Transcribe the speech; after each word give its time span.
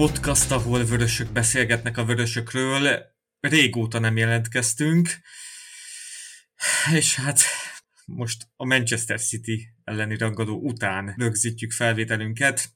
Podcast, 0.00 0.50
ahol 0.50 0.84
vörösök 0.84 1.32
beszélgetnek 1.32 1.96
a 1.96 2.04
vörösökről. 2.04 3.02
Régóta 3.40 3.98
nem 3.98 4.16
jelentkeztünk, 4.16 5.08
és 6.94 7.16
hát 7.16 7.40
most 8.06 8.46
a 8.56 8.66
Manchester 8.66 9.20
City 9.20 9.68
elleni 9.84 10.16
rangadó 10.16 10.60
után 10.60 11.14
rögzítjük 11.16 11.72
felvételünket. 11.72 12.68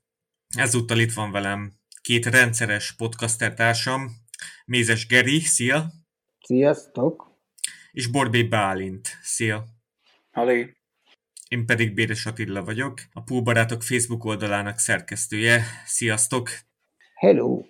Ezúttal 0.57 0.99
itt 0.99 1.13
van 1.13 1.31
velem 1.31 1.73
két 2.01 2.27
rendszeres 2.27 2.95
podcaster 2.97 3.55
társam, 3.55 4.11
Mézes 4.65 5.07
Geri, 5.07 5.41
szia! 5.41 5.93
Sziasztok! 6.41 7.39
És 7.93 8.07
Borbé 8.07 8.43
Bálint, 8.43 9.19
szia! 9.23 9.65
Halé! 10.31 10.77
Én 11.49 11.67
pedig 11.67 11.95
Béres 11.95 12.27
Attila 12.27 12.65
vagyok, 12.65 13.01
a 13.13 13.23
Púlbarátok 13.23 13.83
Facebook 13.83 14.25
oldalának 14.25 14.79
szerkesztője. 14.79 15.65
Sziasztok! 15.85 16.51
Hello! 17.25 17.65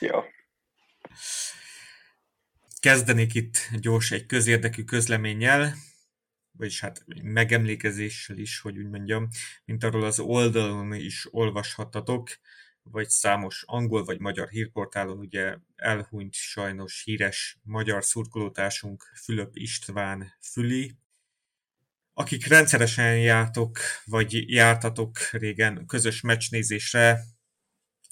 Ja. 0.00 0.24
Kezdenék 2.80 3.34
itt 3.34 3.56
gyors 3.80 4.10
egy 4.10 4.26
közérdekű 4.26 4.84
közleménnyel, 4.84 5.74
vagyis 6.52 6.80
hát 6.80 7.04
megemlékezéssel 7.22 8.38
is, 8.38 8.60
hogy 8.60 8.78
úgy 8.78 8.88
mondjam, 8.88 9.28
mint 9.64 9.84
arról 9.84 10.04
az 10.04 10.20
oldalon 10.20 10.92
is 10.92 11.26
olvashattatok, 11.30 12.28
vagy 12.82 13.08
számos 13.08 13.62
angol 13.66 14.04
vagy 14.04 14.20
magyar 14.20 14.48
hírportálon 14.48 15.18
ugye 15.18 15.56
elhunyt 15.76 16.34
sajnos 16.34 17.02
híres 17.04 17.58
magyar 17.62 18.04
szurkolótársunk 18.04 19.04
Fülöp 19.24 19.56
István 19.56 20.36
Füli, 20.40 20.96
akik 22.12 22.46
rendszeresen 22.46 23.18
jártok, 23.18 23.78
vagy 24.04 24.50
jártatok 24.50 25.18
régen 25.30 25.86
közös 25.86 26.20
meccsnézésre, 26.20 27.20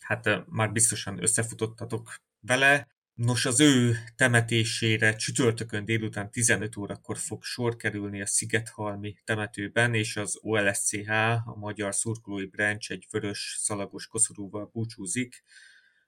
hát 0.08 0.46
már 0.46 0.72
biztosan 0.72 1.22
összefutottatok 1.22 2.14
vele. 2.40 2.88
Nos, 3.14 3.46
az 3.46 3.60
ő 3.60 3.96
temetésére 4.16 5.16
csütörtökön 5.16 5.84
délután 5.84 6.30
15 6.30 6.76
órakor 6.76 7.18
fog 7.18 7.42
sor 7.42 7.76
kerülni 7.76 8.20
a 8.20 8.26
Szigethalmi 8.26 9.16
temetőben, 9.24 9.94
és 9.94 10.16
az 10.16 10.38
OLSCH, 10.40 11.10
a 11.48 11.54
Magyar 11.56 11.94
Szurkolói 11.94 12.46
Branch 12.46 12.90
egy 12.90 13.06
vörös 13.10 13.56
szalagos 13.58 14.06
koszorúval 14.06 14.70
búcsúzik. 14.72 15.42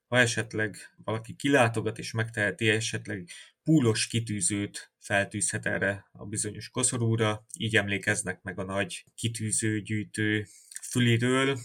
Ha 0.06 0.18
esetleg 0.18 0.76
valaki 1.04 1.34
kilátogat 1.34 1.98
és 1.98 2.12
megteheti, 2.12 2.68
esetleg 2.68 3.28
púlos 3.62 4.06
kitűzőt 4.06 4.92
feltűzhet 4.98 5.66
erre 5.66 6.08
a 6.12 6.26
bizonyos 6.26 6.68
koszorúra, 6.68 7.44
így 7.58 7.76
emlékeznek 7.76 8.42
meg 8.42 8.58
a 8.58 8.64
nagy 8.64 9.04
kitűzőgyűjtő 9.14 10.46
füliről, 10.82 11.58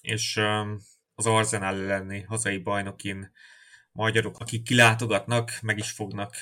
és 0.00 0.40
az 1.18 1.26
Arzenál 1.26 1.74
elleni 1.74 2.20
hazai 2.20 2.58
bajnokin 2.58 3.32
magyarok, 3.92 4.38
akik 4.38 4.62
kilátogatnak, 4.62 5.58
meg 5.62 5.78
is 5.78 5.90
fognak 5.90 6.34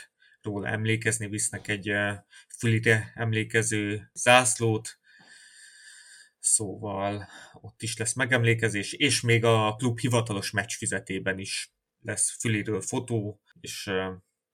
róla 0.43 0.69
emlékezni, 0.69 1.29
visznek 1.29 1.69
egy 1.69 1.93
fülire 2.59 3.13
emlékező 3.15 4.11
zászlót, 4.15 4.99
szóval 6.39 7.29
ott 7.53 7.83
is 7.83 7.97
lesz 7.97 8.15
megemlékezés, 8.15 8.93
és 8.93 9.21
még 9.21 9.45
a 9.45 9.75
klub 9.75 9.99
hivatalos 9.99 10.51
meccsfizetében 10.51 11.39
is 11.39 11.75
lesz 12.03 12.39
füliről 12.41 12.81
fotó, 12.81 13.41
és 13.61 13.91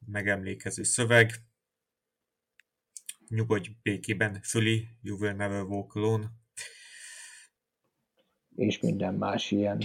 megemlékező 0.07 0.83
szöveg. 0.83 1.33
Nyugodj 3.29 3.71
békében, 3.83 4.43
Füli, 4.43 4.89
you 5.03 5.19
will 5.19 5.35
never 5.35 5.63
walk 5.63 5.95
alone. 5.95 6.31
És 8.57 8.81
minden 8.81 9.15
más 9.15 9.51
ilyen. 9.51 9.83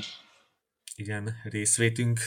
Igen, 1.00 1.42
részvétünk. 1.44 2.20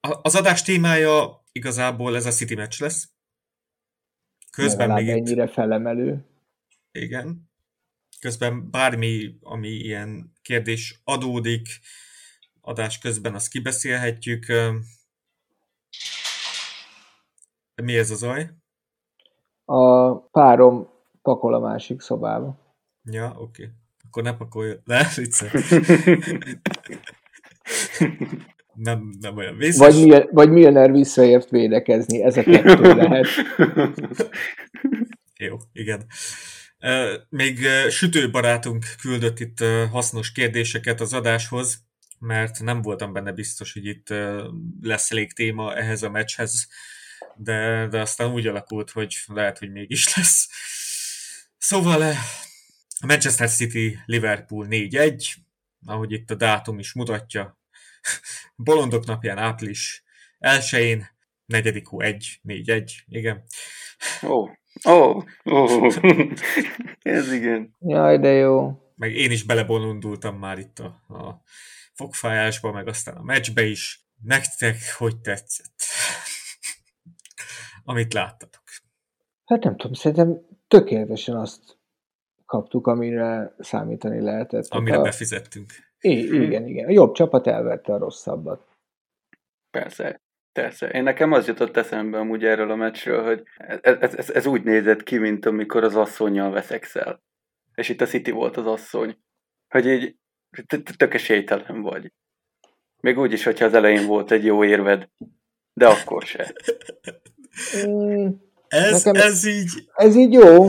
Az 0.00 0.34
adás 0.34 0.62
témája 0.62 1.44
igazából 1.52 2.16
ez 2.16 2.26
a 2.26 2.30
City 2.30 2.54
meccs 2.54 2.80
lesz. 2.80 3.12
Közben 4.50 4.90
még 4.90 5.08
ennyire 5.08 5.44
itt... 5.44 5.50
felemelő. 5.50 6.24
Igen. 6.92 7.50
Közben 8.20 8.70
bármi, 8.70 9.38
ami 9.42 9.68
ilyen 9.68 10.32
kérdés 10.42 11.00
adódik, 11.04 11.68
adás 12.60 12.98
közben 12.98 13.34
azt 13.34 13.48
kibeszélhetjük. 13.48 14.46
Mi 17.74 17.96
ez 17.96 18.10
a 18.10 18.14
zaj? 18.14 18.50
A 19.64 20.14
párom 20.20 20.88
pakol 21.22 21.54
a 21.54 21.58
másik 21.58 22.00
szobába. 22.00 22.76
Ja, 23.02 23.34
oké. 23.36 23.62
Okay. 23.62 23.74
Akkor 24.08 24.22
ne 24.22 24.36
pakolj 24.36 24.72
le, 24.84 25.08
vicce. 25.16 25.50
nem, 28.74 29.16
nem 29.20 29.36
olyan 29.36 29.56
vészes. 29.56 29.78
Vagy, 29.78 30.04
milyen, 30.04 30.28
vagy 30.30 30.50
Milner 30.50 30.92
visszaért 30.92 31.50
védekezni, 31.50 32.22
ez 32.22 32.36
a 32.36 32.42
kettő 32.42 32.94
lehet. 32.94 33.26
Jó, 35.38 35.56
igen. 35.72 36.06
Még 37.28 37.58
sütőbarátunk 37.88 38.84
küldött 39.00 39.40
itt 39.40 39.64
hasznos 39.90 40.32
kérdéseket 40.32 41.00
az 41.00 41.12
adáshoz, 41.12 41.86
mert 42.18 42.60
nem 42.60 42.82
voltam 42.82 43.12
benne 43.12 43.32
biztos, 43.32 43.72
hogy 43.72 43.86
itt 43.86 44.14
lesz 44.80 45.10
elég 45.10 45.32
téma 45.32 45.74
ehhez 45.74 46.02
a 46.02 46.10
meccshez, 46.10 46.68
de, 47.36 47.88
de 47.90 48.00
aztán 48.00 48.32
úgy 48.32 48.46
alakult, 48.46 48.90
hogy 48.90 49.16
lehet, 49.26 49.58
hogy 49.58 49.70
mégis 49.70 50.16
lesz. 50.16 50.48
Szóval 51.58 52.14
a 53.00 53.06
Manchester 53.06 53.48
City 53.48 53.98
Liverpool 54.06 54.66
4-1, 54.70 55.34
ahogy 55.86 56.12
itt 56.12 56.30
a 56.30 56.34
dátum 56.34 56.78
is 56.78 56.92
mutatja, 56.94 57.58
bolondok 58.56 59.06
napján 59.06 59.38
április 59.38 60.04
1-én, 60.40 61.06
negyedik 61.46 61.86
hó 61.86 62.00
1, 62.00 62.40
4-1, 62.48 62.90
igen. 63.08 63.42
Ó, 64.22 64.28
oh, 64.28 64.50
ó, 64.88 64.92
oh, 64.92 65.24
oh. 65.64 66.32
ez 67.02 67.32
igen. 67.32 67.76
Jaj, 67.80 68.18
de 68.18 68.28
jó. 68.28 68.82
Meg 68.96 69.14
én 69.14 69.30
is 69.30 69.42
belebolondultam 69.42 70.38
már 70.38 70.58
itt 70.58 70.78
a, 70.78 70.84
a 71.14 71.42
fogfájásba, 71.92 72.72
meg 72.72 72.88
aztán 72.88 73.16
a 73.16 73.22
meccsbe 73.22 73.62
is. 73.62 74.06
Nektek 74.22 74.76
hogy 74.96 75.20
tetszett? 75.20 75.82
Amit 77.84 78.12
láttatok. 78.12 78.62
Hát 79.44 79.64
nem 79.64 79.76
tudom, 79.76 79.92
szerintem 79.92 80.40
tökéletesen 80.68 81.36
azt 81.36 81.77
kaptuk, 82.48 82.86
amire 82.86 83.54
számítani 83.58 84.20
lehetett. 84.20 84.66
Amire 84.68 84.96
a... 84.96 85.02
befizettünk. 85.02 85.70
I- 86.00 86.42
igen, 86.42 86.66
igen. 86.66 86.86
A 86.86 86.90
jobb 86.90 87.12
csapat 87.12 87.46
elvette 87.46 87.92
a 87.92 87.98
rosszabbat. 87.98 88.66
Persze. 89.70 90.20
Persze. 90.52 90.88
Én 90.88 91.02
nekem 91.02 91.32
az 91.32 91.46
jutott 91.46 91.76
eszembe 91.76 92.18
amúgy 92.18 92.44
erről 92.44 92.70
a 92.70 92.76
meccsről, 92.76 93.24
hogy 93.24 93.42
ez, 93.80 94.14
ez, 94.14 94.30
ez 94.30 94.46
úgy 94.46 94.62
nézett 94.62 95.02
ki, 95.02 95.18
mint 95.18 95.46
amikor 95.46 95.84
az 95.84 95.96
asszonyjal 95.96 96.50
veszekszel. 96.50 97.22
És 97.74 97.88
itt 97.88 98.00
a 98.00 98.06
City 98.06 98.30
volt 98.30 98.56
az 98.56 98.66
asszony. 98.66 99.18
Hogy 99.68 99.86
így 99.86 100.16
tök 100.96 101.14
esélytelen 101.14 101.82
vagy. 101.82 102.12
Még 103.00 103.18
úgy 103.18 103.32
is, 103.32 103.44
hogyha 103.44 103.64
az 103.64 103.74
elején 103.74 104.06
volt 104.06 104.30
egy 104.30 104.44
jó 104.44 104.64
érved, 104.64 105.08
de 105.72 105.86
akkor 105.86 106.22
se. 106.22 106.52
Mm, 107.86 108.28
ez, 108.68 109.04
Nekem 109.04 109.22
ez 109.22 109.46
így... 109.46 109.88
Ez 109.94 110.16
így 110.16 110.32
jó. 110.32 110.66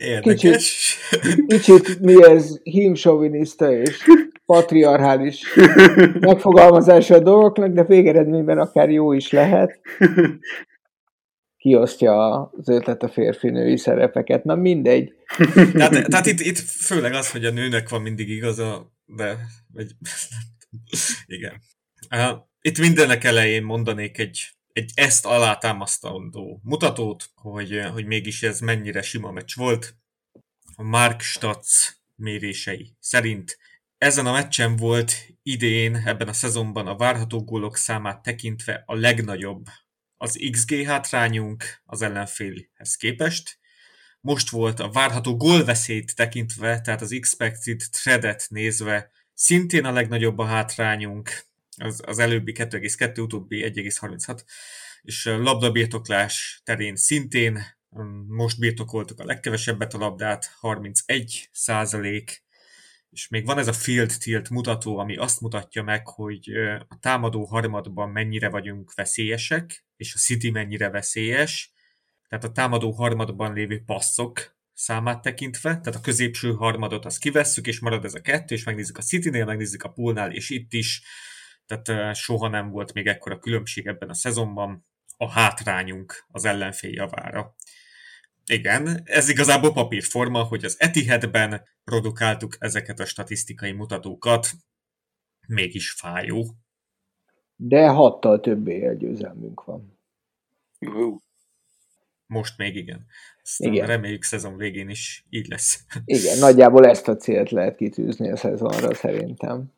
Érdekes. 0.00 0.98
Kicsit, 1.20 1.46
kicsit 1.46 2.00
mi 2.00 2.24
ez 2.24 2.60
hímsoviniszta 2.62 3.72
és 3.72 3.96
patriarchális 4.46 5.42
megfogalmazása 6.20 7.14
a 7.14 7.20
dolgoknak, 7.20 7.72
de 7.72 7.84
végeredményben 7.84 8.58
akár 8.58 8.90
jó 8.90 9.12
is 9.12 9.30
lehet. 9.30 9.80
Kiosztja 11.56 12.42
az 12.42 12.68
ötlet 12.68 13.02
a 13.02 13.08
férfi-női 13.08 13.76
szerepeket. 13.76 14.44
Na 14.44 14.54
mindegy. 14.54 15.12
Tehát, 15.54 16.08
tehát 16.08 16.26
itt, 16.26 16.40
itt 16.40 16.58
főleg 16.58 17.12
az, 17.12 17.30
hogy 17.30 17.44
a 17.44 17.50
nőnek 17.50 17.88
van 17.88 18.02
mindig 18.02 18.28
igaza, 18.28 18.92
de 19.04 19.36
vagy, 19.72 19.90
igen. 21.36 21.60
Itt 22.60 22.78
mindenek 22.78 23.24
elején 23.24 23.62
mondanék 23.62 24.18
egy, 24.18 24.48
egy 24.72 24.90
ezt 24.94 25.26
alátámasztandó 25.26 26.60
mutatót, 26.62 27.30
hogy, 27.34 27.80
hogy 27.92 28.06
mégis 28.06 28.42
ez 28.42 28.60
mennyire 28.60 29.02
sima 29.02 29.30
meccs 29.30 29.54
volt. 29.54 29.94
A 30.76 30.82
Mark 30.82 31.20
Statz 31.20 32.00
mérései 32.16 32.96
szerint 33.00 33.58
ezen 33.98 34.26
a 34.26 34.32
meccsen 34.32 34.76
volt 34.76 35.12
idén, 35.42 35.96
ebben 35.96 36.28
a 36.28 36.32
szezonban 36.32 36.86
a 36.86 36.96
várható 36.96 37.44
gólok 37.44 37.76
számát 37.76 38.22
tekintve 38.22 38.82
a 38.86 38.94
legnagyobb 38.94 39.66
az 40.16 40.46
XG 40.50 40.84
hátrányunk 40.84 41.64
az 41.84 42.02
ellenfélhez 42.02 42.96
képest. 42.96 43.58
Most 44.20 44.50
volt 44.50 44.80
a 44.80 44.90
várható 44.90 45.36
gólveszélyt 45.36 46.16
tekintve, 46.16 46.80
tehát 46.80 47.00
az 47.00 47.12
expected 47.12 47.80
threadet 47.90 48.46
nézve 48.48 49.10
szintén 49.34 49.84
a 49.84 49.92
legnagyobb 49.92 50.38
a 50.38 50.44
hátrányunk, 50.44 51.49
az, 51.76 52.02
az 52.06 52.18
előbbi 52.18 52.52
2,2, 52.52 53.22
utóbbi 53.22 53.72
1,36, 53.74 54.40
és 55.02 55.24
labdabirtoklás 55.24 56.60
terén 56.64 56.96
szintén 56.96 57.62
most 58.28 58.58
birtokoltuk 58.58 59.20
a 59.20 59.24
legkevesebbet 59.24 59.94
a 59.94 59.98
labdát, 59.98 60.52
31 60.58 61.48
százalék, 61.52 62.44
és 63.10 63.28
még 63.28 63.46
van 63.46 63.58
ez 63.58 63.68
a 63.68 63.72
field 63.72 64.12
tilt 64.18 64.50
mutató, 64.50 64.98
ami 64.98 65.16
azt 65.16 65.40
mutatja 65.40 65.82
meg, 65.82 66.08
hogy 66.08 66.50
a 66.88 66.98
támadó 67.00 67.44
harmadban 67.44 68.10
mennyire 68.10 68.48
vagyunk 68.48 68.94
veszélyesek, 68.94 69.84
és 69.96 70.14
a 70.14 70.18
City 70.18 70.50
mennyire 70.50 70.90
veszélyes, 70.90 71.72
tehát 72.28 72.44
a 72.44 72.52
támadó 72.52 72.90
harmadban 72.90 73.52
lévő 73.52 73.82
passzok 73.86 74.58
számát 74.72 75.22
tekintve, 75.22 75.68
tehát 75.68 75.94
a 75.94 76.00
középső 76.00 76.52
harmadot 76.52 77.04
azt 77.04 77.18
kivesszük, 77.18 77.66
és 77.66 77.80
marad 77.80 78.04
ez 78.04 78.14
a 78.14 78.20
kettő, 78.20 78.54
és 78.54 78.64
megnézzük 78.64 78.98
a 78.98 79.02
City-nél, 79.02 79.44
megnézzük 79.44 79.82
a 79.82 79.88
poolnál, 79.88 80.32
és 80.32 80.50
itt 80.50 80.72
is, 80.72 81.02
tehát 81.70 82.14
soha 82.14 82.48
nem 82.48 82.70
volt 82.70 82.92
még 82.92 83.06
ekkora 83.06 83.38
különbség 83.38 83.86
ebben 83.86 84.08
a 84.08 84.14
szezonban, 84.14 84.86
a 85.16 85.30
hátrányunk 85.30 86.24
az 86.28 86.44
ellenfél 86.44 86.92
javára. 86.92 87.54
Igen, 88.46 89.00
ez 89.04 89.28
igazából 89.28 89.72
papírforma, 89.72 90.42
hogy 90.42 90.64
az 90.64 90.76
Etihadben 90.78 91.62
produkáltuk 91.84 92.56
ezeket 92.58 93.00
a 93.00 93.04
statisztikai 93.04 93.72
mutatókat, 93.72 94.50
mégis 95.46 95.90
fájó. 95.90 96.46
De 97.56 97.88
hattal 97.88 98.40
több 98.40 98.68
győzelmünk 98.98 99.64
van. 99.64 99.98
Uh-huh. 100.78 101.18
Most 102.26 102.58
még 102.58 102.76
igen. 102.76 103.06
Aztán 103.42 103.72
igen. 103.72 103.86
reméljük 103.86 104.22
szezon 104.22 104.56
végén 104.56 104.88
is 104.88 105.24
így 105.30 105.48
lesz. 105.48 105.84
Igen, 106.04 106.38
nagyjából 106.38 106.86
ezt 106.86 107.08
a 107.08 107.16
célt 107.16 107.50
lehet 107.50 107.76
kitűzni 107.76 108.30
a 108.30 108.36
szezonra 108.36 108.94
szerintem. 108.94 109.72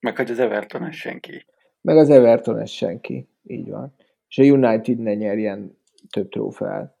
Meg 0.00 0.16
hogy 0.16 0.30
az 0.30 0.38
Everton 0.38 0.84
ez 0.84 0.94
senki. 0.94 1.46
Meg 1.80 1.96
az 1.96 2.10
Everton 2.10 2.58
ez 2.58 2.70
senki. 2.70 3.28
Így 3.42 3.68
van. 3.68 3.94
És 4.28 4.38
a 4.38 4.42
United 4.42 4.98
ne 4.98 5.14
nyerjen 5.14 5.78
több 6.10 6.28
trófeát. 6.28 6.96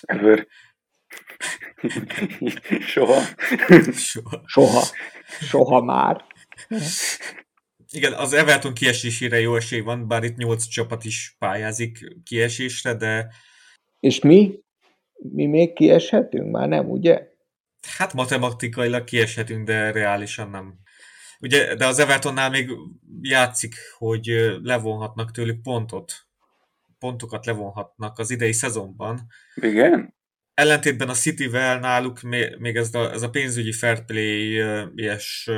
Ever. 0.00 0.46
Soha. 2.80 3.20
Soha. 3.92 4.42
Soha. 4.46 4.82
Soha 5.40 5.82
már. 5.82 6.24
Igen, 7.90 8.12
az 8.12 8.32
Everton 8.32 8.74
kiesésére 8.74 9.40
jó 9.40 9.56
esély 9.56 9.80
van, 9.80 10.08
bár 10.08 10.22
itt 10.22 10.36
nyolc 10.36 10.64
csapat 10.66 11.04
is 11.04 11.36
pályázik 11.38 11.98
kiesésre, 12.24 12.94
de... 12.94 13.34
És 14.00 14.20
mi? 14.20 14.58
Mi 15.12 15.46
még 15.46 15.72
kieshetünk? 15.72 16.50
Már 16.50 16.68
nem, 16.68 16.90
ugye? 16.90 17.28
Hát 17.96 18.12
matematikailag 18.12 19.04
kieshetünk, 19.04 19.66
de 19.66 19.90
reálisan 19.90 20.50
nem. 20.50 20.81
Ugye, 21.42 21.74
de 21.74 21.86
az 21.86 21.98
Evertonnál 21.98 22.50
még 22.50 22.70
játszik, 23.20 23.74
hogy 23.98 24.58
levonhatnak 24.62 25.30
tőlük 25.30 25.62
pontot. 25.62 26.12
Pontokat 26.98 27.46
levonhatnak 27.46 28.18
az 28.18 28.30
idei 28.30 28.52
szezonban. 28.52 29.20
Igen? 29.54 30.14
Ellentétben 30.54 31.08
a 31.08 31.12
City-vel 31.12 31.78
náluk 31.78 32.20
még 32.58 32.76
ez 32.76 32.94
a, 32.94 33.12
ez 33.12 33.22
a 33.22 33.30
pénzügyi 33.30 33.72
fair 33.72 34.04
play-es 34.04 35.50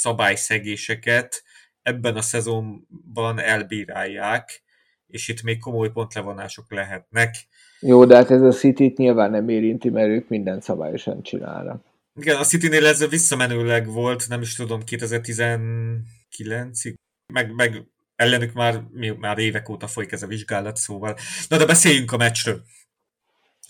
szabályszegéseket 0.00 1.42
ebben 1.82 2.16
a 2.16 2.22
szezonban 2.22 3.38
elbírálják, 3.38 4.62
és 5.06 5.28
itt 5.28 5.42
még 5.42 5.58
komoly 5.58 5.90
pontlevonások 5.90 6.72
lehetnek. 6.72 7.34
Jó, 7.80 8.04
de 8.04 8.16
hát 8.16 8.30
ez 8.30 8.42
a 8.42 8.50
city 8.50 8.92
nyilván 8.96 9.30
nem 9.30 9.48
érinti, 9.48 9.88
mert 9.88 10.08
ők 10.08 10.28
minden 10.28 10.60
szabályosan 10.60 11.22
csinálnak. 11.22 11.84
Igen, 12.14 12.36
a 12.36 12.44
City-nél 12.44 12.86
ez 12.86 13.08
visszamenőleg 13.08 13.86
volt, 13.86 14.28
nem 14.28 14.40
is 14.40 14.54
tudom, 14.54 14.80
2019-ig, 14.86 16.94
meg, 17.32 17.54
meg 17.54 17.84
ellenük 18.16 18.52
már, 18.52 18.82
már 19.18 19.38
évek 19.38 19.68
óta 19.68 19.86
folyik 19.86 20.12
ez 20.12 20.22
a 20.22 20.26
vizsgálat, 20.26 20.76
szóval. 20.76 21.16
Na 21.48 21.56
de 21.56 21.66
beszéljünk 21.66 22.12
a 22.12 22.16
meccsről. 22.16 22.62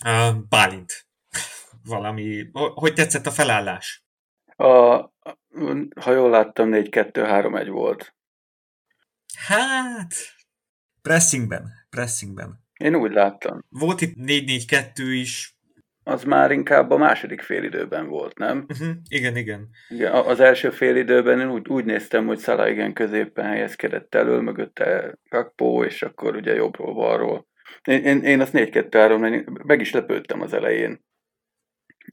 Uh, 0.05 0.35
Bálint. 0.49 1.07
Valami, 1.83 2.49
hogy 2.53 2.93
tetszett 2.93 3.25
a 3.25 3.31
felállás? 3.31 4.03
A, 4.45 4.65
ha 5.99 6.11
jól 6.11 6.29
láttam, 6.29 6.69
4-2-3-1 6.71 7.67
volt. 7.71 8.15
Hát, 9.37 10.13
pressingben, 11.01 11.71
pressingben. 11.89 12.63
Én 12.73 12.95
úgy 12.95 13.11
láttam. 13.11 13.65
Volt 13.69 14.01
itt 14.01 14.13
4-4-2 14.17 14.91
is. 14.97 15.55
Az 16.03 16.23
már 16.23 16.51
inkább 16.51 16.89
a 16.89 16.97
második 16.97 17.41
félidőben 17.41 18.07
volt, 18.07 18.37
nem? 18.37 18.65
Uh-huh. 18.69 18.95
Igen, 19.07 19.35
igen. 19.35 19.69
igen. 19.89 20.13
Az 20.13 20.39
első 20.39 20.69
félidőben 20.69 21.39
én 21.39 21.51
úgy, 21.51 21.67
úgy 21.67 21.85
néztem, 21.85 22.25
hogy 22.25 22.37
Szala 22.37 22.69
igen 22.69 22.93
középen 22.93 23.45
helyezkedett 23.45 24.15
elől, 24.15 24.41
mögötte 24.41 25.17
Kakpó, 25.29 25.83
és 25.83 26.01
akkor 26.01 26.35
ugye 26.35 26.53
jobbról, 26.53 26.93
balról. 26.93 27.47
Én, 27.83 28.03
én, 28.03 28.23
én 28.23 28.41
azt 28.41 28.53
4-2-3, 28.55 29.63
meg 29.63 29.79
is 29.79 29.91
lepődtem 29.91 30.41
az 30.41 30.53
elején. 30.53 31.03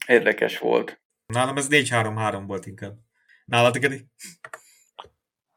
Érdekes 0.07 0.59
volt. 0.59 1.01
Nálam 1.25 1.57
ez 1.57 1.67
4-3-3 1.69 2.43
volt 2.47 2.65
inkább. 2.65 2.93
Nálad, 3.45 3.77
Gedi? 3.77 4.07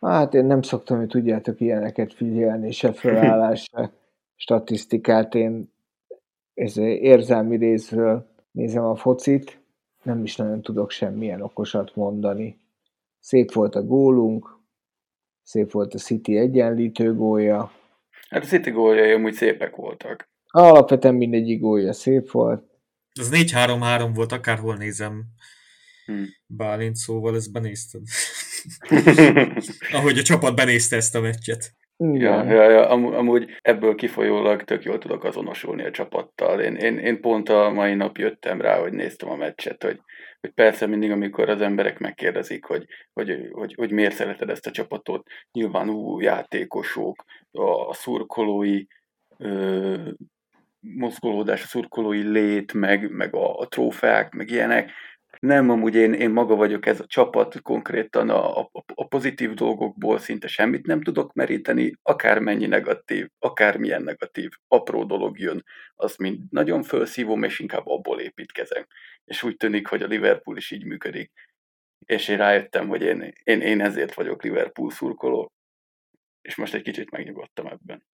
Hát 0.01 0.35
én 0.35 0.45
nem 0.45 0.63
szoktam, 0.63 0.99
hogy 0.99 1.09
tudjátok 1.09 1.61
ilyeneket 1.61 2.15
figyelni, 2.15 2.71
se 2.71 2.93
felállás, 2.93 3.65
se 3.73 3.93
statisztikát. 4.37 5.35
Én 5.35 5.73
ez 6.55 6.77
érzelmi 6.77 7.57
részről 7.57 8.27
nézem 8.51 8.85
a 8.85 8.97
focit, 8.97 9.61
nem 10.03 10.25
is 10.25 10.37
nagyon 10.37 10.63
tudok 10.63 10.91
semmilyen 10.91 11.43
okosat 11.43 11.97
mondani. 11.97 12.61
Szép 13.21 13.53
volt 13.53 13.75
a 13.75 13.83
gólunk, 13.83 14.59
szép 15.43 15.71
volt 15.71 15.95
a 15.95 15.99
City 15.99 16.37
egyenlítő 16.37 17.15
gólja. 17.15 17.73
Hát 18.29 18.43
a 18.43 18.47
City 18.47 18.71
góljai 18.71 19.13
amúgy 19.13 19.35
szépek 19.35 19.77
voltak. 19.77 20.31
Alapvetően 20.47 21.15
mindegyik 21.15 21.61
gólja 21.61 21.93
szép 21.93 22.31
volt. 22.31 22.65
Ez 23.21 23.29
4-3-3 23.33 24.11
volt, 24.15 24.33
akárhol 24.33 24.77
nézem. 24.77 25.25
Hmm. 26.07 26.25
Bálint, 26.47 26.97
szóval 26.97 27.35
ezt 27.35 27.53
benézted. 27.53 28.03
Ahogy 29.93 30.19
a 30.19 30.23
csapat 30.23 30.55
benézte 30.55 30.97
ezt 30.97 31.15
a 31.15 31.21
meccset. 31.21 31.75
Ja, 32.11 32.45
ja, 32.45 32.71
ja 32.71 32.89
am, 32.89 33.07
amúgy 33.07 33.51
ebből 33.61 33.95
kifolyólag 33.95 34.63
tök 34.63 34.83
jól 34.83 34.99
tudok 34.99 35.25
azonosulni 35.25 35.85
a 35.85 35.91
csapattal. 35.91 36.61
Én, 36.61 36.75
én, 36.75 36.99
én 36.99 37.21
pont 37.21 37.49
a 37.49 37.71
mai 37.71 37.95
nap 37.95 38.17
jöttem 38.17 38.61
rá, 38.61 38.81
hogy 38.81 38.93
néztem 38.93 39.31
a 39.31 39.37
meccset, 39.37 39.83
hogy, 39.83 40.01
hogy 40.41 40.51
persze 40.51 40.87
mindig, 40.87 41.11
amikor 41.11 41.49
az 41.49 41.61
emberek 41.61 41.99
megkérdezik, 41.99 42.65
hogy, 42.65 42.87
hogy, 43.13 43.49
hogy, 43.53 43.75
hogy 43.75 43.91
miért 43.91 44.15
szereted 44.15 44.51
ezt 44.51 44.67
a 44.67 44.71
csapatot, 44.71 45.27
nyilván 45.53 45.91
új 45.91 46.25
játékosok, 46.25 47.25
a 47.53 47.95
szurkolói 47.95 48.85
ö, 49.39 49.97
mozgolódás, 50.81 51.63
a 51.63 51.67
szurkolói 51.67 52.23
lét, 52.23 52.73
meg, 52.73 53.11
meg 53.11 53.35
a, 53.35 53.59
a 53.59 53.67
trófeák, 53.67 54.33
meg 54.33 54.51
ilyenek, 54.51 54.91
nem, 55.47 55.71
amúgy 55.71 55.95
én, 55.95 56.13
én 56.13 56.31
maga 56.31 56.55
vagyok 56.55 56.87
ez 56.87 57.01
a 57.01 57.07
csapat, 57.07 57.61
konkrétan 57.61 58.31
a, 58.31 58.59
a, 58.59 58.71
a 58.95 59.07
pozitív 59.07 59.55
dolgokból 59.55 60.19
szinte 60.19 60.47
semmit 60.47 60.87
nem 60.87 61.03
tudok 61.03 61.33
meríteni, 61.33 61.93
akármennyi 62.03 62.67
negatív, 62.67 63.29
akármilyen 63.39 64.03
negatív, 64.03 64.51
apró 64.69 65.05
dolog 65.05 65.39
jön, 65.39 65.65
az 65.95 66.17
mind 66.17 66.41
nagyon 66.51 66.83
felszívom, 66.83 67.43
és 67.43 67.59
inkább 67.59 67.87
abból 67.87 68.21
építkezem. 68.21 68.87
És 69.25 69.43
úgy 69.43 69.57
tűnik, 69.57 69.87
hogy 69.87 70.03
a 70.03 70.07
Liverpool 70.07 70.57
is 70.57 70.71
így 70.71 70.85
működik. 70.85 71.33
És 72.07 72.29
én 72.29 72.37
rájöttem, 72.37 72.89
hogy 72.89 73.03
én, 73.03 73.33
én, 73.43 73.61
én 73.61 73.81
ezért 73.81 74.15
vagyok 74.15 74.43
Liverpool 74.43 74.91
szurkoló, 74.91 75.53
és 76.43 76.57
most 76.57 76.75
egy 76.75 76.83
kicsit 76.83 77.11
megnyugodtam 77.11 77.67
ebben. 77.67 78.07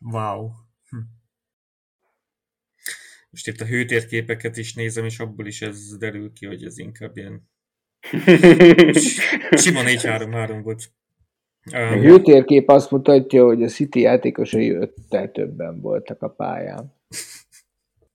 Wow. 0.00 0.50
Hm. 0.88 0.98
Most 3.34 3.48
itt 3.48 3.60
a 3.60 3.64
hőtérképeket 3.64 4.56
is 4.56 4.74
nézem, 4.74 5.04
és 5.04 5.18
abból 5.18 5.46
is 5.46 5.62
ez 5.62 5.96
derül 5.96 6.32
ki, 6.32 6.46
hogy 6.46 6.64
ez 6.64 6.78
inkább 6.78 7.16
ilyen 7.16 7.48
sima 9.62 9.80
4-3-3 9.84 10.60
volt. 10.62 10.92
Um, 11.72 11.80
a 11.80 12.00
hőtérkép 12.00 12.68
azt 12.68 12.90
mutatja, 12.90 13.44
hogy 13.44 13.62
a 13.62 13.68
City 13.68 14.00
játékosai 14.00 14.70
öttel 14.70 15.30
többen 15.30 15.80
voltak 15.80 16.22
a 16.22 16.28
pályán. 16.28 16.94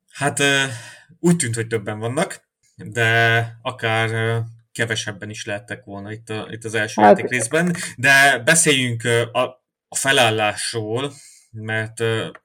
Hát 0.09 0.39
úgy 1.19 1.35
tűnt, 1.35 1.55
hogy 1.55 1.67
többen 1.67 1.99
vannak, 1.99 2.49
de 2.75 3.43
akár 3.61 4.41
kevesebben 4.71 5.29
is 5.29 5.45
lehettek 5.45 5.83
volna 5.83 6.11
itt, 6.11 6.29
a, 6.29 6.47
itt 6.51 6.63
az 6.63 6.73
első 6.73 7.01
hát, 7.01 7.17
játék 7.17 7.31
részben. 7.31 7.75
De 7.97 8.41
beszéljünk 8.45 9.03
a, 9.31 9.43
a 9.87 9.95
felállásról, 9.95 11.13
mert 11.51 11.99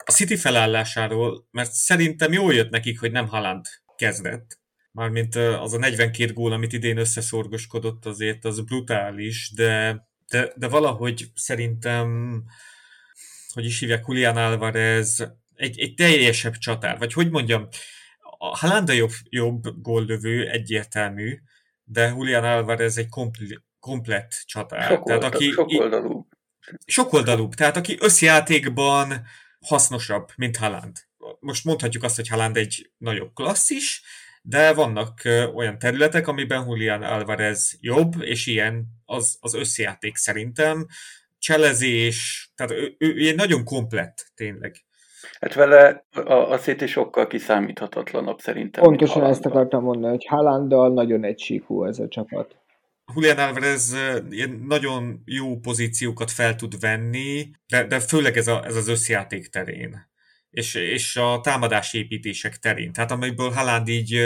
a 0.04 0.12
City 0.12 0.37
felállásáról, 0.37 1.49
mert 1.50 1.73
szerintem 1.73 2.32
jól 2.32 2.54
jött 2.54 2.70
nekik, 2.70 3.00
hogy 3.00 3.12
nem 3.12 3.28
Haaland 3.28 3.66
kezdett. 3.96 4.58
Mármint 4.92 5.34
az 5.34 5.73
a 5.73 5.78
42 5.78 6.32
gól, 6.32 6.52
amit 6.52 6.73
idén 6.73 6.96
összeszorgoskodott, 6.96 8.06
azért 8.06 8.44
az 8.44 8.61
brutális, 8.61 9.52
de, 9.54 10.06
de, 10.28 10.52
de 10.56 10.68
valahogy 10.68 11.30
szerintem, 11.34 12.42
hogy 13.52 13.64
is 13.64 13.80
hívják, 13.80 14.04
Julián 14.06 14.37
Álvarez 14.37 15.32
egy, 15.54 15.78
egy 15.78 15.94
teljesebb 15.94 16.54
csatár, 16.56 16.99
vagy 16.99 17.12
hogy 17.12 17.30
mondjam, 17.30 17.68
a 18.38 18.56
Haaland 18.56 18.88
a 18.88 18.92
jobb, 18.92 19.11
jobb 19.28 19.82
góllövő, 19.82 20.49
egyértelmű, 20.49 21.38
de 21.84 22.08
Julián 22.08 22.44
Álvarez 22.44 22.99
egy 22.99 23.08
kompl- 23.08 23.62
komplett 23.80 24.42
csatár. 24.44 24.90
Sok, 24.90 25.04
tehát, 25.04 25.25
aki, 25.25 25.50
sok 25.50 25.70
oldalú 25.70 26.23
sokoldalúbb, 26.87 27.54
tehát 27.54 27.76
aki 27.76 27.97
összjátékban 28.00 29.23
hasznosabb, 29.66 30.28
mint 30.37 30.56
Haaland. 30.56 30.97
Most 31.40 31.64
mondhatjuk 31.64 32.02
azt, 32.02 32.16
hogy 32.16 32.28
Haaland 32.28 32.56
egy 32.56 32.90
nagyobb 32.99 33.35
klasszis, 33.35 34.02
de 34.42 34.75
vannak 34.75 35.21
olyan 35.54 35.78
területek, 35.78 36.28
amiben 36.28 36.64
Julian 36.66 37.02
Alvarez 37.02 37.76
jobb, 37.80 38.12
és 38.21 38.47
ilyen 38.47 38.87
az, 39.04 39.37
az 39.40 39.54
összjáték 39.54 40.16
szerintem. 40.16 40.87
Cselezés, 41.38 42.50
tehát 42.54 42.73
ő, 42.73 42.94
ő, 42.99 43.14
ő 43.14 43.35
nagyon 43.35 43.64
komplett 43.64 44.33
tényleg. 44.35 44.75
Hát 45.40 45.54
vele 45.54 46.06
a, 46.11 46.33
a 46.33 46.59
City 46.59 46.87
sokkal 46.87 47.26
kiszámíthatatlanabb 47.26 48.38
szerintem. 48.38 48.83
Pontosan 48.83 49.25
ezt 49.25 49.47
akartam 49.47 49.83
mondani, 49.83 50.12
hogy 50.12 50.26
Haalanddal 50.28 50.92
nagyon 50.92 51.25
egysíkú 51.25 51.85
ez 51.85 51.99
a 51.99 52.09
csapat. 52.09 52.56
Julian 53.14 53.38
Alvarez 53.38 53.96
ilyen 54.30 54.64
nagyon 54.66 55.23
jó 55.25 55.58
pozíciókat 55.58 56.30
fel 56.30 56.56
tud 56.56 56.80
venni, 56.80 57.50
de, 57.66 57.87
de 57.87 58.00
főleg 58.00 58.37
ez, 58.37 58.49
a, 58.49 58.64
ez 58.64 58.76
az 58.76 58.88
összjáték 58.88 59.49
terén. 59.49 60.12
És, 60.50 60.75
és 60.75 61.16
a 61.16 61.40
támadási 61.42 61.99
építések 61.99 62.56
terén. 62.56 62.92
Tehát 62.92 63.11
amiből 63.11 63.50
Haaland 63.50 63.88
így 63.88 64.20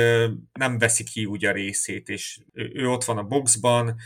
nem 0.52 0.78
veszi 0.78 1.04
ki 1.04 1.25
úgy 1.25 1.44
a 1.44 1.52
részét, 1.52 2.08
és 2.08 2.38
ő 2.52 2.88
ott 2.88 3.04
van 3.04 3.18
a 3.18 3.23
boxban, 3.23 3.97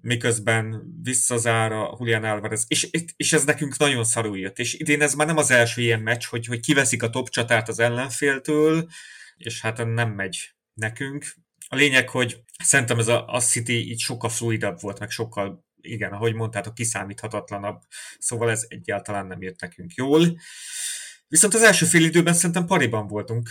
miközben 0.00 0.82
visszazár 1.02 1.72
a 1.72 1.96
Julian 1.98 2.24
Alvarez, 2.24 2.64
és, 2.68 2.88
és 3.16 3.32
ez 3.32 3.44
nekünk 3.44 3.76
nagyon 3.76 4.04
szarul 4.04 4.38
jött, 4.38 4.58
és 4.58 4.74
idén 4.74 5.02
ez 5.02 5.14
már 5.14 5.26
nem 5.26 5.36
az 5.36 5.50
első 5.50 5.82
ilyen 5.82 6.00
meccs, 6.00 6.24
hogy, 6.24 6.46
hogy 6.46 6.60
kiveszik 6.60 7.02
a 7.02 7.10
top 7.10 7.28
csatát 7.28 7.68
az 7.68 7.78
ellenféltől, 7.78 8.88
és 9.36 9.60
hát 9.60 9.86
nem 9.94 10.10
megy 10.10 10.54
nekünk. 10.74 11.34
A 11.72 11.76
lényeg, 11.76 12.08
hogy 12.08 12.36
szerintem 12.58 12.98
ez 12.98 13.08
a, 13.08 13.24
a 13.26 13.40
City 13.40 13.90
így 13.90 13.98
sokkal 13.98 14.30
fluidabb 14.30 14.80
volt, 14.80 14.98
meg 14.98 15.10
sokkal, 15.10 15.64
igen, 15.80 16.12
ahogy 16.12 16.34
mondtátok, 16.34 16.74
kiszámíthatatlanabb, 16.74 17.80
szóval 18.18 18.50
ez 18.50 18.66
egyáltalán 18.68 19.26
nem 19.26 19.42
jött 19.42 19.60
nekünk 19.60 19.94
jól. 19.94 20.20
Viszont 21.28 21.54
az 21.54 21.62
első 21.62 21.86
fél 21.86 22.04
időben 22.04 22.32
szerintem 22.32 22.66
pariban 22.66 23.06
voltunk. 23.06 23.48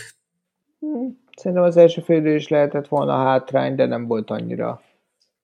Hmm, 0.78 1.18
szerintem 1.36 1.66
az 1.66 1.76
első 1.76 2.00
fél 2.00 2.16
idő 2.16 2.34
is 2.34 2.48
lehetett 2.48 2.88
volna 2.88 3.24
hátrány, 3.24 3.74
de 3.74 3.86
nem 3.86 4.06
volt 4.06 4.30
annyira 4.30 4.82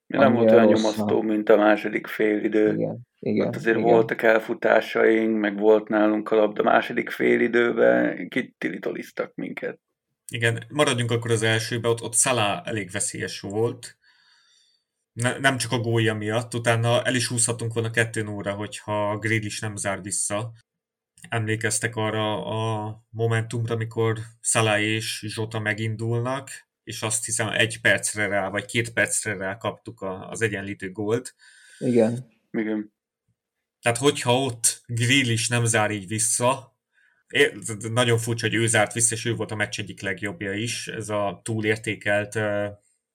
nem 0.06 0.32
volt 0.32 0.50
olyan 0.50 0.66
nyomasztó, 0.66 1.22
mint 1.22 1.48
a 1.48 1.56
második 1.56 2.06
félidő. 2.06 2.74
Igen, 2.74 2.98
igen, 3.18 3.46
Ott 3.46 3.56
azért 3.56 3.78
igen. 3.78 3.90
voltak 3.90 4.22
elfutásaink, 4.22 5.38
meg 5.38 5.58
volt 5.58 5.88
nálunk 5.88 6.30
a 6.30 6.36
labda 6.36 6.62
második 6.62 7.10
félidőben, 7.10 8.28
kitilitoliztak 8.28 9.32
minket. 9.34 9.78
Igen, 10.32 10.64
maradjunk 10.68 11.10
akkor 11.10 11.30
az 11.30 11.42
elsőbe, 11.42 11.88
ott, 11.88 12.02
ott 12.02 12.14
Szalá 12.14 12.62
elég 12.64 12.90
veszélyes 12.90 13.40
volt. 13.40 13.98
Ne, 15.12 15.38
nem 15.38 15.56
csak 15.56 15.72
a 15.72 15.78
gólya 15.78 16.14
miatt, 16.14 16.54
utána 16.54 17.02
el 17.02 17.14
is 17.14 17.26
húzhatunk 17.26 17.72
volna 17.72 17.90
kettőn 17.90 18.26
óra, 18.26 18.52
hogyha 18.52 19.18
is 19.22 19.60
nem 19.60 19.76
zár 19.76 20.02
vissza. 20.02 20.52
Emlékeztek 21.28 21.96
arra 21.96 22.46
a 22.46 23.02
momentumra, 23.10 23.74
amikor 23.74 24.18
Szalá 24.40 24.80
és 24.80 25.24
Zsota 25.26 25.58
megindulnak, 25.58 26.50
és 26.84 27.02
azt 27.02 27.24
hiszem 27.24 27.48
egy 27.48 27.80
percre 27.80 28.26
rá, 28.26 28.48
vagy 28.48 28.64
két 28.64 28.92
percre 28.92 29.36
rá 29.36 29.56
kaptuk 29.56 30.02
az 30.02 30.42
egyenlítő 30.42 30.92
gólt. 30.92 31.34
Igen. 31.78 32.28
Igen. 32.50 32.92
Tehát 33.80 33.98
hogyha 33.98 34.42
ott 34.42 34.82
Grill 34.86 35.28
is 35.28 35.48
nem 35.48 35.64
zár 35.64 35.90
így 35.90 36.06
vissza, 36.06 36.77
nagyon 37.92 38.18
furcsa, 38.18 38.46
hogy 38.46 38.54
ő 38.54 38.66
zárt 38.66 38.92
vissza, 38.92 39.14
és 39.14 39.24
ő 39.24 39.34
volt 39.34 39.50
a 39.50 39.54
meccs 39.54 39.78
egyik 39.78 40.00
legjobbja 40.00 40.52
is. 40.52 40.88
Ez 40.88 41.08
a 41.08 41.40
túlértékelt, 41.44 42.34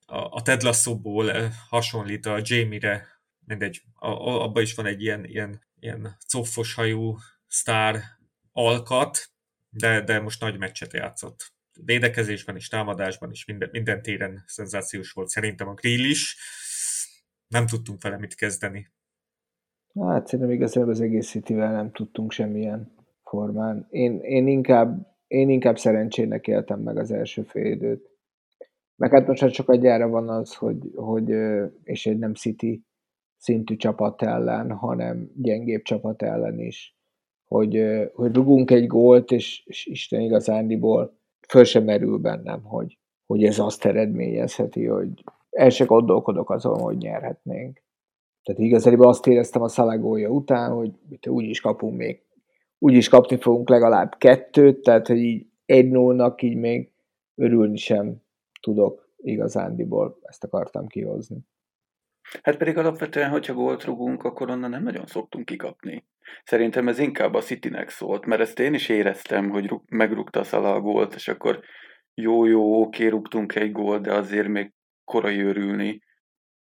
a 0.05 0.41
Ted 0.43 0.62
Lasso-ból 0.62 1.32
hasonlít 1.70 2.25
a 2.25 2.39
Jamie-re, 2.41 3.08
mindegy, 3.46 3.82
abban 4.00 4.63
is 4.63 4.75
van 4.75 4.86
egy 4.86 5.01
ilyen, 5.01 5.25
ilyen, 5.25 5.62
ilyen 5.79 6.17
coffos 6.32 6.74
hajú 6.74 7.17
sztár 7.48 8.01
alkat, 8.51 9.32
de, 9.70 10.01
de 10.01 10.20
most 10.20 10.41
nagy 10.41 10.58
meccset 10.58 10.93
játszott 10.93 11.53
védekezésben 11.86 12.55
is, 12.55 12.67
támadásban 12.67 13.32
is, 13.32 13.46
minden, 13.46 13.70
minden 13.72 14.01
téren 14.01 14.43
szenzációs 14.48 15.12
volt. 15.12 15.29
Szerintem 15.29 15.67
a 15.67 15.74
Grill 15.74 16.03
is. 16.10 16.38
Nem 17.48 17.67
tudtunk 17.67 18.01
vele 18.01 18.17
mit 18.17 18.36
kezdeni. 18.36 18.91
Hát 20.00 20.27
szerintem 20.27 20.55
igazából 20.55 20.89
az 20.89 21.01
egész 21.01 21.29
city 21.29 21.53
nem 21.53 21.91
tudtunk 21.91 22.32
semmilyen 22.32 23.02
formán. 23.33 23.87
Én, 23.89 24.19
én, 24.19 24.47
inkább, 24.47 25.15
én 25.27 25.49
inkább 25.49 25.77
szerencsének 25.77 26.47
éltem 26.47 26.79
meg 26.79 26.97
az 26.97 27.11
első 27.11 27.41
fél 27.41 27.65
időt. 27.65 28.09
Meg 28.95 29.11
hát 29.11 29.27
most 29.27 29.49
csak 29.49 29.73
egyára 29.73 30.07
van 30.07 30.29
az, 30.29 30.55
hogy, 30.55 30.91
hogy 30.95 31.29
és 31.83 32.05
egy 32.05 32.17
nem 32.17 32.33
City 32.33 32.85
szintű 33.37 33.75
csapat 33.75 34.21
ellen, 34.21 34.71
hanem 34.71 35.31
gyengébb 35.35 35.81
csapat 35.81 36.21
ellen 36.21 36.59
is, 36.59 36.97
hogy, 37.47 37.83
hogy 38.13 38.33
rugunk 38.33 38.71
egy 38.71 38.87
gólt, 38.87 39.31
és, 39.31 39.63
és 39.65 39.85
Isten 39.85 40.21
igazándiból 40.21 41.17
föl 41.49 41.63
sem 41.63 41.83
merül 41.83 42.17
bennem, 42.17 42.63
hogy, 42.63 42.97
hogy 43.25 43.43
ez 43.43 43.59
azt 43.59 43.85
eredményezheti, 43.85 44.85
hogy 44.85 45.23
el 45.49 45.69
se 45.69 45.85
gondolkodok 45.85 46.49
azon, 46.49 46.79
hogy 46.79 46.97
nyerhetnénk. 46.97 47.81
Tehát 48.43 48.61
igazából 48.61 49.07
azt 49.07 49.27
éreztem 49.27 49.61
a 49.61 49.67
szalagója 49.67 50.29
után, 50.29 50.71
hogy 50.71 50.91
úgy 51.27 51.45
is 51.45 51.61
kapunk 51.61 51.97
még, 51.97 52.21
úgy 52.83 52.93
is 52.93 53.09
kapni 53.09 53.37
fogunk 53.37 53.69
legalább 53.69 54.15
kettőt, 54.17 54.81
tehát 54.81 55.07
hogy 55.07 55.17
így 55.17 55.45
egy 55.65 55.89
nullnak 55.89 56.41
így 56.41 56.55
még 56.55 56.91
örülni 57.35 57.77
sem 57.77 58.15
tudok 58.61 59.09
igazándiból, 59.17 60.19
ezt 60.21 60.43
akartam 60.43 60.87
kihozni. 60.87 61.37
Hát 62.41 62.57
pedig 62.57 62.77
alapvetően, 62.77 63.29
hogyha 63.29 63.53
gólt 63.53 63.83
rugunk, 63.83 64.23
akkor 64.23 64.49
onnan 64.49 64.69
nem 64.69 64.83
nagyon 64.83 65.05
szoktunk 65.05 65.45
kikapni. 65.45 66.05
Szerintem 66.43 66.87
ez 66.87 66.99
inkább 66.99 67.33
a 67.33 67.41
Citynek 67.41 67.89
szólt, 67.89 68.25
mert 68.25 68.41
ezt 68.41 68.59
én 68.59 68.73
is 68.73 68.89
éreztem, 68.89 69.49
hogy 69.49 69.73
megrúgta 69.87 70.39
a 70.39 70.43
Szala 70.43 70.73
a 70.73 70.81
gólt, 70.81 71.13
és 71.13 71.27
akkor 71.27 71.59
jó-jó, 72.13 72.81
oké, 72.81 73.07
rúgtunk 73.07 73.55
egy 73.55 73.71
gólt, 73.71 74.01
de 74.01 74.13
azért 74.13 74.47
még 74.47 74.73
korai 75.03 75.41
örülni. 75.41 76.01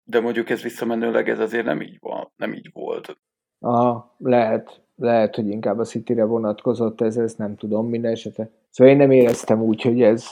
De 0.03 0.19
mondjuk 0.19 0.50
ez 0.50 0.62
visszamenőleg 0.62 1.29
ez 1.29 1.39
azért 1.39 1.65
nem 1.65 1.81
így 1.81 1.98
van, 2.00 2.31
nem 2.36 2.53
így 2.53 2.69
volt. 2.74 3.17
Aha, 3.60 4.15
lehet, 4.17 4.83
lehet, 4.96 5.36
hogy 5.36 5.48
inkább 5.48 5.80
a 5.80 5.84
Cityre 5.84 6.24
vonatkozott 6.24 7.02
ez, 7.02 7.18
ezt 7.18 7.38
nem 7.38 7.56
tudom 7.56 7.90
minden 7.90 8.12
esetre. 8.12 8.50
Szóval 8.70 8.94
én 8.94 9.00
nem 9.00 9.12
éreztem 9.12 9.62
úgy, 9.62 9.82
hogy 9.82 10.02
ez 10.02 10.26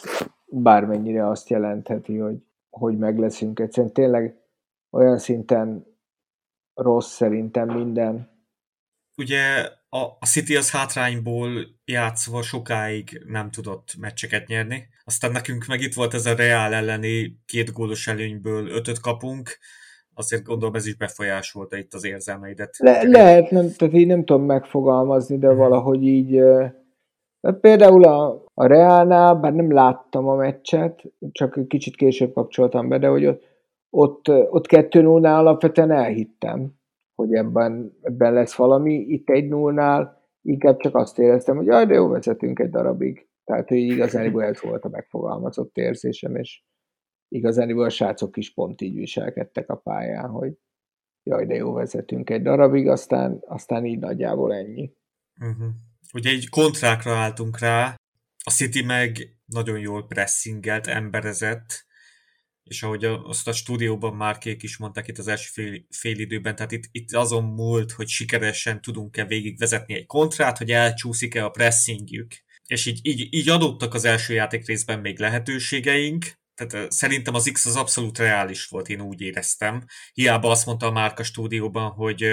bármennyire 0.46 1.28
azt 1.28 1.50
jelentheti, 1.50 2.18
hogy, 2.18 2.44
hogy 2.70 2.98
meg 2.98 3.20
leszünk. 3.20 3.60
Egyszerűen 3.60 3.94
tényleg 3.94 4.36
olyan 4.90 5.18
szinten 5.18 5.86
rossz 6.74 7.12
szerintem 7.12 7.70
minden. 7.70 8.30
Ugye 9.18 9.70
a, 9.90 10.00
a 10.20 10.26
City 10.26 10.56
az 10.56 10.72
hátrányból 10.72 11.68
játszva 11.86 12.42
sokáig 12.42 13.24
nem 13.28 13.52
tudott 13.52 13.96
meccseket 14.00 14.48
nyerni. 14.48 14.88
Aztán 15.04 15.32
nekünk 15.32 15.66
meg 15.66 15.82
itt 15.82 15.94
volt 15.94 16.14
ez 16.14 16.26
a 16.26 16.36
Real 16.36 16.74
elleni 16.74 17.42
két 17.46 17.72
gólos 17.72 18.08
előnyből 18.08 18.68
ötöt 18.68 19.00
kapunk, 19.00 19.58
azért 20.14 20.44
gondolom 20.44 20.76
ez 20.76 20.88
is 20.88 20.96
befolyásolta 20.96 21.78
itt 21.78 21.94
az 21.94 22.06
érzelmeidet. 22.06 22.78
Le, 22.78 23.04
lehet, 23.04 23.50
nem, 23.50 23.72
tehát 23.78 23.94
így 23.94 24.08
nem 24.08 24.26
tudom 24.26 24.44
megfogalmazni, 24.44 25.38
de 25.38 25.48
mhm. 25.48 25.58
valahogy 25.58 26.04
így 26.04 26.30
tehát 27.42 27.60
például 27.60 28.04
a, 28.04 28.44
a 28.54 28.66
Realnál, 28.66 29.36
bár 29.36 29.54
nem 29.54 29.74
láttam 29.74 30.28
a 30.28 30.36
meccset, 30.36 31.04
csak 31.32 31.68
kicsit 31.68 31.96
később 31.96 32.34
kapcsoltam 32.34 32.88
be, 32.88 32.98
de 32.98 33.08
hogy 33.08 33.26
ott 33.26 33.50
ott, 33.92 34.30
ott 34.30 34.68
2 34.68 35.02
0 35.02 35.38
alapvetően 35.38 35.92
elhittem, 35.92 36.74
hogy 37.16 37.34
ebben, 37.34 37.98
ebben 38.02 38.34
lesz 38.34 38.56
valami. 38.56 38.94
Itt 38.94 39.30
egy 39.30 39.48
0 39.48 40.22
inkább 40.42 40.78
csak 40.78 40.96
azt 40.96 41.20
éreztem, 41.20 41.56
hogy 41.56 41.66
jaj, 41.66 41.86
de 41.86 41.94
jó, 41.94 42.08
vezetünk 42.08 42.60
egy 42.60 42.70
darabig. 42.70 43.28
Tehát, 43.44 43.68
hogy 43.68 43.78
igazán 43.78 44.40
ez 44.42 44.62
volt 44.62 44.86
a 44.86 44.90
megfogalmazott 44.90 45.78
érzésem, 45.78 46.36
és 46.36 46.64
igazán 47.32 47.78
a 47.78 47.90
srácok 47.90 48.38
is 48.38 48.54
pont 48.54 48.82
így 48.82 48.96
viselkedtek 48.96 49.70
a 49.70 49.76
pályán, 49.76 50.30
hogy 50.30 50.54
jaj, 51.24 51.46
de 51.46 51.56
jó, 51.56 51.74
vezetünk 51.74 52.30
egy 52.30 52.42
darabig, 52.42 52.88
aztán, 52.88 53.40
aztán 53.48 53.86
így 53.86 54.00
nagyjából 54.00 54.54
ennyi. 54.54 54.94
Uh-huh. 55.40 55.74
Ugye 56.14 56.30
egy 56.30 56.50
kontrákra 56.50 57.16
álltunk 57.16 57.60
rá, 57.60 57.96
a 58.44 58.50
City 58.50 58.84
meg 58.84 59.38
nagyon 59.46 59.80
jól 59.80 60.08
pressingelt, 60.08 60.88
emberezett, 60.88 61.86
és 62.64 62.84
ahogy 62.84 63.06
azt 63.06 63.48
a 63.48 63.54
stúdióban 63.54 64.16
már 64.16 64.38
kék 64.38 64.64
is 64.64 64.78
mondták 64.78 65.08
itt 65.08 65.18
az 65.18 65.28
első 65.28 65.50
fél, 65.52 65.86
fél 65.90 66.20
időben, 66.20 66.56
tehát 66.56 66.72
itt, 66.72 66.84
itt 66.92 67.14
azon 67.14 67.44
múlt, 67.44 67.92
hogy 67.92 68.08
sikeresen 68.08 68.82
tudunk-e 68.82 69.26
végigvezetni 69.26 69.94
egy 69.94 70.06
kontrát, 70.06 70.58
hogy 70.58 70.72
elcsúszik-e 70.72 71.46
a 71.46 71.50
pressingjük. 71.50 72.34
És 72.66 72.86
így, 72.86 73.00
így, 73.04 73.34
így 73.34 73.50
adottak 73.50 73.94
az 73.94 74.06
első 74.06 74.34
játék 74.34 74.68
részben 74.68 75.00
még 75.00 75.20
lehetőségeink, 75.20 76.41
tehát 76.68 76.92
szerintem 76.92 77.34
az 77.34 77.50
X 77.54 77.66
az 77.66 77.76
abszolút 77.76 78.18
reális 78.18 78.66
volt, 78.66 78.90
én 78.90 79.02
úgy 79.02 79.22
éreztem. 79.22 79.84
Hiába 80.14 80.50
azt 80.50 80.66
mondta 80.66 80.86
a 80.86 80.92
Márka 80.92 81.24
stúdióban, 81.24 81.90
hogy 81.90 82.26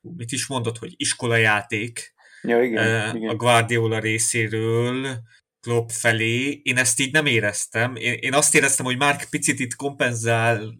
mit 0.00 0.32
is 0.32 0.46
mondott, 0.46 0.78
hogy 0.78 0.92
iskolajáték 0.96 2.14
ja, 2.42 2.62
igen, 2.62 3.16
igen. 3.16 3.28
a 3.28 3.34
Guardiola 3.34 3.98
részéről, 3.98 5.22
Klopp 5.60 5.88
felé, 5.88 6.60
én 6.62 6.76
ezt 6.76 7.00
így 7.00 7.12
nem 7.12 7.26
éreztem. 7.26 7.96
Én, 7.96 8.12
én 8.12 8.34
azt 8.34 8.54
éreztem, 8.54 8.84
hogy 8.84 8.96
már 8.96 9.28
picit 9.28 9.60
itt 9.60 9.74
kompenzál 9.74 10.74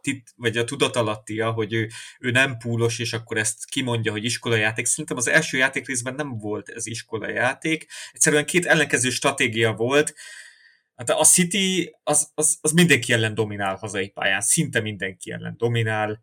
tit, 0.00 0.32
vagy 0.36 0.56
a 0.56 0.64
tudatalattia, 0.64 1.50
hogy 1.50 1.72
ő, 1.72 1.88
ő 2.20 2.30
nem 2.30 2.56
púlos, 2.56 2.98
és 2.98 3.12
akkor 3.12 3.36
ezt 3.36 3.64
kimondja, 3.64 4.12
hogy 4.12 4.24
iskolajáték. 4.24 4.86
Szerintem 4.86 5.16
az 5.16 5.28
első 5.28 5.58
játék 5.58 5.86
részben 5.86 6.14
nem 6.14 6.38
volt 6.38 6.68
ez 6.68 6.86
iskolajáték. 6.86 7.86
Egyszerűen 8.12 8.46
két 8.46 8.66
ellenkező 8.66 9.10
stratégia 9.10 9.72
volt. 9.72 10.14
Hát 11.00 11.10
a 11.10 11.24
City 11.24 11.96
az, 12.02 12.30
az, 12.34 12.58
az 12.60 12.72
mindenki 12.72 13.12
ellen 13.12 13.34
dominál 13.34 13.74
hazai 13.74 14.08
pályán, 14.08 14.40
szinte 14.40 14.80
mindenki 14.80 15.32
ellen 15.32 15.54
dominál. 15.56 16.20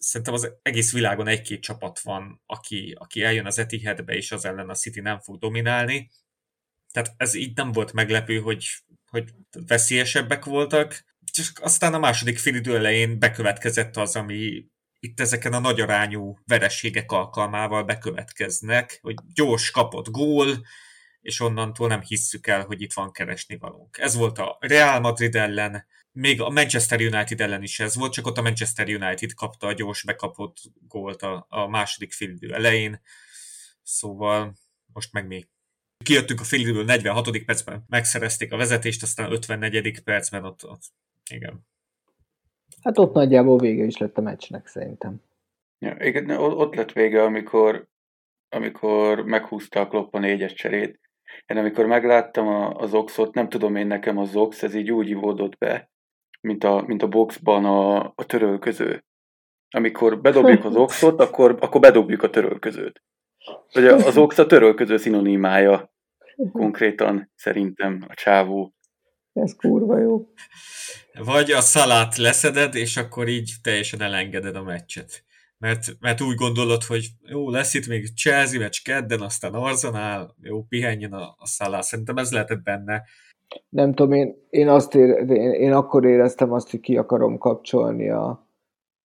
Szerintem 0.00 0.34
az 0.34 0.52
egész 0.62 0.92
világon 0.92 1.26
egy-két 1.26 1.62
csapat 1.62 2.00
van, 2.00 2.42
aki, 2.46 2.96
aki 2.98 3.22
eljön 3.22 3.46
az 3.46 3.58
Etihadbe, 3.58 4.14
és 4.14 4.32
az 4.32 4.44
ellen 4.44 4.68
a 4.68 4.74
City 4.74 5.00
nem 5.00 5.20
fog 5.20 5.38
dominálni. 5.38 6.10
Tehát 6.92 7.14
ez 7.16 7.34
így 7.34 7.56
nem 7.56 7.72
volt 7.72 7.92
meglepő, 7.92 8.40
hogy, 8.40 8.66
hogy 9.10 9.30
veszélyesebbek 9.66 10.44
voltak. 10.44 11.04
Csak 11.32 11.46
aztán 11.60 11.94
a 11.94 11.98
második 11.98 12.38
félidő 12.38 12.76
elején 12.76 13.18
bekövetkezett 13.18 13.96
az, 13.96 14.16
ami 14.16 14.64
itt 15.00 15.20
ezeken 15.20 15.52
a 15.52 15.58
nagy 15.58 15.80
arányú 15.80 16.36
verességek 16.44 17.12
alkalmával 17.12 17.84
bekövetkeznek, 17.84 18.98
hogy 19.02 19.14
gyors 19.34 19.70
kapott 19.70 20.10
gól, 20.10 20.66
és 21.26 21.40
onnantól 21.40 21.88
nem 21.88 22.02
hisszük 22.02 22.46
el, 22.46 22.64
hogy 22.64 22.82
itt 22.82 22.92
van 22.92 23.12
keresni 23.12 23.56
valónk. 23.56 23.98
Ez 23.98 24.16
volt 24.16 24.38
a 24.38 24.56
Real 24.60 25.00
Madrid 25.00 25.34
ellen, 25.34 25.86
még 26.12 26.40
a 26.40 26.50
Manchester 26.50 27.00
United 27.00 27.40
ellen 27.40 27.62
is 27.62 27.80
ez 27.80 27.96
volt, 27.96 28.12
csak 28.12 28.26
ott 28.26 28.38
a 28.38 28.42
Manchester 28.42 28.88
United 28.88 29.34
kapta 29.34 29.66
a 29.66 29.72
gyors 29.72 30.04
bekapott 30.04 30.56
gólt 30.88 31.22
a, 31.22 31.46
a 31.48 31.68
második 31.68 32.12
félidő 32.12 32.54
elején, 32.54 33.00
szóval 33.82 34.54
most 34.92 35.12
meg 35.12 35.26
mi 35.26 35.46
kijöttünk 36.04 36.40
a 36.40 36.44
félidőből 36.44 36.84
46. 36.84 37.44
percben, 37.44 37.84
megszerezték 37.88 38.52
a 38.52 38.56
vezetést, 38.56 39.02
aztán 39.02 39.32
54. 39.32 40.02
percben 40.02 40.44
ott, 40.44 40.64
ott 40.68 40.82
igen. 41.30 41.66
Hát 42.82 42.98
ott 42.98 43.12
nagyjából 43.12 43.58
vége 43.58 43.84
is 43.84 43.96
lett 43.96 44.18
a 44.18 44.20
meccsnek 44.20 44.66
szerintem. 44.66 45.22
Ja, 45.78 45.96
igen, 46.00 46.30
ott 46.30 46.74
lett 46.74 46.92
vége, 46.92 47.22
amikor, 47.22 47.86
amikor 48.48 49.24
meghúzta 49.24 49.80
a 49.80 49.88
Klopp 49.88 50.14
a 50.14 50.18
négyes 50.18 50.52
cserét, 50.52 51.05
én 51.46 51.56
amikor 51.56 51.86
megláttam 51.86 52.48
a, 52.48 52.74
az 52.74 52.94
Oxot, 52.94 53.34
nem 53.34 53.48
tudom 53.48 53.76
én 53.76 53.86
nekem 53.86 54.18
az 54.18 54.36
Ox, 54.36 54.62
ez 54.62 54.74
így 54.74 54.90
úgy 54.90 55.08
ivódott 55.08 55.58
be, 55.58 55.90
mint 56.40 56.64
a, 56.64 56.84
mint 56.86 57.02
a 57.02 57.08
boxban 57.08 57.64
a, 57.64 57.96
a 58.14 58.24
törölköző. 58.26 59.04
Amikor 59.70 60.20
bedobjuk 60.20 60.64
az 60.64 60.76
Oxot, 60.76 61.20
akkor, 61.20 61.56
akkor 61.60 61.80
bedobjuk 61.80 62.22
a 62.22 62.30
törölközőt. 62.30 63.02
Vagy 63.72 63.86
az 63.86 64.16
Ox 64.16 64.38
a 64.38 64.46
törölköző 64.46 64.96
szinonimája 64.96 65.92
konkrétan 66.52 67.32
szerintem 67.34 68.04
a 68.08 68.14
csávó. 68.14 68.74
Ez 69.32 69.56
kurva 69.56 69.98
jó. 69.98 70.28
Vagy 71.24 71.50
a 71.50 71.60
szalát 71.60 72.16
leszeded, 72.16 72.74
és 72.74 72.96
akkor 72.96 73.28
így 73.28 73.52
teljesen 73.62 74.00
elengeded 74.00 74.56
a 74.56 74.62
meccset 74.62 75.24
mert, 75.58 75.80
mert 76.00 76.20
úgy 76.20 76.34
gondolod, 76.34 76.82
hogy 76.82 77.06
jó, 77.22 77.50
lesz 77.50 77.74
itt 77.74 77.86
még 77.86 78.14
Chelsea 78.14 78.60
meccs 78.60 78.82
kedden, 78.84 79.20
aztán 79.20 79.54
Arsenal, 79.54 80.34
jó, 80.42 80.62
pihenjen 80.62 81.12
a, 81.12 81.34
a 81.38 81.46
szállás. 81.46 81.84
Szerintem 81.84 82.16
ez 82.16 82.32
lehetett 82.32 82.62
benne. 82.62 83.02
Nem 83.68 83.94
tudom, 83.94 84.12
én, 84.12 84.34
én, 84.50 84.68
azt 84.68 84.94
ér, 84.94 85.30
én, 85.30 85.50
én 85.50 85.72
akkor 85.72 86.04
éreztem 86.04 86.52
azt, 86.52 86.70
hogy 86.70 86.80
ki 86.80 86.96
akarom 86.96 87.38
kapcsolni 87.38 88.10
a 88.10 88.48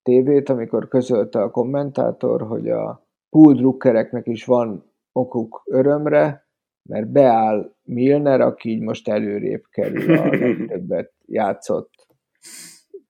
tévét, 0.03 0.49
amikor 0.49 0.87
közölte 0.87 1.41
a 1.41 1.51
kommentátor, 1.51 2.41
hogy 2.41 2.69
a 2.69 3.07
pool 3.29 3.53
drukkereknek 3.53 4.27
is 4.27 4.45
van 4.45 4.93
okuk 5.11 5.61
örömre, 5.65 6.47
mert 6.89 7.11
beáll 7.11 7.75
Milner, 7.83 8.41
aki 8.41 8.69
így 8.69 8.81
most 8.81 9.07
előrébb 9.07 9.63
kerül 9.69 10.17
a 10.17 10.25
legtöbbet 10.37 11.13
játszott 11.25 11.89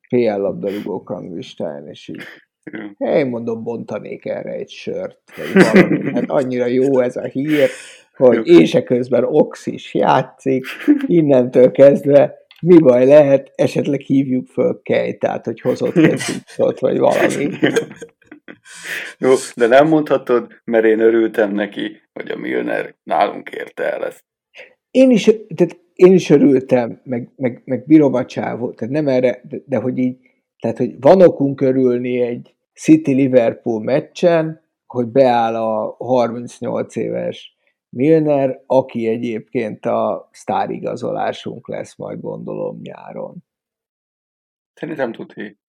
PL 0.10 0.40
labdarúgók 0.40 1.10
ranglistáján, 1.10 1.88
és 1.88 2.08
így 2.08 2.22
én 2.98 3.28
mondom, 3.28 3.64
bontanék 3.64 4.26
erre 4.26 4.52
egy 4.52 4.70
sört, 4.70 5.20
vagy 5.36 5.64
valami. 5.64 6.12
Hát 6.14 6.30
annyira 6.30 6.66
jó 6.66 7.00
ez 7.00 7.16
a 7.16 7.24
hír, 7.24 7.70
hogy 8.16 8.48
ése 8.48 8.84
közben 8.84 9.24
Ox 9.24 9.66
is 9.66 9.94
játszik, 9.94 10.66
innentől 11.08 11.72
kezdve 11.72 12.40
mi 12.62 12.78
baj 12.78 13.06
lehet, 13.06 13.52
esetleg 13.56 14.00
hívjuk 14.00 14.48
föl 14.48 14.82
tehát 15.20 15.46
hogy 15.46 15.62
hozott 15.62 15.96
egy 15.96 16.22
vagy 16.80 16.98
valami. 16.98 17.50
Jó, 19.18 19.34
de 19.56 19.68
nem 19.68 19.88
mondhatod, 19.88 20.62
mert 20.64 20.86
én 20.86 21.00
örültem 21.00 21.54
neki, 21.54 22.02
hogy 22.14 22.32
a 22.32 22.38
Milner 22.38 22.96
nálunk 23.04 23.50
érte 23.50 23.94
el 23.94 24.06
ezt. 24.06 24.24
Én 24.92 25.12
is, 25.12 25.24
tehát 25.56 25.80
én 25.94 26.14
is 26.14 26.30
örültem, 26.30 27.02
meg, 27.04 27.30
meg, 27.36 27.62
meg 27.66 27.86
bírom 27.86 28.14
a 28.14 28.26
csávot, 28.26 28.76
tehát 28.76 28.94
nem 28.94 29.08
erre, 29.08 29.42
de, 29.50 29.58
de 29.66 29.78
hogy 29.78 29.98
így 29.98 30.18
tehát, 30.62 30.78
hogy 30.78 31.00
van 31.00 31.22
okunk 31.22 31.62
örülni 31.62 32.22
egy 32.22 32.56
City-Liverpool 32.74 33.84
meccsen, 33.84 34.62
hogy 34.86 35.08
beáll 35.08 35.56
a 35.56 35.96
38 35.98 36.96
éves 36.96 37.56
Milner, 37.90 38.64
aki 38.66 39.08
egyébként 39.08 39.86
a 39.86 40.30
sztárigazolásunk 40.32 41.68
lesz 41.68 41.96
majd 41.96 42.20
gondolom 42.20 42.80
nyáron. 42.82 43.44
Szerintem 44.74 45.12
tudni. 45.12 45.60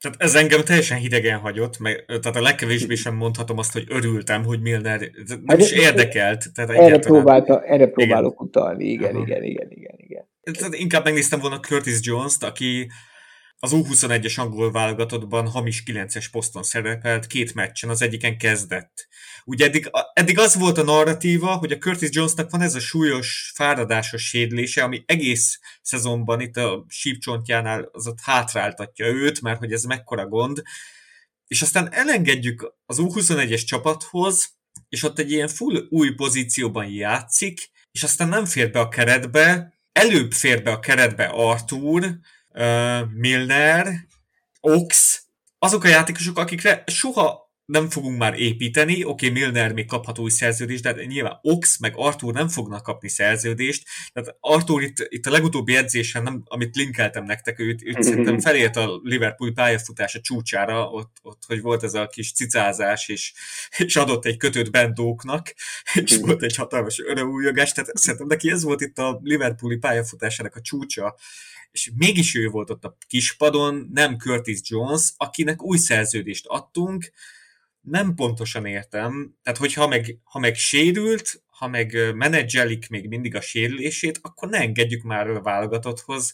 Tehát 0.00 0.16
ez 0.20 0.34
engem 0.34 0.64
teljesen 0.64 0.98
hidegen 0.98 1.38
hagyott, 1.38 1.78
meg, 1.78 2.04
tehát 2.06 2.36
a 2.36 2.42
legkevésbé 2.42 2.94
sem 2.94 3.14
mondhatom 3.14 3.58
azt, 3.58 3.72
hogy 3.72 3.84
örültem, 3.88 4.44
hogy 4.44 4.60
Milner 4.60 5.00
nem 5.00 5.42
hát, 5.46 5.58
is 5.58 5.72
érdekelt. 5.72 6.52
Tehát 6.54 6.70
erre, 6.70 6.98
próbálta, 6.98 7.62
erre 7.62 7.86
próbálok 7.86 8.32
igen. 8.32 8.46
utalni, 8.46 8.84
igen, 8.84 9.16
igen, 9.16 9.42
igen, 9.42 9.70
igen, 9.70 9.94
igen. 9.96 10.28
Tehát 10.40 10.74
inkább 10.74 11.04
megnéztem 11.04 11.40
volna 11.40 11.60
Curtis 11.60 11.98
Jones-t, 12.02 12.42
aki 12.42 12.88
az 13.62 13.70
U21-es 13.74 14.38
angol 14.38 14.72
válogatottban 14.72 15.48
hamis 15.48 15.82
9-es 15.86 16.26
poszton 16.30 16.62
szerepelt, 16.62 17.26
két 17.26 17.54
meccsen, 17.54 17.90
az 17.90 18.02
egyiken 18.02 18.38
kezdett. 18.38 19.08
Ugye 19.44 19.64
eddig, 19.64 19.90
eddig 20.12 20.38
az 20.38 20.54
volt 20.54 20.78
a 20.78 20.82
narratíva, 20.82 21.54
hogy 21.54 21.72
a 21.72 21.78
Curtis 21.78 22.08
Jonesnak 22.12 22.50
van 22.50 22.60
ez 22.60 22.74
a 22.74 22.80
súlyos, 22.80 23.52
fáradásos 23.54 24.28
sédlése, 24.28 24.82
ami 24.82 25.02
egész 25.06 25.58
szezonban 25.82 26.40
itt 26.40 26.56
a 26.56 26.84
sípcsontjánál 26.88 27.88
az 27.92 28.06
ott 28.06 28.20
hátráltatja 28.20 29.06
őt, 29.06 29.40
mert 29.40 29.58
hogy 29.58 29.72
ez 29.72 29.82
mekkora 29.82 30.26
gond. 30.26 30.62
És 31.46 31.62
aztán 31.62 31.92
elengedjük 31.92 32.74
az 32.86 32.98
U21-es 33.00 33.64
csapathoz, 33.64 34.58
és 34.88 35.02
ott 35.02 35.18
egy 35.18 35.30
ilyen 35.30 35.48
full 35.48 35.86
új 35.88 36.10
pozícióban 36.14 36.86
játszik, 36.86 37.70
és 37.92 38.02
aztán 38.02 38.28
nem 38.28 38.44
fér 38.44 38.70
be 38.70 38.80
a 38.80 38.88
keretbe, 38.88 39.74
előbb 39.92 40.32
fér 40.32 40.62
be 40.62 40.70
a 40.70 40.78
keretbe 40.78 41.24
Arthur, 41.24 42.18
Milner, 43.14 44.06
Ox, 44.60 45.22
azok 45.58 45.84
a 45.84 45.88
játékosok, 45.88 46.38
akikre 46.38 46.84
soha 46.86 47.49
nem 47.70 47.90
fogunk 47.90 48.18
már 48.18 48.40
építeni, 48.40 49.04
oké, 49.04 49.28
okay, 49.28 49.40
Milner 49.40 49.72
még 49.72 49.86
kaphat 49.86 50.18
új 50.18 50.30
szerződést, 50.30 50.82
de 50.82 51.04
nyilván 51.04 51.38
Ox 51.42 51.78
meg 51.78 51.92
Arthur 51.96 52.32
nem 52.32 52.48
fognak 52.48 52.82
kapni 52.82 53.08
szerződést, 53.08 53.86
tehát 54.12 54.36
Arthur 54.40 54.82
itt, 54.82 55.06
itt 55.08 55.26
a 55.26 55.30
legutóbbi 55.30 55.76
edzésen, 55.76 56.22
nem, 56.22 56.42
amit 56.44 56.76
linkeltem 56.76 57.24
nektek, 57.24 57.58
őt, 57.58 57.82
őt 57.84 58.02
szerintem 58.08 58.40
felért 58.40 58.76
a 58.76 59.00
Liverpool 59.02 59.52
pályafutása 59.52 60.20
csúcsára, 60.20 60.88
ott, 60.88 61.16
ott, 61.22 61.42
hogy 61.46 61.60
volt 61.60 61.82
ez 61.82 61.94
a 61.94 62.06
kis 62.06 62.32
cicázás, 62.32 63.08
és, 63.08 63.32
és 63.76 63.96
adott 63.96 64.24
egy 64.24 64.36
kötőt 64.36 64.70
Bendóknak, 64.70 65.54
és 65.94 66.16
volt 66.16 66.42
egy 66.42 66.56
hatalmas 66.56 66.98
örömújogás, 66.98 67.72
tehát 67.72 67.96
szerintem 67.96 68.28
neki 68.28 68.50
ez 68.50 68.62
volt 68.62 68.80
itt 68.80 68.98
a 68.98 69.20
Liverpooli 69.22 69.76
pályafutásának 69.76 70.54
a 70.54 70.60
csúcsa, 70.60 71.16
és 71.70 71.90
mégis 71.94 72.34
ő 72.34 72.48
volt 72.48 72.70
ott 72.70 72.84
a 72.84 72.96
kispadon, 73.06 73.90
nem 73.92 74.18
Curtis 74.18 74.60
Jones, 74.62 75.12
akinek 75.16 75.62
új 75.62 75.78
szerződést 75.78 76.46
adtunk, 76.46 77.10
nem 77.80 78.14
pontosan 78.14 78.66
értem, 78.66 79.34
tehát 79.42 79.58
hogyha 79.58 79.88
meg, 79.88 80.18
ha 80.22 80.38
meg 80.38 80.54
sérült, 80.54 81.42
ha 81.46 81.68
meg 81.68 81.96
menedzselik 82.14 82.88
még 82.88 83.08
mindig 83.08 83.34
a 83.34 83.40
sérülését, 83.40 84.18
akkor 84.22 84.48
ne 84.48 84.58
engedjük 84.58 85.02
már 85.02 85.30
a 85.30 85.42
válogatotthoz. 85.42 86.32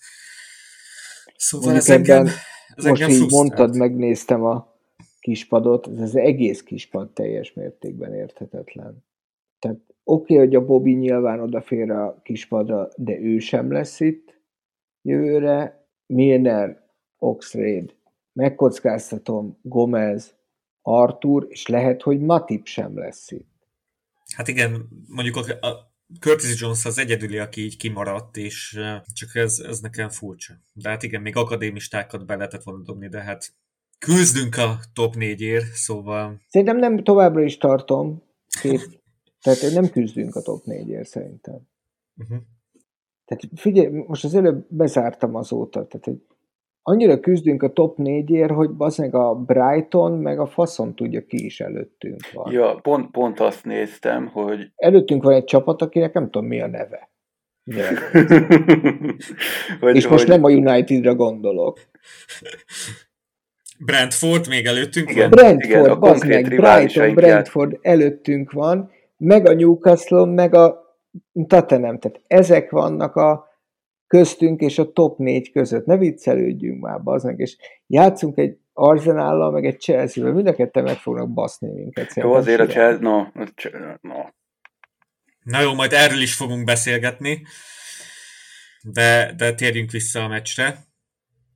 Szóval 1.36 1.72
Mondjuk 1.72 1.88
ez 1.88 1.94
engem, 1.94 2.26
ez 2.74 2.84
most 2.84 3.02
engem 3.02 3.16
így 3.16 3.30
mondtad, 3.30 3.76
megnéztem 3.76 4.44
a 4.44 4.74
kispadot, 5.20 5.88
ez 5.88 6.00
az 6.00 6.16
egész 6.16 6.62
kispad 6.62 7.12
teljes 7.12 7.52
mértékben 7.52 8.14
érthetetlen. 8.14 9.04
Tehát 9.58 9.78
oké, 10.04 10.34
okay, 10.34 10.46
hogy 10.46 10.54
a 10.54 10.64
Bobby 10.64 10.92
nyilván 10.92 11.40
odafér 11.40 11.90
a 11.90 12.20
kispadra, 12.22 12.88
de 12.96 13.18
ő 13.18 13.38
sem 13.38 13.72
lesz 13.72 14.00
itt, 14.00 14.40
Jövőre 15.02 15.88
Milner, 16.06 16.84
Oxrade, 17.18 17.92
megkockáztatom 18.32 19.58
Gomez, 19.62 20.34
Artur, 20.88 21.46
és 21.48 21.66
lehet, 21.66 22.02
hogy 22.02 22.20
Matip 22.20 22.66
sem 22.66 22.98
lesz 22.98 23.30
itt. 23.30 23.48
Hát 24.34 24.48
igen, 24.48 24.88
mondjuk 25.08 25.36
a, 25.36 25.66
a 25.66 25.92
Curtis 26.20 26.60
Jones 26.60 26.84
az 26.84 26.98
egyedüli, 26.98 27.38
aki 27.38 27.60
így 27.60 27.76
kimaradt, 27.76 28.36
és 28.36 28.80
csak 29.12 29.34
ez, 29.34 29.58
ez 29.58 29.80
nekem 29.80 30.08
furcsa. 30.08 30.54
De 30.72 30.88
hát 30.88 31.02
igen, 31.02 31.22
még 31.22 31.36
akadémistákat 31.36 32.26
be 32.26 32.36
lehetett 32.36 32.62
volna 32.62 32.82
dobni, 32.82 33.08
de 33.08 33.20
hát 33.20 33.52
küzdünk 33.98 34.56
a 34.56 34.78
top 34.92 35.14
négyért, 35.14 35.72
szóval... 35.72 36.40
Szerintem 36.48 36.76
nem 36.76 37.04
továbbra 37.04 37.42
is 37.42 37.56
tartom. 37.56 38.22
Két, 38.60 39.00
tehát 39.42 39.72
nem 39.74 39.90
küzdünk 39.90 40.34
a 40.34 40.42
top 40.42 40.64
négyért 40.64 41.08
szerintem. 41.08 41.68
Uh-huh. 42.16 42.38
Tehát 43.24 43.44
figyelj, 43.54 44.04
most 44.06 44.24
az 44.24 44.34
előbb 44.34 44.66
bezártam 44.68 45.34
azóta, 45.34 45.86
tehát 45.86 46.04
hogy 46.04 46.22
annyira 46.88 47.20
küzdünk 47.20 47.62
a 47.62 47.72
top 47.72 47.96
négyért, 47.98 48.50
hogy 48.50 48.70
meg 48.96 49.14
a 49.14 49.34
Brighton, 49.34 50.12
meg 50.12 50.38
a 50.38 50.46
faszon 50.46 50.94
tudja 50.94 51.24
ki 51.24 51.44
is 51.44 51.60
előttünk 51.60 52.30
van. 52.32 52.52
Ja, 52.52 52.78
pont, 52.82 53.10
pont 53.10 53.40
azt 53.40 53.64
néztem, 53.64 54.26
hogy... 54.26 54.70
Előttünk 54.76 55.22
van 55.22 55.34
egy 55.34 55.44
csapat, 55.44 55.82
akinek 55.82 56.12
nem 56.12 56.30
tudom 56.30 56.48
mi 56.48 56.60
a 56.60 56.66
neve. 56.66 57.10
vagy, 59.80 59.96
És 59.96 60.08
most 60.08 60.26
vagy... 60.26 60.40
nem 60.40 60.44
a 60.44 60.50
Unitedra 60.50 61.14
gondolok. 61.14 61.80
Brentford 63.78 64.48
még 64.48 64.66
előttünk 64.66 65.10
igen, 65.10 65.30
van? 65.30 65.38
Brentford, 65.38 65.84
igen, 65.84 65.90
a 65.90 66.16
meg, 66.26 66.44
Brighton, 66.44 67.14
Brentford 67.14 67.78
előttünk 67.82 68.52
van, 68.52 68.90
meg 69.16 69.48
a 69.48 69.54
Newcastle, 69.54 70.24
meg 70.24 70.54
a 70.54 70.96
Tottenham. 71.46 71.98
Tehát 71.98 72.20
ezek 72.26 72.70
vannak 72.70 73.16
a 73.16 73.45
köztünk 74.06 74.60
és 74.60 74.78
a 74.78 74.92
top 74.92 75.18
négy 75.18 75.52
között. 75.52 75.86
Ne 75.86 75.96
viccelődjünk 75.96 76.80
már, 76.80 77.02
baznak, 77.02 77.38
és 77.38 77.56
játszunk 77.86 78.38
egy 78.38 78.58
Arzenállal, 78.72 79.50
meg 79.50 79.64
egy 79.64 79.80
Chelsea-vel, 79.80 80.32
mind 80.32 80.46
a 80.46 80.54
ketten 80.54 80.82
meg 80.82 80.96
fognak 80.96 81.32
baszni 81.32 81.68
minket. 81.68 82.14
Jó, 82.14 82.32
azért 82.32 82.60
a 82.60 82.66
Chelsea, 82.66 83.00
no, 83.00 83.26
no. 84.00 84.24
Na 85.42 85.60
jó, 85.60 85.74
majd 85.74 85.92
erről 85.92 86.20
is 86.20 86.34
fogunk 86.34 86.64
beszélgetni, 86.64 87.42
de, 88.82 89.34
de 89.36 89.54
térjünk 89.54 89.90
vissza 89.90 90.24
a 90.24 90.28
meccsre. 90.28 90.84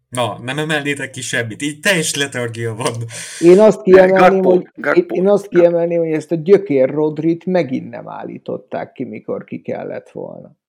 Na, 0.09 0.39
nem 0.43 0.59
emelnétek 0.59 1.11
ki 1.11 1.21
semmit, 1.21 1.63
így 1.63 1.81
teljes 1.81 2.15
letargia 2.15 2.75
van. 2.75 2.95
Én 3.39 3.59
azt 3.59 3.83
kiemelném, 3.83 4.43
hogy, 4.43 4.67
én 5.09 5.29
azt 5.29 5.49
kiemelném, 5.49 5.99
hogy 5.99 6.13
ezt 6.13 6.33
a 6.33 6.35
gyökér 6.35 6.89
Rodrit 6.91 7.45
megint 7.45 7.91
nem 7.91 8.09
állították 8.09 8.93
ki, 8.93 9.05
mikor 9.05 9.45
ki 9.45 9.61
kellett 9.61 10.11
volna. 10.11 10.60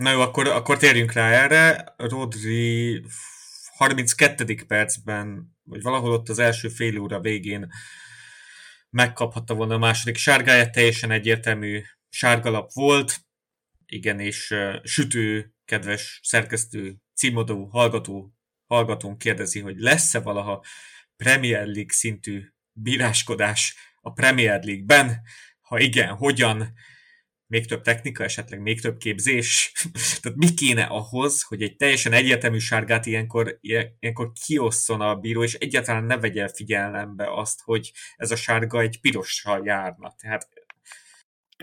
Na 0.00 0.10
jó, 0.10 0.20
akkor, 0.20 0.48
akkor 0.48 0.76
térjünk 0.76 1.12
rá 1.12 1.30
erre. 1.30 1.94
Rodri 1.96 3.02
32. 3.76 4.64
percben, 4.66 5.56
vagy 5.62 5.82
valahol 5.82 6.12
ott 6.12 6.28
az 6.28 6.38
első 6.38 6.68
fél 6.68 6.98
óra 6.98 7.20
végén 7.20 7.72
megkaphatta 8.90 9.54
volna 9.54 9.74
a 9.74 9.78
második 9.78 10.16
sárgáját, 10.16 10.72
teljesen 10.72 11.10
egyértelmű 11.10 11.82
sárgalap 12.08 12.72
volt. 12.72 13.20
Igen, 13.86 14.20
és 14.20 14.50
uh, 14.50 14.74
sütő, 14.82 15.54
kedves 15.64 16.20
szerkesztő, 16.22 16.96
címodó, 17.14 17.64
hallgató, 17.64 18.34
hallgatónk 18.66 19.18
kérdezi, 19.18 19.60
hogy 19.60 19.78
lesz-e 19.78 20.20
valaha 20.20 20.64
Premier 21.16 21.66
League 21.66 21.92
szintű 21.92 22.42
bíráskodás 22.72 23.76
a 24.00 24.12
Premier 24.12 24.64
League-ben? 24.64 25.20
Ha 25.60 25.78
igen, 25.78 26.14
hogyan? 26.14 26.72
Még 27.50 27.66
több 27.66 27.82
technika, 27.82 28.24
esetleg 28.24 28.60
még 28.60 28.80
több 28.80 28.96
képzés. 28.96 29.72
Tehát 30.20 30.38
mi 30.38 30.54
kéne 30.54 30.82
ahhoz, 30.82 31.42
hogy 31.42 31.62
egy 31.62 31.76
teljesen 31.76 32.12
egyértelmű 32.12 32.58
sárgát 32.58 33.06
ilyenkor, 33.06 33.58
ilyenkor 33.60 34.32
kiosszon 34.46 35.00
a 35.00 35.14
bíró, 35.14 35.42
és 35.42 35.54
egyáltalán 35.54 36.04
ne 36.04 36.18
vegye 36.18 36.48
figyelembe 36.48 37.32
azt, 37.34 37.60
hogy 37.64 37.92
ez 38.16 38.30
a 38.30 38.36
sárga 38.36 38.80
egy 38.80 39.00
pirossal 39.00 39.60
járna. 39.64 40.14
Tehát... 40.22 40.48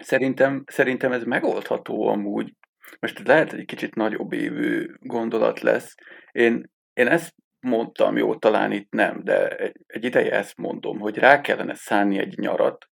Szerintem, 0.02 0.64
szerintem 0.68 1.12
ez 1.12 1.24
megoldható 1.24 2.08
amúgy. 2.08 2.54
Most 3.00 3.28
lehet, 3.28 3.50
hogy 3.50 3.60
egy 3.60 3.66
kicsit 3.66 3.96
nagyobb 3.96 4.34
évű 4.34 4.86
gondolat 5.00 5.60
lesz. 5.60 5.96
Én, 6.32 6.72
én 6.94 7.08
ezt 7.08 7.36
mondtam, 7.60 8.18
jó, 8.18 8.36
talán 8.36 8.72
itt 8.72 8.92
nem, 8.92 9.24
de 9.24 9.48
egy, 9.48 9.76
egy 9.88 10.04
ideje 10.04 10.32
ezt 10.32 10.58
mondom, 10.58 11.00
hogy 11.00 11.18
rá 11.18 11.42
kellene 11.42 11.74
szánni 11.74 12.18
egy 12.18 12.38
nyarat 12.38 12.90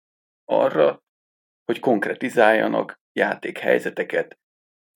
arra, 0.45 1.03
hogy 1.71 1.79
konkretizáljanak 1.79 2.99
játékhelyzeteket 3.13 4.37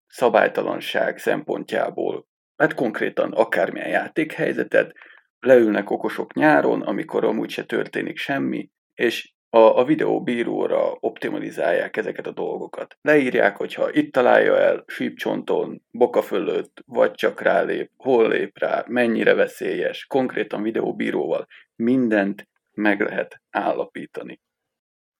szabálytalanság 0.07 1.17
szempontjából, 1.17 2.27
hát 2.55 2.73
konkrétan 2.73 3.31
akármilyen 3.31 3.89
játékhelyzetet, 3.89 4.93
leülnek 5.39 5.89
okosok 5.89 6.33
nyáron, 6.33 6.81
amikor 6.81 7.23
amúgy 7.23 7.49
se 7.49 7.63
történik 7.63 8.17
semmi, 8.17 8.69
és 8.93 9.33
a, 9.49 9.57
a 9.57 9.85
videóbíróra 9.85 10.97
optimalizálják 10.99 11.97
ezeket 11.97 12.27
a 12.27 12.31
dolgokat. 12.31 12.97
Leírják, 13.01 13.57
hogyha 13.57 13.91
itt 13.91 14.13
találja 14.13 14.59
el 14.59 14.83
sípcsonton, 14.87 15.81
boka 15.91 16.21
fölött, 16.21 16.83
vagy 16.85 17.11
csak 17.11 17.41
rálép, 17.41 17.91
hol 17.97 18.29
lép 18.29 18.59
rá, 18.59 18.83
mennyire 18.87 19.33
veszélyes, 19.33 20.05
konkrétan 20.05 20.61
videóbíróval 20.61 21.47
mindent 21.75 22.47
meg 22.73 23.01
lehet 23.01 23.41
állapítani. 23.49 24.39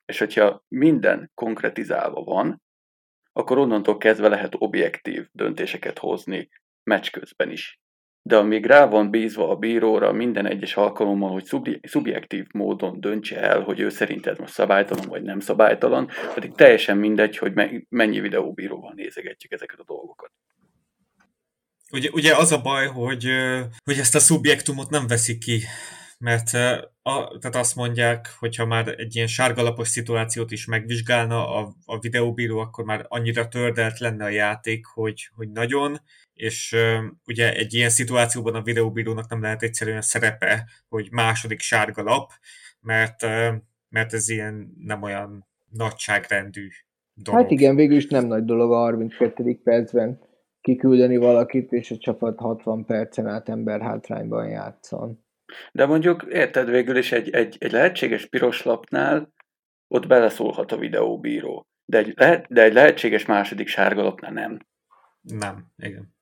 És 0.06 0.20
hogyha 0.20 0.63
minden 0.68 1.32
konkretizálva 1.34 2.24
van, 2.24 2.62
akkor 3.34 3.58
onnantól 3.58 3.98
kezdve 3.98 4.28
lehet 4.28 4.56
objektív 4.58 5.28
döntéseket 5.32 5.98
hozni 6.00 6.50
meccs 6.84 7.10
közben 7.10 7.52
is. 7.52 7.80
De 8.22 8.38
amíg 8.38 8.65
rá 8.65 8.86
van 8.86 9.10
bízva 9.10 9.50
a 9.50 9.56
bíróra 9.56 10.12
minden 10.12 10.46
egyes 10.46 10.76
alkalommal, 10.76 11.32
hogy 11.32 11.46
szubjektív 11.82 12.46
módon 12.54 13.00
döntse 13.00 13.41
el, 13.41 13.62
hogy 13.62 13.80
ő 13.80 13.89
szerint 13.89 14.26
ez 14.26 14.38
most 14.38 14.54
szabálytalan 14.54 15.08
vagy 15.08 15.24
nem 15.24 15.39
szabálytalan, 15.39 16.10
pedig 16.34 16.56
teljesen 16.56 16.98
mindegy, 16.98 17.38
hogy 17.38 17.54
mennyi 17.89 18.20
videóbíróval 18.20 18.94
nézegetjük 18.96 19.52
ezeket 19.52 19.80
a 19.80 19.84
dolgokat. 19.84 20.32
Ugye, 21.91 22.10
ugye 22.13 22.36
az 22.36 22.52
a 22.52 22.62
baj, 22.62 22.88
hogy, 22.88 23.30
hogy 23.84 23.98
ezt 24.00 24.15
a 24.15 24.20
szubjektumot 24.20 24.89
nem 24.89 25.08
veszik 25.08 25.39
ki 25.39 25.62
mert 26.18 26.52
a, 27.08 27.38
tehát 27.38 27.56
azt 27.56 27.76
mondják, 27.76 28.36
hogyha 28.39 28.65
már 28.65 28.88
egy 28.88 29.15
ilyen 29.15 29.28
sárgalapos 29.28 29.88
szituációt 29.88 30.52
is 30.52 30.65
megvizsgálna 30.65 31.56
a, 31.56 31.76
a 31.86 32.00
videóbíró, 32.00 32.60
akkor 32.60 32.86
már 32.86 33.06
annyira 33.08 33.48
tördelt 33.48 34.00
lenne 34.00 34.24
a 34.24 34.30
játék, 34.30 34.86
hogy, 34.86 35.30
hogy 35.36 35.50
nagyon, 35.52 36.00
és 36.34 36.74
uh, 36.74 37.04
ugye 37.26 37.54
egy 37.54 37.74
ilyen 37.74 37.89
szituációban 37.89 38.56
a 38.56 38.62
videóbírónak 38.62 39.30
nem 39.30 39.41
lehet 39.41 39.63
egyszerűen 39.63 40.02
szerepe, 40.02 40.70
hogy 40.89 41.08
második 41.12 41.60
sárgalap, 41.60 42.32
mert, 42.82 43.24
uh, 43.24 43.54
mert 43.89 44.13
ez 44.13 44.30
ilyen 44.30 44.76
nem 44.80 45.02
olyan 45.02 45.48
nagyságrendű 45.70 46.68
dolog. 47.13 47.41
Hát 47.41 47.52
igen, 47.52 47.76
végül 47.76 47.98
is 47.98 48.08
nem 48.08 48.28
nagy 48.28 48.46
dolog 48.46 48.72
a 48.72 48.78
32. 48.78 49.60
percben 49.63 50.20
kiküldeni 50.62 51.18
valakit, 51.18 51.72
és 51.72 51.91
a 51.91 51.98
csapat 51.98 52.39
60 52.39 52.86
percen 52.86 53.28
át 53.28 53.50
ember 53.50 53.82
hátrányban 53.82 54.50
játszon. 54.50 55.25
De 55.72 55.86
mondjuk, 55.86 56.26
érted, 56.30 56.70
végül 56.70 56.98
is 56.98 57.12
egy, 57.12 57.30
egy, 57.30 57.56
egy 57.60 57.72
lehetséges 57.72 58.26
piros 58.26 58.63
lapnál 58.63 59.34
ott 59.88 60.08
beleszólhat 60.08 60.72
a 60.72 60.78
videóbíró. 60.78 61.68
De 61.86 61.98
egy, 61.98 62.13
lehet, 62.15 62.46
de 62.50 62.63
egy 62.63 62.74
lehetséges 62.74 63.26
második 63.26 63.68
sárga 63.68 64.04
lapnál 64.04 64.32
nem. 64.32 64.60
Nem, 65.22 65.65
igen. 65.78 66.13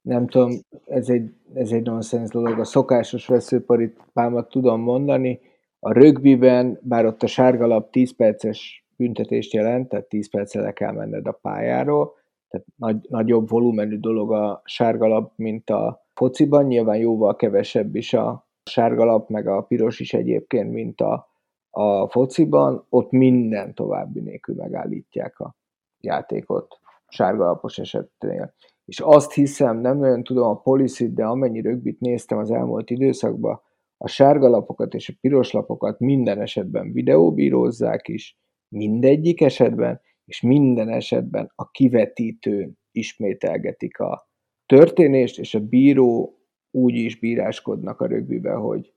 Nem 0.00 0.26
tudom, 0.26 0.50
ez 0.86 1.08
egy, 1.08 1.34
ez 1.54 1.70
egy 1.70 1.82
nonsens 1.82 2.30
dolog. 2.30 2.58
A 2.58 2.64
szokásos 2.64 3.26
veszőparipámat 3.26 4.48
tudom 4.48 4.80
mondani. 4.80 5.40
A 5.78 5.92
rögbiben, 5.92 6.78
bár 6.82 7.06
ott 7.06 7.22
a 7.22 7.26
sárgalap 7.26 7.90
10 7.90 8.16
perces 8.16 8.86
büntetést 8.96 9.52
jelent, 9.52 9.88
tehát 9.88 10.08
10 10.08 10.30
percre 10.30 10.60
le 10.60 10.72
kell 10.72 10.92
menned 10.92 11.26
a 11.26 11.32
pályáról, 11.32 12.14
tehát 12.48 12.66
nagy, 12.76 12.96
nagyobb 13.08 13.48
volumenű 13.48 13.98
dolog 13.98 14.32
a 14.32 14.62
sárgalap, 14.64 15.32
mint 15.36 15.70
a 15.70 16.01
fociban, 16.14 16.64
nyilván 16.64 16.96
jóval 16.96 17.36
kevesebb 17.36 17.94
is 17.94 18.12
a 18.12 18.48
sárgalap, 18.64 19.28
meg 19.28 19.46
a 19.46 19.62
piros 19.62 20.00
is 20.00 20.14
egyébként, 20.14 20.70
mint 20.72 21.00
a, 21.00 21.30
a 21.70 22.08
fociban, 22.08 22.86
ott 22.88 23.10
minden 23.10 23.74
további 23.74 24.20
nélkül 24.20 24.54
megállítják 24.54 25.40
a 25.40 25.56
játékot 26.00 26.78
sárgalapos 27.08 27.78
esetnél. 27.78 28.54
És 28.84 29.00
azt 29.00 29.32
hiszem, 29.32 29.78
nem 29.78 29.98
nagyon 29.98 30.24
tudom 30.24 30.48
a 30.48 30.60
policy 30.60 31.12
de 31.12 31.24
amennyi 31.24 31.60
rögbit 31.60 32.00
néztem 32.00 32.38
az 32.38 32.50
elmúlt 32.50 32.90
időszakban, 32.90 33.60
a 33.96 34.08
sárgalapokat 34.08 34.94
és 34.94 35.08
a 35.08 35.12
piros 35.20 35.52
lapokat 35.52 35.98
minden 35.98 36.40
esetben 36.40 36.92
videóbírózzák 36.92 38.08
is, 38.08 38.38
mindegyik 38.68 39.40
esetben, 39.40 40.00
és 40.24 40.40
minden 40.40 40.88
esetben 40.88 41.52
a 41.54 41.70
kivetítőn 41.70 42.78
ismételgetik 42.90 43.98
a 43.98 44.30
történést, 44.66 45.38
és 45.38 45.54
a 45.54 45.60
bíró 45.60 46.38
úgy 46.70 46.94
is 46.94 47.18
bíráskodnak 47.18 48.00
a 48.00 48.06
rögbibe, 48.06 48.52
hogy 48.52 48.92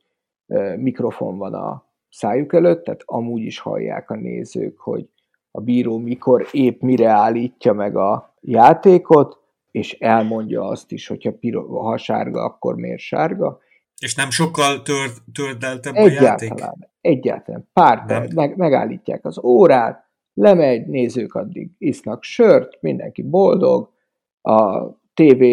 mikrofon 0.78 1.38
van 1.38 1.54
a 1.54 1.86
szájuk 2.10 2.54
előtt, 2.54 2.84
tehát 2.84 3.02
amúgy 3.06 3.42
is 3.42 3.60
hallják 3.60 4.10
a 4.10 4.16
nézők, 4.16 4.80
hogy 4.80 5.10
a 5.52 5.62
bíró 5.62 5.98
mikor 5.98 6.48
épp 6.52 6.82
mire 6.82 7.10
állítja 7.10 7.74
meg 7.74 7.96
a 7.96 8.36
játékot, 8.42 9.40
és 9.72 9.94
elmondja 9.94 10.68
azt 10.68 10.92
is, 10.92 11.08
hogyha 11.08 11.32
piro, 11.32 11.78
ha 11.78 11.98
sárga, 11.98 12.44
akkor 12.44 12.76
miért 12.76 13.00
sárga. 13.00 13.60
És 14.02 14.16
nem 14.16 14.30
sokkal 14.30 14.82
tör, 14.82 15.10
tördeltebb 15.34 15.96
a 15.96 16.10
játék? 16.10 16.54
Egyáltalán. 17.02 17.70
Pár 17.74 18.06
perc, 18.06 18.34
meg, 18.34 18.58
megállítják 18.58 19.26
az 19.26 19.44
órát, 19.44 20.06
lemegy, 20.34 20.88
nézők 20.88 21.34
addig 21.34 21.70
isznak 21.78 22.24
sört, 22.24 22.82
mindenki 22.82 23.22
boldog, 23.22 23.90
a 24.42 24.88
TV 25.16 25.44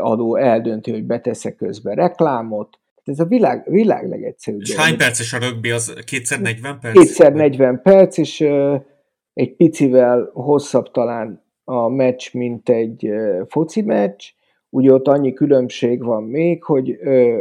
adó 0.00 0.36
eldönti, 0.36 0.90
hogy 0.90 1.04
beteszek 1.04 1.56
közben 1.56 1.94
reklámot. 1.94 2.80
Ez 3.04 3.20
a 3.20 3.24
világ, 3.24 3.64
világ 3.70 4.08
legegyszerűbb. 4.08 4.60
És 4.60 4.76
hány 4.76 4.96
perces 4.96 5.32
a 5.32 5.38
rögbi? 5.38 5.70
Az 5.70 5.94
kétszer 6.04 6.40
40 6.40 6.78
perc? 6.80 6.98
Kétszer 6.98 7.32
40 7.32 7.80
perc, 7.82 8.18
és 8.18 8.40
egy 9.32 9.56
picivel 9.56 10.30
hosszabb 10.32 10.90
talán 10.90 11.44
a 11.64 11.88
meccs, 11.88 12.32
mint 12.32 12.68
egy 12.68 13.08
foci 13.48 13.82
meccs. 13.82 14.24
Ugye 14.68 14.92
ott 14.92 15.08
annyi 15.08 15.32
különbség 15.32 16.04
van 16.04 16.22
még, 16.22 16.64
hogy 16.64 16.90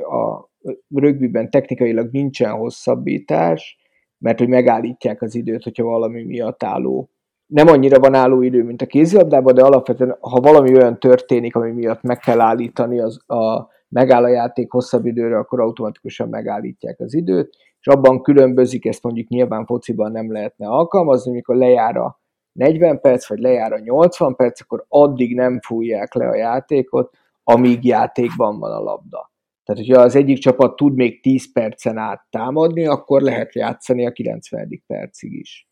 a 0.02 0.50
rögbiben 0.96 1.50
technikailag 1.50 2.10
nincsen 2.12 2.52
hosszabbítás, 2.52 3.78
mert 4.18 4.40
hogy 4.40 4.48
megállítják 4.48 5.22
az 5.22 5.36
időt, 5.36 5.64
hogyha 5.64 5.84
valami 5.84 6.24
miatt 6.24 6.64
álló 6.64 7.10
nem 7.52 7.68
annyira 7.68 8.00
van 8.00 8.14
álló 8.14 8.42
idő, 8.42 8.64
mint 8.64 8.82
a 8.82 8.86
kézilabdában, 8.86 9.54
de 9.54 9.64
alapvetően, 9.64 10.18
ha 10.20 10.40
valami 10.40 10.76
olyan 10.76 11.00
történik, 11.00 11.56
ami 11.56 11.72
miatt 11.72 12.02
meg 12.02 12.18
kell 12.18 12.40
állítani, 12.40 13.00
az 13.00 13.20
a, 13.28 13.68
megáll 13.88 14.24
a 14.24 14.28
játék 14.28 14.72
hosszabb 14.72 15.06
időre, 15.06 15.38
akkor 15.38 15.60
automatikusan 15.60 16.30
megállítják 16.30 17.00
az 17.00 17.14
időt, 17.14 17.58
és 17.80 17.88
abban 17.88 18.22
különbözik, 18.22 18.86
ezt 18.86 19.04
mondjuk 19.04 19.28
nyilván 19.28 19.66
fociban 19.66 20.12
nem 20.12 20.32
lehetne 20.32 20.68
alkalmazni, 20.68 21.32
mikor 21.32 21.56
lejár 21.56 21.98
a 21.98 22.20
40 22.52 23.00
perc, 23.00 23.28
vagy 23.28 23.40
lejár 23.40 23.74
a 23.74 23.80
80 23.80 24.36
perc, 24.36 24.62
akkor 24.62 24.86
addig 24.88 25.36
nem 25.36 25.60
fújják 25.60 26.14
le 26.14 26.28
a 26.28 26.36
játékot, 26.36 27.18
amíg 27.44 27.86
játékban 27.86 28.60
van 28.60 28.72
a 28.72 28.80
labda. 28.80 29.32
Tehát, 29.64 29.86
hogyha 29.86 30.02
az 30.02 30.16
egyik 30.16 30.38
csapat 30.38 30.76
tud 30.76 30.96
még 30.96 31.22
10 31.22 31.52
percen 31.52 31.98
át 31.98 32.26
támadni, 32.30 32.86
akkor 32.86 33.22
lehet 33.22 33.56
játszani 33.56 34.06
a 34.06 34.12
90. 34.12 34.84
percig 34.88 35.34
is. 35.34 35.71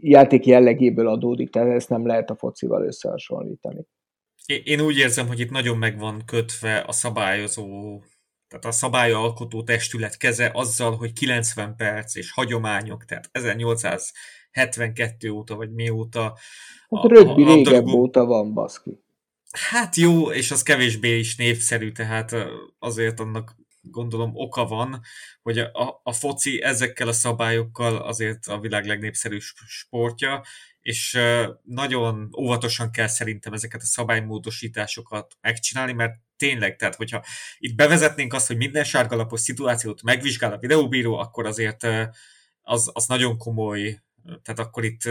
Játék 0.00 0.46
jellegéből 0.46 1.08
adódik, 1.08 1.50
tehát 1.50 1.74
ezt 1.74 1.88
nem 1.88 2.06
lehet 2.06 2.30
a 2.30 2.36
focival 2.36 2.86
összehasonlítani. 2.86 3.86
Én 4.64 4.80
úgy 4.80 4.96
érzem, 4.96 5.26
hogy 5.26 5.40
itt 5.40 5.50
nagyon 5.50 5.78
meg 5.78 5.98
van 5.98 6.22
kötve 6.26 6.84
a 6.86 6.92
szabályozó, 6.92 8.00
tehát 8.48 8.64
a 8.64 8.70
szabályalkotó 8.70 9.62
testület 9.62 10.16
keze 10.16 10.50
azzal, 10.54 10.96
hogy 10.96 11.12
90 11.12 11.76
perc 11.76 12.14
és 12.14 12.32
hagyományok, 12.32 13.04
tehát 13.04 13.28
1872 13.32 15.30
óta 15.30 15.56
vagy 15.56 15.72
mióta. 15.72 16.22
Hát 16.90 17.04
a, 17.04 17.08
rögbi 17.08 17.42
a, 17.42 17.50
a 17.50 17.54
régebb 17.54 17.86
óta 17.86 18.24
van, 18.24 18.54
baszki. 18.54 19.02
Hát 19.50 19.96
jó, 19.96 20.32
és 20.32 20.50
az 20.50 20.62
kevésbé 20.62 21.18
is 21.18 21.36
népszerű, 21.36 21.92
tehát 21.92 22.34
azért 22.78 23.20
annak 23.20 23.56
gondolom 23.90 24.30
oka 24.34 24.64
van, 24.64 25.00
hogy 25.42 25.58
a, 25.58 26.00
a 26.02 26.12
foci 26.12 26.62
ezekkel 26.62 27.08
a 27.08 27.12
szabályokkal 27.12 27.96
azért 27.96 28.46
a 28.46 28.60
világ 28.60 28.86
legnépszerűbb 28.86 29.40
sportja, 29.66 30.44
és 30.80 31.18
nagyon 31.62 32.30
óvatosan 32.38 32.90
kell 32.90 33.06
szerintem 33.06 33.52
ezeket 33.52 33.80
a 33.80 33.86
szabálymódosításokat 33.86 35.36
megcsinálni, 35.40 35.92
mert 35.92 36.14
tényleg, 36.36 36.76
tehát 36.76 36.94
hogyha 36.94 37.24
itt 37.58 37.74
bevezetnénk 37.74 38.32
azt, 38.32 38.46
hogy 38.46 38.56
minden 38.56 38.84
sárgalapos 38.84 39.40
szituációt 39.40 40.02
megvizsgál 40.02 40.52
a 40.52 40.58
videóbíró, 40.58 41.18
akkor 41.18 41.46
azért 41.46 41.86
az, 42.62 42.90
az 42.92 43.06
nagyon 43.06 43.38
komoly, 43.38 44.02
tehát 44.42 44.58
akkor 44.58 44.84
itt 44.84 45.08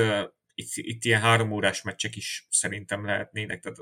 itt, 0.55 0.69
itt 0.75 1.03
ilyen 1.03 1.21
három 1.21 1.51
órás 1.51 1.81
meccsek 1.81 2.15
is 2.15 2.47
szerintem 2.49 3.05
lehetnének. 3.05 3.61
Tehát, 3.61 3.79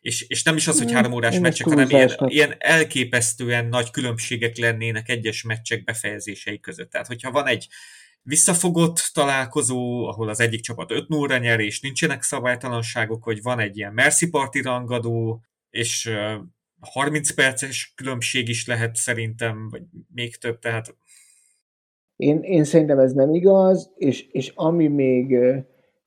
és, 0.00 0.22
és 0.22 0.42
nem 0.42 0.56
is 0.56 0.68
az, 0.68 0.78
hogy 0.78 0.92
három 0.92 1.12
órás 1.12 1.34
Én 1.34 1.40
meccsek, 1.40 1.66
hanem 1.66 1.90
ilyen, 1.90 2.14
ilyen 2.18 2.54
elképesztően 2.58 3.66
nagy 3.66 3.90
különbségek 3.90 4.56
lennének 4.56 5.08
egyes 5.08 5.42
meccsek 5.42 5.84
befejezései 5.84 6.60
között. 6.60 6.90
Tehát, 6.90 7.06
hogyha 7.06 7.30
van 7.30 7.46
egy 7.46 7.68
visszafogott 8.22 9.10
találkozó, 9.12 10.06
ahol 10.06 10.28
az 10.28 10.40
egyik 10.40 10.60
csapat 10.60 10.90
5 10.90 11.08
0 11.08 11.38
nyer, 11.38 11.60
és 11.60 11.80
nincsenek 11.80 12.22
szabálytalanságok, 12.22 13.22
hogy 13.22 13.42
van 13.42 13.60
egy 13.60 13.76
ilyen 13.76 13.92
Mercy 13.92 14.28
Party 14.28 14.60
rangadó, 14.62 15.42
és 15.70 16.10
30 16.80 17.30
perces 17.34 17.92
különbség 17.96 18.48
is 18.48 18.66
lehet 18.66 18.96
szerintem, 18.96 19.68
vagy 19.68 19.82
még 20.14 20.36
több, 20.36 20.58
tehát 20.58 20.96
én, 22.16 22.42
én 22.42 22.64
szerintem 22.64 22.98
ez 22.98 23.12
nem 23.12 23.34
igaz, 23.34 23.90
és, 23.96 24.22
és 24.22 24.52
ami 24.54 24.86
még 24.86 25.38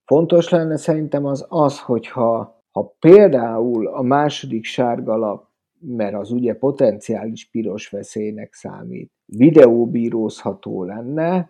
fontos 0.05 0.49
lenne 0.49 0.77
szerintem 0.77 1.25
az 1.25 1.45
az, 1.49 1.79
hogyha 1.79 2.59
ha 2.71 2.95
például 2.99 3.87
a 3.87 4.01
második 4.01 4.63
sárgalap, 4.63 5.49
mert 5.79 6.15
az 6.15 6.31
ugye 6.31 6.55
potenciális 6.55 7.49
piros 7.49 7.89
veszélynek 7.89 8.53
számít, 8.53 9.11
videóbírózható 9.25 10.83
lenne, 10.83 11.49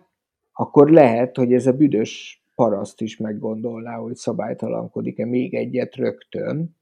akkor 0.52 0.90
lehet, 0.90 1.36
hogy 1.36 1.52
ez 1.52 1.66
a 1.66 1.72
büdös 1.72 2.42
paraszt 2.54 3.00
is 3.00 3.16
meggondolná, 3.16 3.94
hogy 3.96 4.14
szabálytalankodik-e 4.14 5.26
még 5.26 5.54
egyet 5.54 5.94
rögtön. 5.94 6.76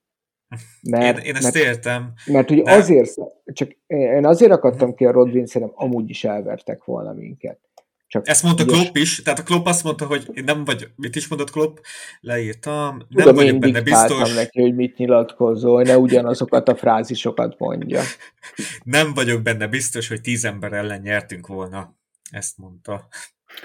Mert, 0.82 1.18
én, 1.18 1.24
én 1.24 1.34
ezt 1.34 1.42
mert, 1.42 1.66
értem. 1.66 2.12
Mert 2.26 2.50
ugye 2.50 2.62
de... 2.62 2.72
azért, 2.72 3.14
csak 3.44 3.76
én 3.86 4.26
azért 4.26 4.52
akadtam 4.52 4.94
ki 4.94 5.04
a 5.04 5.10
Rodvin, 5.10 5.46
szerintem 5.46 5.76
amúgy 5.84 6.10
is 6.10 6.24
elvertek 6.24 6.84
volna 6.84 7.12
minket. 7.12 7.69
Csak 8.10 8.28
Ezt 8.28 8.42
mondta 8.42 8.62
ügyes. 8.62 8.80
Klopp 8.80 8.96
is, 8.96 9.22
tehát 9.22 9.38
a 9.38 9.42
Klopp 9.42 9.66
azt 9.66 9.84
mondta, 9.84 10.06
hogy 10.06 10.30
én 10.32 10.44
nem 10.44 10.64
vagy, 10.64 10.88
mit 10.96 11.16
is 11.16 11.28
mondott 11.28 11.50
Klopp? 11.50 11.76
Leírtam, 12.20 12.96
nem 12.96 13.06
Tudom, 13.08 13.34
vagyok 13.34 13.58
benne 13.58 13.82
biztos. 13.82 14.34
neki, 14.34 14.60
hogy 14.60 14.74
mit 14.74 14.96
nyilatkozol, 14.96 15.82
ne 15.82 15.98
ugyanazokat 15.98 16.68
a 16.68 16.74
frázisokat 16.74 17.58
mondja. 17.58 18.00
nem 18.84 19.14
vagyok 19.14 19.42
benne 19.42 19.66
biztos, 19.66 20.08
hogy 20.08 20.20
tíz 20.20 20.44
ember 20.44 20.72
ellen 20.72 21.00
nyertünk 21.00 21.46
volna. 21.46 21.96
Ezt 22.30 22.58
mondta. 22.58 23.08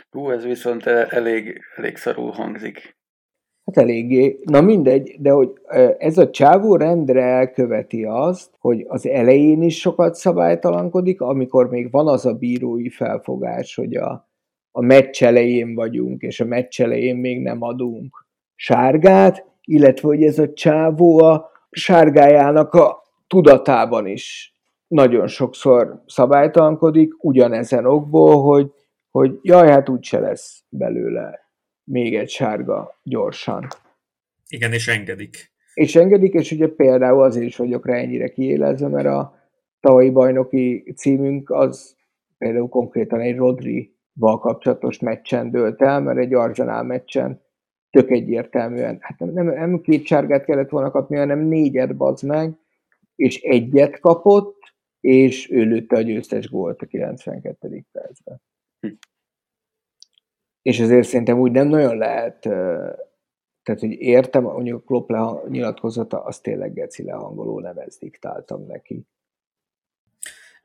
Hú, 0.10 0.29
ez 0.29 0.43
viszont 0.43 0.86
elég, 0.86 1.62
elég 1.75 1.97
szarul 1.97 2.31
hangzik. 2.31 2.97
Hát 3.65 3.77
eléggé. 3.77 4.39
Na 4.43 4.62
mindegy, 4.62 5.15
de 5.19 5.31
hogy 5.31 5.51
ez 5.97 6.17
a 6.17 6.29
csávó 6.29 6.75
rendre 6.75 7.23
elköveti 7.23 8.03
azt, 8.03 8.49
hogy 8.60 8.86
az 8.88 9.08
elején 9.08 9.62
is 9.62 9.79
sokat 9.79 10.15
szabálytalankodik, 10.15 11.21
amikor 11.21 11.69
még 11.69 11.91
van 11.91 12.08
az 12.08 12.25
a 12.25 12.34
bírói 12.34 12.89
felfogás, 12.89 13.75
hogy 13.75 13.95
a, 13.95 14.34
a 14.77 14.81
meccs 14.81 15.23
elején 15.23 15.75
vagyunk, 15.75 16.21
és 16.21 16.39
a 16.39 16.45
meccs 16.45 16.81
elején 16.81 17.15
még 17.15 17.41
nem 17.41 17.61
adunk 17.61 18.25
sárgát, 18.55 19.45
illetve 19.61 20.07
hogy 20.07 20.23
ez 20.23 20.39
a 20.39 20.53
csávó 20.53 21.23
a 21.23 21.51
sárgájának 21.69 22.73
a 22.73 23.03
tudatában 23.27 24.07
is 24.07 24.53
nagyon 24.88 25.27
sokszor 25.27 26.03
szabálytalankodik, 26.05 27.23
ugyanezen 27.23 27.85
okból, 27.85 28.41
hogy, 28.41 28.71
hogy 29.11 29.39
jaj, 29.41 29.69
hát 29.69 29.89
úgyse 29.89 30.19
lesz 30.19 30.63
belőle 30.69 31.39
még 31.83 32.15
egy 32.15 32.29
sárga 32.29 32.99
gyorsan. 33.03 33.67
Igen, 34.47 34.73
és 34.73 34.88
engedik. 34.88 35.51
És 35.73 35.95
engedik, 35.95 36.33
és 36.33 36.51
ugye 36.51 36.67
például 36.67 37.23
azért 37.23 37.45
is 37.45 37.55
vagyok 37.55 37.88
rá 37.88 37.95
ennyire 37.95 38.27
kiélezve, 38.27 38.88
mert 38.88 39.07
a 39.07 39.35
tavalyi 39.79 40.09
bajnoki 40.09 40.93
címünk 40.95 41.49
az 41.49 41.95
például 42.38 42.69
konkrétan 42.69 43.19
egy 43.19 43.35
Rodri 43.35 43.94
val 44.19 44.39
kapcsolatos 44.39 44.99
meccsen 44.99 45.51
dőlt 45.51 45.82
el, 45.82 46.01
mert 46.01 46.17
egy 46.17 46.34
Arsenal 46.34 46.84
meccsen 46.84 47.43
tök 47.89 48.10
egyértelműen, 48.10 48.97
hát 49.01 49.19
nem, 49.19 49.30
nem, 49.30 49.45
nem 49.45 49.82
két 49.82 50.06
sárgát 50.06 50.45
kellett 50.45 50.69
volna 50.69 50.91
kapni, 50.91 51.17
hanem 51.17 51.39
négyet 51.39 51.97
bazd 51.97 52.25
meg, 52.25 52.58
és 53.15 53.41
egyet 53.41 53.99
kapott, 53.99 54.73
és 54.99 55.51
ő 55.51 55.63
lőtte 55.63 55.95
a 55.95 56.01
győztes 56.01 56.49
gólt 56.49 56.82
a 56.82 56.86
92. 56.86 57.84
percben. 57.91 58.41
Hm. 58.80 58.93
És 60.62 60.80
ezért 60.80 61.08
szerintem 61.08 61.39
úgy 61.39 61.51
nem 61.51 61.67
nagyon 61.67 61.97
lehet, 61.97 62.39
tehát, 63.65 63.80
hogy 63.80 63.91
értem, 63.91 64.43
mondjuk 64.43 64.86
Klopp 64.86 65.10
nyilatkozata, 65.47 66.23
az 66.23 66.39
tényleg 66.39 66.73
geci 66.73 67.04
lehangoló, 67.04 67.60
nem 67.60 67.78
ezt 67.78 67.99
diktáltam 67.99 68.65
neki. 68.65 69.08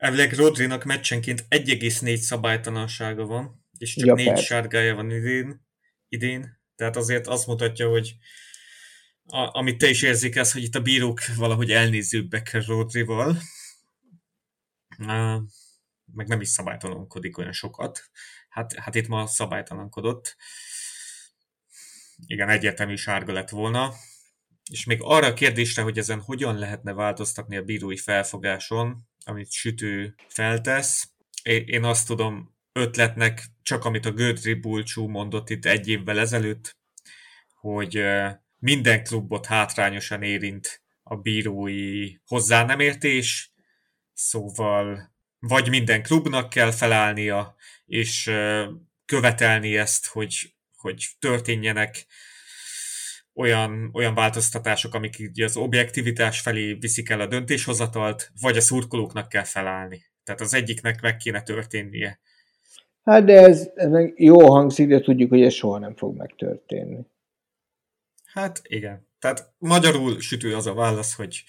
Elvileg 0.01 0.33
Rodrinak 0.33 0.83
meccsenként 0.83 1.45
1,4 1.49 2.15
szabálytalansága 2.15 3.25
van, 3.25 3.65
és 3.77 3.95
csak 3.95 4.05
ja, 4.05 4.13
4 4.13 4.25
persze. 4.25 4.43
sárgája 4.43 4.95
van 4.95 5.11
idén, 5.11 5.65
idén. 6.07 6.61
Tehát 6.75 6.95
azért 6.95 7.27
azt 7.27 7.47
mutatja, 7.47 7.89
hogy 7.89 8.15
a, 9.23 9.57
amit 9.57 9.77
te 9.77 9.89
is 9.89 10.01
érzékelsz, 10.01 10.53
hogy 10.53 10.63
itt 10.63 10.75
a 10.75 10.81
bírók 10.81 11.25
valahogy 11.35 11.71
elnézőbbek 11.71 12.65
Rodrival. 12.65 13.37
meg 16.13 16.27
nem 16.27 16.41
is 16.41 16.49
szabálytalankodik 16.49 17.37
olyan 17.37 17.53
sokat. 17.53 18.09
Hát, 18.49 18.73
hát 18.73 18.95
itt 18.95 19.07
ma 19.07 19.27
szabálytalankodott. 19.27 20.35
Igen, 22.25 22.49
egyértelmű 22.49 22.95
sárga 22.95 23.33
lett 23.33 23.49
volna. 23.49 23.93
És 24.71 24.85
még 24.85 24.99
arra 25.01 25.27
a 25.27 25.33
kérdésre, 25.33 25.81
hogy 25.81 25.97
ezen 25.97 26.21
hogyan 26.21 26.57
lehetne 26.57 26.93
változtatni 26.93 27.57
a 27.57 27.63
bírói 27.63 27.97
felfogáson, 27.97 29.09
amit 29.23 29.51
Sütő 29.51 30.15
feltesz. 30.27 31.11
Én 31.43 31.83
azt 31.83 32.07
tudom 32.07 32.55
ötletnek, 32.73 33.45
csak 33.61 33.85
amit 33.85 34.05
a 34.05 34.11
Gödri 34.11 34.53
Bulcsú 34.53 35.07
mondott 35.07 35.49
itt 35.49 35.65
egy 35.65 35.87
évvel 35.87 36.19
ezelőtt, 36.19 36.77
hogy 37.59 38.03
minden 38.57 39.03
klubot 39.03 39.45
hátrányosan 39.45 40.23
érint 40.23 40.81
a 41.03 41.15
bírói 41.15 42.15
hozzá 42.25 42.65
nem 42.65 42.79
értés, 42.79 43.53
szóval 44.13 45.13
vagy 45.39 45.69
minden 45.69 46.03
klubnak 46.03 46.49
kell 46.49 46.71
felállnia, 46.71 47.55
és 47.85 48.31
követelni 49.05 49.77
ezt, 49.77 50.07
hogy, 50.07 50.55
hogy 50.75 51.05
történjenek 51.19 52.05
olyan, 53.35 53.89
olyan 53.93 54.15
változtatások, 54.15 54.93
amik 54.93 55.19
így 55.19 55.41
az 55.41 55.57
objektivitás 55.57 56.39
felé 56.39 56.73
viszik 56.73 57.09
el 57.09 57.19
a 57.19 57.27
döntéshozatalt, 57.27 58.31
vagy 58.41 58.57
a 58.57 58.61
szurkolóknak 58.61 59.29
kell 59.29 59.43
felállni. 59.43 60.05
Tehát 60.23 60.41
az 60.41 60.53
egyiknek 60.53 61.01
meg 61.01 61.17
kéne 61.17 61.41
történnie. 61.41 62.19
Hát 63.03 63.23
de 63.23 63.41
ez, 63.41 63.69
ez 63.75 63.91
jó 64.15 64.49
hangzik, 64.49 64.87
de 64.87 64.99
tudjuk, 64.99 65.29
hogy 65.29 65.41
ez 65.41 65.53
soha 65.53 65.77
nem 65.77 65.95
fog 65.95 66.17
megtörténni. 66.17 67.05
Hát 68.25 68.61
igen. 68.63 69.07
Tehát 69.19 69.53
magyarul 69.57 70.19
sütő 70.19 70.55
az 70.55 70.67
a 70.67 70.73
válasz, 70.73 71.15
hogy 71.15 71.43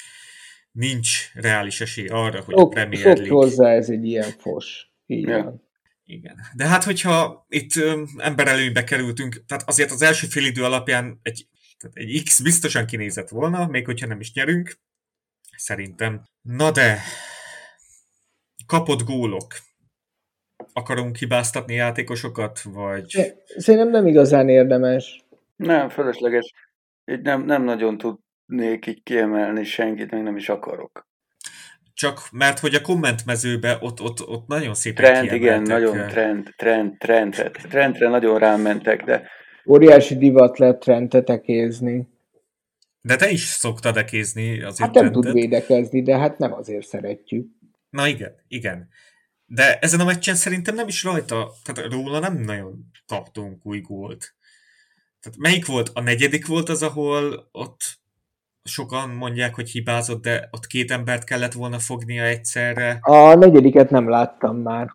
nincs 0.73 1.33
reális 1.35 1.81
esély 1.81 2.07
arra, 2.07 2.43
hogy 2.43 2.55
Sok, 2.55 2.65
a 2.65 2.69
Premier 2.69 3.05
League... 3.05 3.31
hozzá 3.31 3.71
ez 3.71 3.89
egy 3.89 4.05
ilyen 4.05 4.31
fos. 4.39 4.93
Így 5.07 5.29
ja. 5.29 5.43
van. 5.43 5.71
Igen. 6.05 6.37
De 6.57 6.67
hát, 6.67 6.85
hogyha 6.85 7.47
itt 7.49 7.77
ö, 7.77 8.03
emberelőnybe 8.17 8.85
kerültünk, 8.85 9.45
tehát 9.47 9.69
azért 9.69 9.91
az 9.91 10.03
első 10.03 10.27
fél 10.27 10.45
idő 10.45 10.65
alapján 10.65 11.19
egy, 11.23 11.47
tehát 11.83 11.97
egy 11.97 12.23
X 12.25 12.41
biztosan 12.41 12.87
kinézett 12.87 13.29
volna, 13.29 13.67
még 13.67 13.85
hogyha 13.85 14.07
nem 14.07 14.21
is 14.21 14.33
nyerünk, 14.33 14.79
szerintem. 15.57 16.23
Na 16.41 16.71
de, 16.71 16.99
kapott 18.67 19.03
gólok. 19.03 19.55
Akarunk 20.73 21.17
hibáztatni 21.17 21.75
játékosokat, 21.75 22.63
vagy... 22.63 23.35
Szerintem 23.57 23.91
nem 23.91 24.07
igazán 24.07 24.49
érdemes. 24.49 25.25
Nem, 25.57 25.89
fölösleges. 25.89 26.53
Így 27.05 27.21
nem, 27.21 27.45
nem 27.45 27.63
nagyon 27.63 27.99
tudnék 27.99 28.87
így 28.87 29.03
kiemelni 29.03 29.65
senkit, 29.65 30.11
meg 30.11 30.23
nem 30.23 30.37
is 30.37 30.49
akarok. 30.49 31.07
Csak 31.95 32.29
mert 32.31 32.59
hogy 32.59 32.75
a 32.75 32.81
kommentmezőbe 32.81 33.79
ott, 33.81 34.01
ott, 34.01 34.27
ott 34.27 34.47
nagyon 34.47 34.75
szépen 34.75 35.05
Trend, 35.05 35.33
igen, 35.33 35.63
nagyon 35.63 36.07
trend, 36.07 36.55
trend, 36.57 36.97
trend, 36.99 37.35
trendre 37.69 38.09
nagyon 38.09 38.39
rámentek, 38.39 39.05
de... 39.05 39.31
Óriási 39.67 40.17
divat 40.17 40.59
lett 40.59 40.81
trendet 40.81 41.31
ekézni. 41.31 42.09
De 43.01 43.17
te 43.17 43.31
is 43.31 43.41
szoktad 43.41 43.97
ekézni 43.97 44.63
azért 44.63 44.79
Hát 44.79 44.95
nem 44.95 45.13
tud 45.13 45.33
védekezni, 45.33 46.03
de 46.03 46.19
hát 46.19 46.39
nem 46.39 46.53
azért 46.53 46.87
szeretjük. 46.87 47.47
Na 47.91 48.07
igen, 48.07 48.35
igen. 48.49 48.89
De 49.47 49.79
ezen 49.79 50.01
a 50.01 50.05
meccsen 50.05 50.35
szerintem 50.35 50.75
nem 50.75 50.89
is 50.89 51.05
rajta, 51.05 51.53
tehát 51.65 51.93
róla 51.93 52.19
nem 52.19 52.37
nagyon 52.37 52.91
kaptunk 53.07 53.67
új 53.67 53.81
gólt. 53.81 54.35
Tehát 55.21 55.39
melyik 55.39 55.67
volt? 55.67 55.91
A 55.95 56.01
negyedik 56.01 56.47
volt 56.47 56.69
az, 56.69 56.83
ahol 56.83 57.49
ott 57.53 57.81
sokan 58.65 59.11
mondják, 59.11 59.55
hogy 59.55 59.71
hibázott, 59.71 60.23
de 60.23 60.49
ott 60.51 60.67
két 60.67 60.91
embert 60.91 61.25
kellett 61.25 61.53
volna 61.53 61.79
fognia 61.79 62.25
egyszerre. 62.25 62.99
A 63.01 63.35
negyediket 63.35 63.91
nem 63.91 64.09
láttam 64.09 64.57
már. 64.57 64.95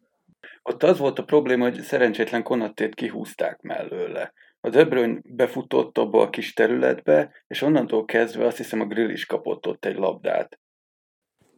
Ott 0.64 0.84
az 0.84 0.98
volt 0.98 1.20
a 1.20 1.24
probléma, 1.24 1.64
hogy 1.64 1.82
szerencsétlen 1.82 2.44
Konattét 2.44 2.96
kihúzták 2.96 3.62
mellőle. 3.62 4.34
A 4.62 4.70
De 4.70 4.86
Bruyne 4.86 5.20
befutott 5.24 5.98
abba 5.98 6.22
a 6.22 6.30
kis 6.30 6.54
területbe, 6.54 7.32
és 7.48 7.62
onnantól 7.62 8.06
kezdve 8.06 8.46
azt 8.46 8.58
hiszem 8.58 8.82
a 8.82 8.86
Grill 8.86 9.10
is 9.10 9.26
kapott 9.26 9.68
ott 9.68 9.86
egy 9.86 9.98
labdát. 9.98 10.60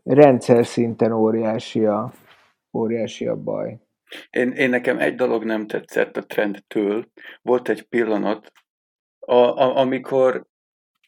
Rendszer 0.03 0.65
szinten 0.65 1.11
óriási 1.11 1.85
a, 1.85 2.13
óriási 2.73 3.27
a 3.27 3.35
baj. 3.35 3.79
Én, 4.29 4.51
én 4.51 4.69
nekem 4.69 4.99
egy 4.99 5.15
dolog 5.15 5.43
nem 5.43 5.67
tetszett 5.67 6.17
a 6.17 6.25
trendtől. 6.25 7.11
Volt 7.41 7.69
egy 7.69 7.83
pillanat, 7.83 8.51
a, 9.19 9.33
a, 9.33 9.77
amikor, 9.77 10.45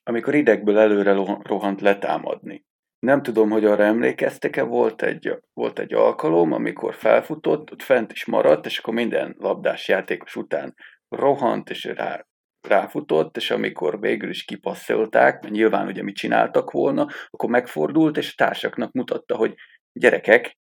amikor 0.03 0.35
idegből 0.35 0.77
előre 0.77 1.13
rohant 1.43 1.81
letámadni. 1.81 2.65
Nem 2.99 3.21
tudom, 3.21 3.49
hogy 3.49 3.65
arra 3.65 3.83
emlékeztek-e, 3.83 4.63
volt 4.63 5.01
egy, 5.01 5.37
volt 5.53 5.79
egy 5.79 5.93
alkalom, 5.93 6.51
amikor 6.51 6.93
felfutott, 6.93 7.71
ott 7.71 7.81
fent 7.81 8.11
is 8.11 8.25
maradt, 8.25 8.65
és 8.65 8.79
akkor 8.79 8.93
minden 8.93 9.35
labdás 9.39 9.87
játékos 9.87 10.35
után 10.35 10.75
rohant, 11.15 11.69
és 11.69 11.83
rá, 11.83 12.25
ráfutott, 12.67 13.37
és 13.37 13.51
amikor 13.51 13.99
végül 13.99 14.29
is 14.29 14.43
kipasszolták, 14.43 15.41
mert 15.41 15.53
nyilván 15.53 15.87
ugye 15.87 16.03
mit 16.03 16.15
csináltak 16.15 16.71
volna, 16.71 17.07
akkor 17.29 17.49
megfordult, 17.49 18.17
és 18.17 18.31
a 18.31 18.43
társaknak 18.43 18.91
mutatta, 18.91 19.35
hogy 19.35 19.55
gyerekek, 19.93 20.57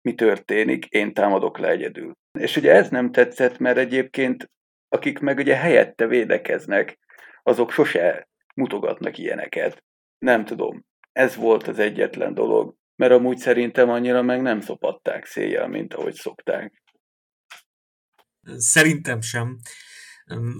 mi 0.00 0.14
történik, 0.14 0.84
én 0.84 1.14
támadok 1.14 1.58
le 1.58 1.68
egyedül. 1.68 2.12
És 2.38 2.56
ugye 2.56 2.72
ez 2.72 2.88
nem 2.88 3.12
tetszett, 3.12 3.58
mert 3.58 3.78
egyébként 3.78 4.50
akik 4.88 5.18
meg 5.18 5.38
ugye 5.38 5.56
helyette 5.56 6.06
védekeznek, 6.06 6.98
azok 7.42 7.70
sose 7.70 8.28
mutogatnak 8.54 9.18
ilyeneket. 9.18 9.84
Nem 10.18 10.44
tudom. 10.44 10.84
Ez 11.12 11.36
volt 11.36 11.68
az 11.68 11.78
egyetlen 11.78 12.34
dolog, 12.34 12.74
mert 12.96 13.12
amúgy 13.12 13.36
szerintem 13.36 13.90
annyira 13.90 14.22
meg 14.22 14.42
nem 14.42 14.60
szopatták 14.60 15.24
széjjel, 15.24 15.68
mint 15.68 15.94
ahogy 15.94 16.14
szokták. 16.14 16.82
Szerintem 18.56 19.20
sem. 19.20 19.58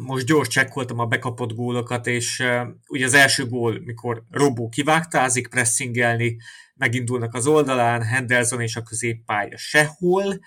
Most 0.07 0.27
gyors 0.27 0.49
csekkoltam 0.49 0.99
a 0.99 1.07
bekapott 1.07 1.53
gólokat, 1.53 2.07
és 2.07 2.43
ugye 2.89 3.05
az 3.05 3.15
első 3.15 3.47
gól, 3.47 3.81
mikor 3.85 4.23
Robó 4.31 4.69
kivágtázik 4.69 5.49
pressingelni, 5.49 6.37
megindulnak 6.75 7.35
az 7.35 7.47
oldalán, 7.47 8.03
Henderson 8.03 8.61
és 8.61 8.77
a 8.77 8.83
középpálya 8.83 9.57
sehol, 9.57 10.39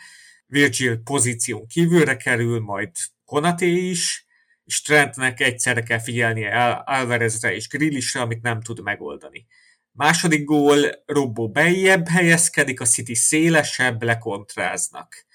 Virgil 0.46 0.98
pozíción 0.98 1.68
kívülre 1.68 2.16
kerül, 2.16 2.60
majd 2.60 2.90
Konaté 3.26 3.90
is, 3.90 4.26
és 4.64 4.82
Trentnek 4.82 5.40
egyszerre 5.40 5.82
kell 5.82 6.00
figyelnie 6.00 6.64
Alvarezre 6.86 7.56
és 7.56 7.68
Grillisre, 7.68 8.22
amit 8.22 8.42
nem 8.42 8.62
tud 8.62 8.82
megoldani. 8.82 9.48
Második 9.92 10.44
gól, 10.44 10.78
Robbo 11.06 11.50
bejjebb 11.50 12.08
helyezkedik, 12.08 12.82
a 12.82 12.86
City 12.86 13.16
szélesebb, 13.16 14.04
lekontráznak. 14.04 15.26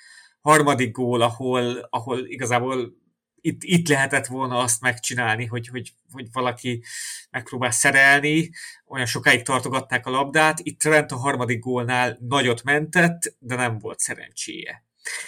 Harmadik 0.47 0.93
gól, 0.93 1.23
ahol, 1.23 1.87
ahol 1.91 2.27
igazából 2.27 2.93
itt, 3.41 3.63
itt 3.63 3.89
lehetett 3.89 4.27
volna 4.27 4.59
azt 4.59 4.81
megcsinálni, 4.81 5.47
hogy, 5.47 5.69
hogy, 5.69 5.93
hogy 6.13 6.27
valaki 6.33 6.85
megpróbál 7.31 7.71
szerelni, 7.71 8.51
olyan 8.87 9.07
sokáig 9.07 9.43
tartogatták 9.43 10.07
a 10.07 10.11
labdát, 10.11 10.59
itt 10.63 10.81
Trent 10.81 11.13
a 11.13 11.17
harmadik 11.17 11.59
gólnál 11.59 12.19
nagyot 12.21 12.63
mentett, 12.63 13.37
de 13.39 13.55
nem 13.55 13.79
volt 13.79 13.99
szerencséje. 13.99 14.85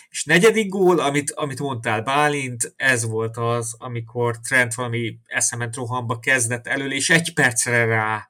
És 0.09 0.24
negyedik 0.24 0.68
gól, 0.68 0.98
amit, 0.98 1.31
amit 1.31 1.61
mondtál 1.61 2.02
Bálint, 2.02 2.72
ez 2.76 3.04
volt 3.04 3.37
az, 3.37 3.74
amikor 3.78 4.40
Trent 4.40 4.74
valami 4.74 5.18
eszement 5.26 5.76
rohamba 5.76 6.18
kezdett 6.18 6.66
elől, 6.66 6.92
és 6.92 7.11
egy 7.11 7.35
percre 7.35 7.85
rá, 7.85 8.28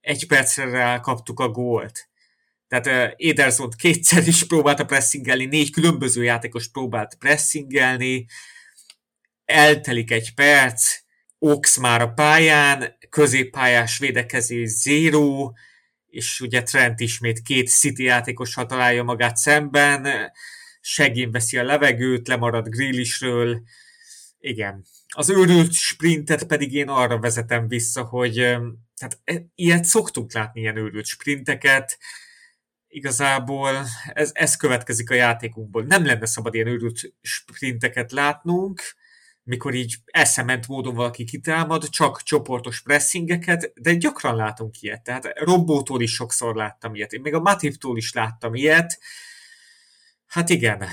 egy 0.00 0.26
percre 0.26 0.70
rá 0.70 1.00
kaptuk 1.00 1.40
a 1.40 1.48
gólt. 1.48 2.08
Tehát 2.68 3.14
Ederson 3.16 3.70
kétszer 3.76 4.26
is 4.26 4.46
próbálta 4.46 4.84
pressingelni, 4.84 5.44
négy 5.44 5.70
különböző 5.70 6.22
játékos 6.22 6.68
próbált 6.68 7.14
pressingelni, 7.18 8.26
eltelik 9.44 10.10
egy 10.10 10.34
perc, 10.34 11.04
Ox 11.38 11.76
már 11.76 12.00
a 12.00 12.08
pályán, 12.08 12.98
középpályás 13.10 13.98
védekezés 13.98 14.68
zéró, 14.68 15.56
és 16.06 16.40
ugye 16.40 16.62
Trent 16.62 17.00
ismét 17.00 17.42
két 17.42 17.68
City 17.68 18.02
játékossal 18.02 18.66
találja 18.66 19.02
magát 19.02 19.36
szemben, 19.36 20.32
segén 20.80 21.30
veszi 21.30 21.58
a 21.58 21.62
levegőt, 21.62 22.28
lemarad 22.28 22.68
Grillisről. 22.68 23.62
Igen. 24.38 24.84
Az 25.08 25.30
őrült 25.30 25.72
sprintet 25.72 26.44
pedig 26.44 26.72
én 26.72 26.88
arra 26.88 27.18
vezetem 27.18 27.68
vissza, 27.68 28.04
hogy 28.04 28.34
tehát 28.96 29.18
e, 29.24 29.46
ilyet 29.54 29.84
szoktunk 29.84 30.32
látni, 30.32 30.60
ilyen 30.60 30.76
őrült 30.76 31.06
sprinteket, 31.06 31.98
igazából 32.88 33.84
ez, 34.12 34.30
ez 34.34 34.56
következik 34.56 35.10
a 35.10 35.14
játékunkból. 35.14 35.82
Nem 35.82 36.06
lenne 36.06 36.26
szabad 36.26 36.54
ilyen 36.54 36.66
őrült 36.66 37.12
sprinteket 37.20 38.12
látnunk, 38.12 38.82
mikor 39.42 39.74
így 39.74 39.96
eszement 40.04 40.68
módon 40.68 40.94
valaki 40.94 41.24
kitámad, 41.24 41.88
csak 41.88 42.22
csoportos 42.22 42.82
pressingeket, 42.82 43.72
de 43.74 43.94
gyakran 43.94 44.36
látunk 44.36 44.80
ilyet. 44.80 45.02
Tehát 45.02 45.32
Robbótól 45.34 46.02
is 46.02 46.14
sokszor 46.14 46.54
láttam 46.54 46.94
ilyet. 46.94 47.12
Én 47.12 47.20
még 47.20 47.34
a 47.34 47.40
Matívtól 47.40 47.96
is 47.96 48.12
láttam 48.12 48.54
ilyet, 48.54 48.98
Hát 50.26 50.48
igen, 50.48 50.84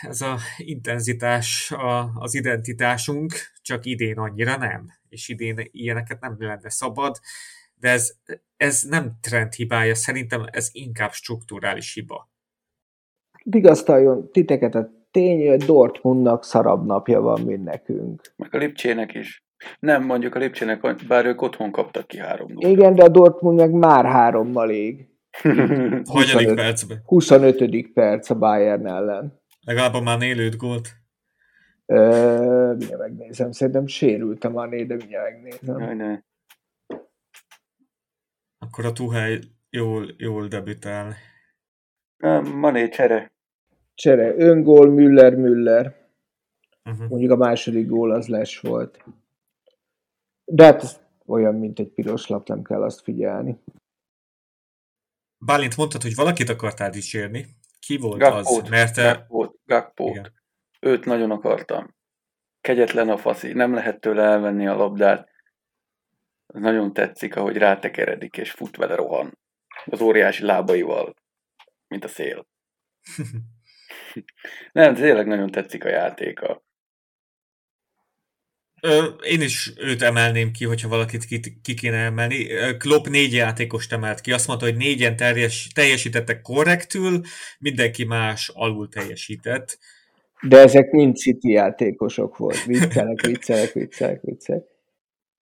ez 0.00 0.20
a 0.20 0.38
intenzitás 0.56 1.70
a, 1.70 2.12
az 2.14 2.34
identitásunk, 2.34 3.32
csak 3.62 3.84
idén 3.84 4.18
annyira 4.18 4.56
nem. 4.56 4.92
És 5.08 5.28
idén 5.28 5.68
ilyeneket 5.70 6.20
nem 6.20 6.36
lenne 6.38 6.70
szabad, 6.70 7.20
de 7.80 7.88
ez, 7.90 8.12
ez 8.56 8.82
nem 8.82 9.18
trend 9.20 9.52
hibája, 9.52 9.94
szerintem 9.94 10.44
ez 10.50 10.68
inkább 10.72 11.12
strukturális 11.12 11.94
hiba. 11.94 12.30
Vigasztaljon 13.44 14.30
titeket 14.32 14.74
a 14.74 14.90
tény, 15.10 15.48
hogy 15.48 15.64
Dortmundnak 15.64 16.44
szarabb 16.44 16.86
napja 16.86 17.20
van, 17.20 17.40
mint 17.40 17.64
nekünk. 17.64 18.32
Meg 18.36 18.54
a 18.54 18.58
Lipcsének 18.58 19.14
is. 19.14 19.46
Nem, 19.78 20.04
mondjuk 20.04 20.34
a 20.34 20.38
Lipcsének, 20.38 21.06
bár 21.08 21.26
ők 21.26 21.42
otthon 21.42 21.70
kaptak 21.70 22.06
ki 22.06 22.18
három 22.18 22.48
Igen, 22.56 22.94
de 22.94 23.04
a 23.04 23.08
Dortmund 23.08 23.58
meg 23.58 23.70
már 23.70 24.04
hárommal 24.04 24.70
ég. 24.70 25.08
Hanyadik 26.04 26.54
percben? 26.54 27.02
25. 27.04 27.92
perc 27.92 28.30
a 28.30 28.34
Bayern 28.34 28.86
ellen. 28.86 29.40
Legalább 29.60 29.94
a 29.94 30.00
Mané 30.00 30.32
lőtt 30.32 30.56
gólt. 30.56 30.88
Ö, 31.86 32.74
mindjárt 32.78 33.00
megnézem. 33.00 33.52
Szerintem 33.52 33.86
sérült 33.86 34.44
a 34.44 34.50
Mané, 34.50 34.84
de 34.84 34.94
mindjárt 34.94 35.30
megnézem. 35.32 35.78
Jaj, 35.78 35.94
ne. 35.94 36.18
Akkor 38.68 38.84
a 38.84 38.92
Tuhely 38.92 39.40
jól, 39.70 40.14
jól 40.16 40.48
debütál. 40.48 41.14
Mané 42.54 42.88
csere. 42.88 43.32
Csere. 43.94 44.34
Öngól, 44.36 44.90
Müller, 44.90 45.34
Müller. 45.34 45.96
Uh-huh. 46.84 47.08
Mondjuk 47.08 47.30
a 47.30 47.36
második 47.36 47.86
gól 47.86 48.10
az 48.10 48.26
les 48.26 48.60
volt. 48.60 49.04
De 50.44 50.64
hát 50.64 51.08
olyan, 51.26 51.54
mint 51.54 51.78
egy 51.78 51.88
piros 51.88 52.26
lap, 52.26 52.48
nem 52.48 52.62
kell 52.62 52.82
azt 52.82 53.00
figyelni. 53.00 53.58
Bálint 55.38 55.76
mondtad, 55.76 56.02
hogy 56.02 56.14
valakit 56.14 56.48
akartál 56.48 56.90
dicsérni. 56.90 57.46
Ki 57.80 57.96
volt 57.96 58.18
Gakpót, 58.18 58.62
az? 58.62 58.68
Mert 58.68 58.96
Gakpót, 58.96 59.58
Gakpót. 59.64 60.32
Őt 60.80 61.04
nagyon 61.04 61.30
akartam. 61.30 61.94
Kegyetlen 62.60 63.08
a 63.08 63.16
faszi, 63.16 63.52
nem 63.52 63.74
lehet 63.74 64.00
tőle 64.00 64.22
elvenni 64.22 64.66
a 64.66 64.76
labdát. 64.76 65.28
Nagyon 66.54 66.92
tetszik, 66.92 67.36
ahogy 67.36 67.56
rátekeredik, 67.56 68.36
és 68.36 68.50
fut 68.50 68.76
vele 68.76 68.94
rohan. 68.94 69.38
Az 69.84 70.00
óriási 70.00 70.44
lábaival, 70.44 71.14
mint 71.88 72.04
a 72.04 72.08
szél. 72.08 72.46
Nem, 74.72 74.94
tényleg 74.94 75.26
nagyon 75.26 75.50
tetszik 75.50 75.84
a 75.84 75.88
játéka. 75.88 76.62
Ö, 78.80 79.04
én 79.04 79.40
is 79.40 79.72
őt 79.76 80.02
emelném 80.02 80.50
ki, 80.50 80.64
hogyha 80.64 80.88
valakit 80.88 81.24
ki, 81.24 81.40
ki 81.62 81.74
kéne 81.74 81.96
emelni. 81.96 82.46
Klopp 82.76 83.06
négy 83.06 83.32
játékost 83.32 83.92
emelt 83.92 84.20
ki. 84.20 84.32
Azt 84.32 84.46
mondta, 84.46 84.66
hogy 84.66 84.76
négyen 84.76 85.16
teljes, 85.16 85.68
teljesítettek 85.74 86.42
korrektül, 86.42 87.20
mindenki 87.58 88.04
más 88.04 88.50
alul 88.54 88.88
teljesített. 88.88 89.78
De 90.40 90.58
ezek 90.58 90.90
mind 90.90 91.16
City 91.16 91.50
játékosok 91.50 92.36
volt. 92.36 92.64
Viccelek, 92.64 93.26
viccelek, 93.26 93.72
viccelek, 93.72 94.20
viccelek. 94.22 94.77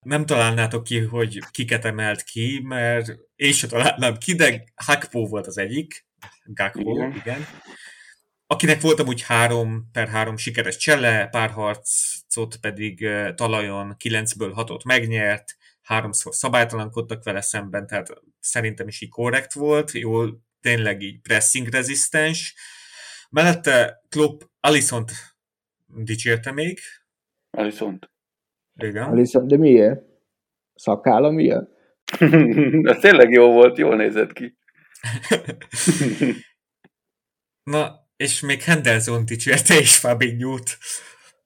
Nem 0.07 0.25
találnátok 0.25 0.83
ki, 0.83 0.99
hogy 0.99 1.39
kiket 1.51 1.85
emelt 1.85 2.23
ki, 2.23 2.61
mert 2.63 3.17
én 3.35 3.51
sem 3.51 3.69
találnám 3.69 4.17
ki, 4.17 4.35
de 4.35 4.63
Hakpo 4.75 5.27
volt 5.27 5.47
az 5.47 5.57
egyik. 5.57 6.05
Gakpo, 6.45 6.91
igen. 6.91 7.15
igen 7.15 7.45
akinek 8.47 8.81
volt 8.81 8.99
amúgy 8.99 9.21
három 9.21 9.89
per 9.91 10.07
három 10.07 10.37
sikeres 10.37 10.77
csele, 10.77 11.27
párharcot 11.27 12.57
pedig 12.61 13.07
talajon 13.35 13.95
9-ből 13.99 14.53
6-ot 14.55 14.85
megnyert, 14.85 15.57
háromszor 15.81 16.35
szabálytalankodtak 16.35 17.23
vele 17.23 17.41
szemben, 17.41 17.87
tehát 17.87 18.13
szerintem 18.39 18.87
is 18.87 19.01
így 19.01 19.09
korrekt 19.09 19.53
volt, 19.53 19.91
jól 19.91 20.41
tényleg 20.61 21.01
így 21.01 21.19
pressing 21.19 21.67
rezisztens. 21.67 22.55
Mellette 23.29 24.03
Klopp 24.09 24.41
Alisont 24.59 25.11
dicsérte 25.87 26.51
még. 26.51 26.79
Alisont. 27.51 28.09
Igen. 28.77 29.27
De 29.47 29.57
miért? 29.57 30.01
Szakála 30.75 31.29
miért? 31.29 31.65
Ez 32.91 32.99
tényleg 32.99 33.31
jó 33.31 33.51
volt, 33.51 33.77
jól 33.77 33.95
nézett 33.95 34.33
ki. 34.33 34.57
Na, 37.71 38.07
és 38.17 38.41
még 38.41 38.61
Henderson 38.61 39.25
dicsérte 39.25 39.79
is 39.79 39.97
Fabinho-t. 39.97 40.77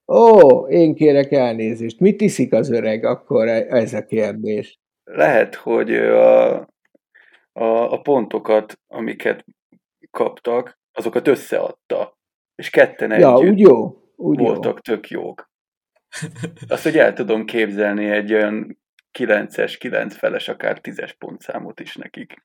Ó, 0.06 0.66
én 0.68 0.94
kérek 0.94 1.32
elnézést. 1.32 2.00
Mit 2.00 2.20
iszik 2.20 2.52
az 2.52 2.70
öreg 2.70 3.04
akkor 3.04 3.48
e- 3.48 3.66
ez 3.68 3.94
a 3.94 4.04
kérdés? 4.04 4.80
Lehet, 5.04 5.54
hogy 5.54 5.94
a, 5.94 6.54
a, 7.52 7.92
a 7.92 8.00
pontokat, 8.00 8.80
amiket 8.86 9.44
kaptak, 10.10 10.78
azokat 10.92 11.28
összeadta. 11.28 12.18
És 12.54 12.70
ketten 12.70 13.10
ja, 13.10 13.34
együtt 13.34 13.50
úgy 13.50 13.58
jó, 13.58 14.02
úgy 14.16 14.38
voltak 14.38 14.80
jó. 14.86 14.94
tök 14.94 15.08
jók. 15.08 15.50
Azt, 16.68 16.82
hogy 16.82 16.96
el 16.96 17.12
tudom 17.12 17.44
képzelni 17.44 18.10
egy 18.10 18.32
olyan 18.32 18.78
9-es, 19.18 19.76
9 19.78 20.16
feles, 20.16 20.48
akár 20.48 20.78
10-es 20.82 21.12
pontszámot 21.18 21.80
is 21.80 21.96
nekik. 21.96 22.44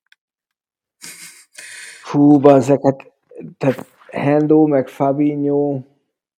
Fú, 2.03 2.49
ezeket, 2.49 3.11
tehát 3.57 3.85
Hendo 4.11 4.65
meg 4.65 4.87
Fabinho, 4.87 5.81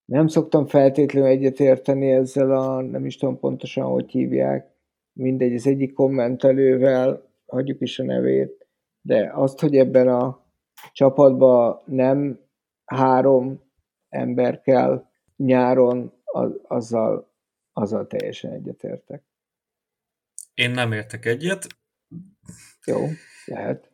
nem 0.05 0.27
szoktam 0.27 0.65
feltétlenül 0.67 1.30
egyetérteni 1.30 2.11
ezzel 2.11 2.51
a, 2.51 2.82
nem 2.82 3.05
is 3.05 3.17
tudom 3.17 3.39
pontosan, 3.39 3.86
hogy 3.86 4.09
hívják, 4.09 4.67
mindegy, 5.13 5.53
az 5.53 5.67
egyik 5.67 5.93
kommentelővel, 5.93 7.30
hagyjuk 7.45 7.82
is 7.82 7.99
a 7.99 8.03
nevét, 8.03 8.67
de 9.01 9.32
azt, 9.34 9.59
hogy 9.59 9.75
ebben 9.75 10.07
a 10.07 10.45
csapatban 10.91 11.82
nem 11.86 12.39
három 12.86 13.61
ember 14.09 14.61
kell 14.61 15.05
nyáron, 15.36 16.13
az, 16.32 16.51
azzal, 16.63 17.34
azzal 17.73 18.07
teljesen 18.07 18.51
egyetértek. 18.51 19.23
Én 20.53 20.71
nem 20.71 20.91
értek 20.91 21.25
egyet. 21.25 21.67
Jó, 22.86 23.07
lehet. 23.45 23.91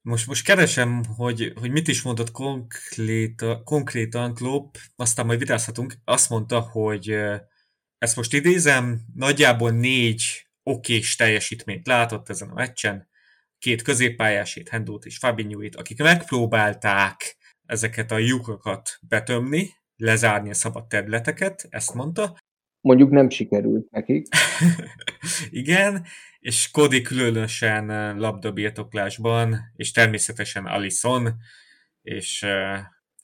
Most, 0.00 0.26
most 0.26 0.44
keresem, 0.44 1.02
hogy, 1.16 1.52
hogy 1.60 1.70
mit 1.70 1.88
is 1.88 2.02
mondott 2.02 2.30
konkréta, 2.30 3.62
konkrétan 3.62 4.34
Klopp, 4.34 4.74
aztán 4.96 5.26
majd 5.26 5.38
vitázhatunk. 5.38 5.94
Azt 6.04 6.30
mondta, 6.30 6.60
hogy 6.60 7.10
ezt 7.98 8.16
most 8.16 8.32
idézem, 8.32 9.00
nagyjából 9.14 9.70
négy 9.70 10.46
okés 10.62 11.16
teljesítményt 11.16 11.86
látott 11.86 12.28
ezen 12.28 12.50
a 12.50 12.54
meccsen, 12.54 13.08
két 13.58 13.82
középpályásét, 13.82 14.68
Hendót 14.68 15.04
és 15.04 15.18
Fabinhoit, 15.18 15.76
akik 15.76 15.98
megpróbálták 15.98 17.36
ezeket 17.66 18.10
a 18.10 18.18
lyukokat 18.18 18.98
betömni, 19.02 19.70
lezárni 20.02 20.50
a 20.50 20.54
szabad 20.54 20.86
területeket, 20.86 21.66
ezt 21.70 21.94
mondta. 21.94 22.36
Mondjuk 22.80 23.10
nem 23.10 23.30
sikerült 23.30 23.90
nekik. 23.90 24.26
Igen, 25.50 26.04
és 26.38 26.70
Cody 26.70 27.02
különösen 27.02 28.16
labdabirtoklásban, 28.18 29.56
és 29.76 29.90
természetesen 29.90 30.66
Alison, 30.66 31.34
és 32.02 32.46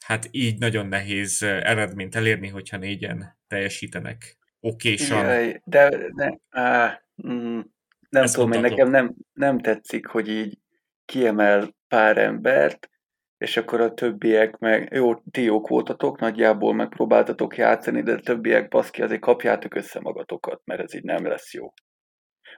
hát 0.06 0.28
így 0.30 0.58
nagyon 0.58 0.86
nehéz 0.86 1.42
eredményt 1.42 2.14
elérni, 2.14 2.48
hogyha 2.48 2.76
négyen 2.76 3.38
teljesítenek 3.46 4.38
okésan. 4.60 5.24
Jaj, 5.24 5.60
de 5.64 5.98
ne, 6.14 6.28
á, 6.50 7.02
mm, 7.26 7.60
nem 8.08 8.22
Ezt 8.22 8.34
tudom, 8.34 8.52
én 8.52 8.60
nekem 8.60 8.90
nem, 8.90 9.14
nem 9.32 9.58
tetszik, 9.58 10.06
hogy 10.06 10.28
így 10.28 10.58
kiemel 11.04 11.76
pár 11.88 12.18
embert, 12.18 12.90
és 13.38 13.56
akkor 13.56 13.80
a 13.80 13.94
többiek 13.94 14.58
meg, 14.58 14.92
jó, 14.92 15.14
ti 15.14 15.42
jók 15.42 15.68
voltatok, 15.68 16.20
nagyjából 16.20 16.74
megpróbáltatok 16.74 17.56
játszani, 17.56 18.02
de 18.02 18.12
a 18.12 18.20
többiek 18.20 18.68
baszki, 18.68 19.02
azért 19.02 19.20
kapjátok 19.20 19.74
össze 19.74 20.00
magatokat, 20.00 20.60
mert 20.64 20.80
ez 20.80 20.94
így 20.94 21.04
nem 21.04 21.26
lesz 21.26 21.54
jó 21.54 21.68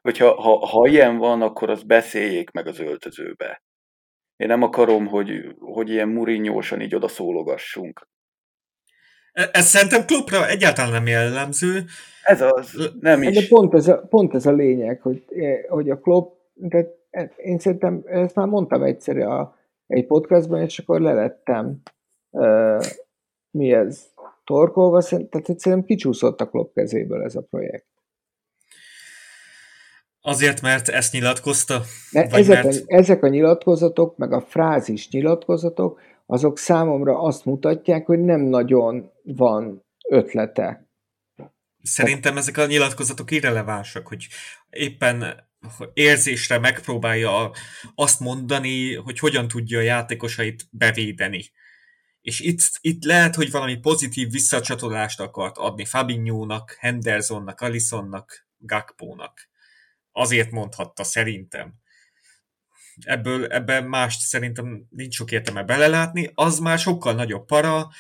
hogyha 0.01 0.35
ha, 0.41 0.67
ha 0.67 0.87
ilyen 0.87 1.17
van, 1.17 1.43
akkor 1.43 1.71
azt 1.71 1.87
beszéljék 1.87 2.51
meg 2.51 2.67
az 2.67 2.79
öltözőbe. 2.79 3.63
Én 4.37 4.49
nem 4.49 4.63
akarom, 4.63 5.07
hogy, 5.07 5.55
hogy 5.59 5.91
ilyen 5.91 6.09
murinyósan 6.09 6.81
így 6.81 6.95
odaszólogassunk. 6.95 8.09
E, 9.33 9.49
ez 9.53 9.65
szerintem 9.65 10.05
klubra 10.05 10.49
egyáltalán 10.49 10.93
nem 10.93 11.07
jellemző. 11.07 11.85
Ez 12.23 12.41
az, 12.41 12.91
nem 13.01 13.23
is. 13.23 13.35
De 13.35 13.47
pont 13.49 13.75
ez 13.75 13.89
a, 13.89 14.07
pont 14.09 14.35
ez 14.35 14.47
a 14.47 14.53
lényeg, 14.53 15.01
hogy, 15.01 15.25
hogy 15.69 15.91
a 15.91 15.99
klub, 15.99 16.29
de 16.55 16.87
én 17.37 17.59
szerintem, 17.59 18.03
ezt 18.07 18.35
már 18.35 18.47
mondtam 18.47 18.83
egyszer 18.83 19.17
a, 19.17 19.59
egy 19.91 20.07
podcastban, 20.07 20.63
és 20.63 20.79
akkor 20.79 21.01
lelettem. 21.01 21.83
Uh, 22.31 22.85
mi 23.51 23.73
ez? 23.73 24.09
Torkolva, 24.45 25.03
tehát 25.03 25.49
egyszerűen 25.49 25.85
kicsúszott 25.85 26.41
a 26.41 26.49
klub 26.49 26.73
kezéből 26.73 27.23
ez 27.23 27.35
a 27.35 27.43
projekt. 27.43 27.87
Azért, 30.21 30.61
mert 30.61 30.89
ezt 30.89 31.13
nyilatkozta? 31.13 31.81
Mert 32.11 32.33
ezek, 32.33 32.63
mert... 32.63 32.77
A, 32.77 32.83
ezek 32.87 33.23
a 33.23 33.29
nyilatkozatok, 33.29 34.17
meg 34.17 34.33
a 34.33 34.41
frázis 34.41 35.11
nyilatkozatok, 35.11 36.01
azok 36.27 36.59
számomra 36.59 37.23
azt 37.23 37.45
mutatják, 37.45 38.07
hogy 38.07 38.19
nem 38.19 38.41
nagyon 38.41 39.13
van 39.23 39.85
ötlete. 40.09 40.89
Szerintem 41.83 42.37
ezek 42.37 42.57
a 42.57 42.67
nyilatkozatok 42.67 43.31
irrelevánsak, 43.31 44.07
hogy 44.07 44.27
éppen 44.71 45.49
érzésre 45.93 46.59
megpróbálja 46.59 47.51
azt 47.95 48.21
mondani, 48.21 48.95
hogy 48.95 49.19
hogyan 49.19 49.49
tudja 49.49 49.79
a 49.79 49.83
játékosait 49.83 50.67
bevédeni. 50.71 51.51
És 52.21 52.41
itt, 52.41 52.61
itt 52.81 53.05
lehet, 53.05 53.35
hogy 53.35 53.51
valami 53.51 53.77
pozitív 53.77 54.31
visszacsatolást 54.31 55.21
akart 55.21 55.57
adni 55.57 55.85
Fabinho-nak, 55.85 56.77
Hendersonnak, 56.79 57.61
Alisonnak, 57.61 58.47
Gakpónak 58.59 59.49
azért 60.13 60.51
mondhatta 60.51 61.05
szerintem. 61.05 61.75
Ebből, 63.01 63.47
ebben 63.47 63.85
mást 63.85 64.21
szerintem 64.21 64.87
nincs 64.91 65.15
sok 65.15 65.31
értelme 65.31 65.63
belelátni, 65.63 66.31
az 66.35 66.59
már 66.59 66.79
sokkal 66.79 67.15
nagyobb 67.15 67.47
para, 67.47 67.91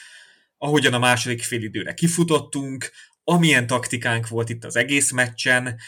ahogyan 0.58 0.94
a 0.94 0.98
második 0.98 1.42
félidőre 1.42 1.94
kifutottunk, 1.94 2.90
amilyen 3.24 3.66
taktikánk 3.66 4.28
volt 4.28 4.48
itt 4.48 4.64
az 4.64 4.76
egész 4.76 5.10
meccsen, 5.10 5.80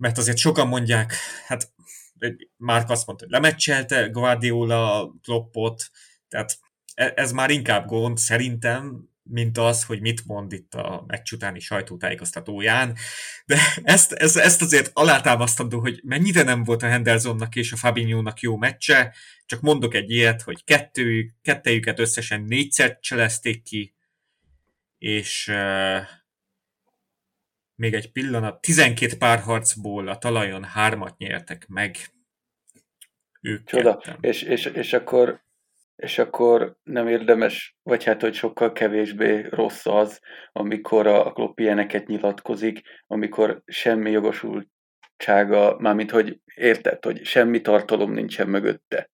mert 0.00 0.18
azért 0.18 0.38
sokan 0.38 0.68
mondják, 0.68 1.14
hát 1.46 1.72
Márk 2.56 2.90
azt 2.90 3.06
mondta, 3.06 3.24
hogy 3.24 3.34
lemeccselte 3.34 4.08
Guardiola 4.08 5.14
Kloppot, 5.22 5.90
tehát 6.28 6.58
e, 6.94 7.12
ez 7.16 7.32
már 7.32 7.50
inkább 7.50 7.86
gond 7.86 8.18
szerintem, 8.18 9.08
mint 9.22 9.58
az, 9.58 9.84
hogy 9.84 10.00
mit 10.00 10.26
mond 10.26 10.52
itt 10.52 10.74
a 10.74 11.04
meccs 11.06 11.32
utáni 11.32 11.60
sajtótájékoztatóján. 11.60 12.96
De 13.46 13.58
ezt, 13.82 14.12
ezt, 14.12 14.36
ezt 14.36 14.62
azért 14.62 14.90
alátámasztandó, 14.92 15.80
hogy 15.80 16.00
mennyire 16.04 16.42
nem 16.42 16.64
volt 16.64 16.82
a 16.82 16.88
Hendersonnak 16.88 17.56
és 17.56 17.72
a 17.72 17.76
Fabinho-nak 17.76 18.40
jó 18.40 18.56
meccse, 18.56 19.14
csak 19.46 19.60
mondok 19.60 19.94
egy 19.94 20.10
ilyet, 20.10 20.42
hogy 20.42 20.64
kettő, 20.64 21.34
kettejüket 21.42 21.98
összesen 21.98 22.42
négyszer 22.42 22.98
cselezték 23.00 23.62
ki, 23.62 23.94
és 24.98 25.52
még 27.80 27.94
egy 27.94 28.12
pillanat, 28.12 28.60
12 28.60 29.16
párharcból 29.18 30.08
a 30.08 30.18
talajon 30.18 30.64
hármat 30.64 31.18
nyertek 31.18 31.68
meg. 31.68 31.96
Ők 33.40 33.64
Csoda. 33.64 34.02
És, 34.20 34.42
és, 34.42 34.64
és 34.64 34.92
akkor 34.92 35.42
és 35.96 36.18
akkor 36.18 36.76
nem 36.82 37.08
érdemes, 37.08 37.76
vagy 37.82 38.04
hát, 38.04 38.20
hogy 38.20 38.34
sokkal 38.34 38.72
kevésbé 38.72 39.46
rossz 39.50 39.86
az, 39.86 40.20
amikor 40.52 41.06
a 41.06 41.32
Klopp 41.32 41.58
ilyeneket 41.58 42.06
nyilatkozik, 42.06 42.80
amikor 43.06 43.62
semmi 43.66 44.10
jogosultsága, 44.10 45.78
mármint, 45.78 46.10
hogy 46.10 46.40
érted, 46.54 47.04
hogy 47.04 47.24
semmi 47.24 47.60
tartalom 47.60 48.12
nincsen 48.12 48.48
mögötte. 48.48 49.10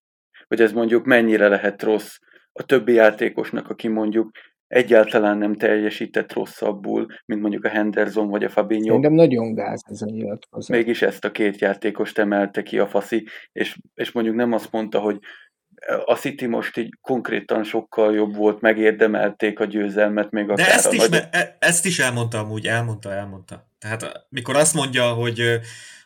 Hogy 0.47 0.61
ez 0.61 0.73
mondjuk 0.73 1.05
mennyire 1.05 1.49
lehet 1.49 1.83
rossz 1.83 2.19
a 2.53 2.63
többi 2.63 2.93
játékosnak, 2.93 3.71
aki 3.71 3.89
mondjuk 3.89 4.31
egyáltalán 4.67 5.39
nem 5.39 5.55
teljesített 5.55 6.33
rosszabbul, 6.33 7.07
mint 7.25 7.41
mondjuk 7.41 7.65
a 7.65 7.69
Henderson 7.69 8.29
vagy 8.29 8.45
a 8.45 8.49
Fabinho. 8.49 8.87
Szerintem 8.87 9.13
nagyon 9.13 9.55
gáz 9.55 9.83
ez 9.89 10.03
a 10.03 10.07
nyilatkozat. 10.07 10.77
Mégis 10.77 11.03
ezt 11.03 11.25
a 11.25 11.31
két 11.31 11.61
játékost 11.61 12.19
emelte 12.19 12.63
ki 12.63 12.79
a 12.79 12.87
faszi, 12.87 13.27
és, 13.53 13.79
és 13.95 14.13
mondjuk 14.13 14.37
nem 14.37 14.53
azt 14.53 14.73
mondta, 14.73 14.99
hogy 14.99 15.19
a 16.05 16.15
City 16.15 16.47
most 16.47 16.77
így 16.77 16.99
konkrétan 17.01 17.65
sokkal 17.65 18.15
jobb 18.15 18.35
volt, 18.35 18.61
megérdemelték 18.61 19.61
a 19.61 19.65
győzelmet, 19.65 20.31
még 20.31 20.49
akár 20.49 20.67
De 20.67 20.73
ezt 20.73 20.87
a 20.87 20.93
is, 20.93 20.99
nagy... 20.99 21.11
me- 21.11 21.35
e- 21.35 21.57
ezt 21.59 21.87
is 21.87 21.99
elmondta 21.99 22.39
amúgy, 22.39 22.67
elmondta, 22.67 23.13
elmondta. 23.13 23.71
Tehát 23.79 24.27
mikor 24.29 24.57
azt 24.57 24.75
mondja, 24.75 25.13
hogy 25.13 25.61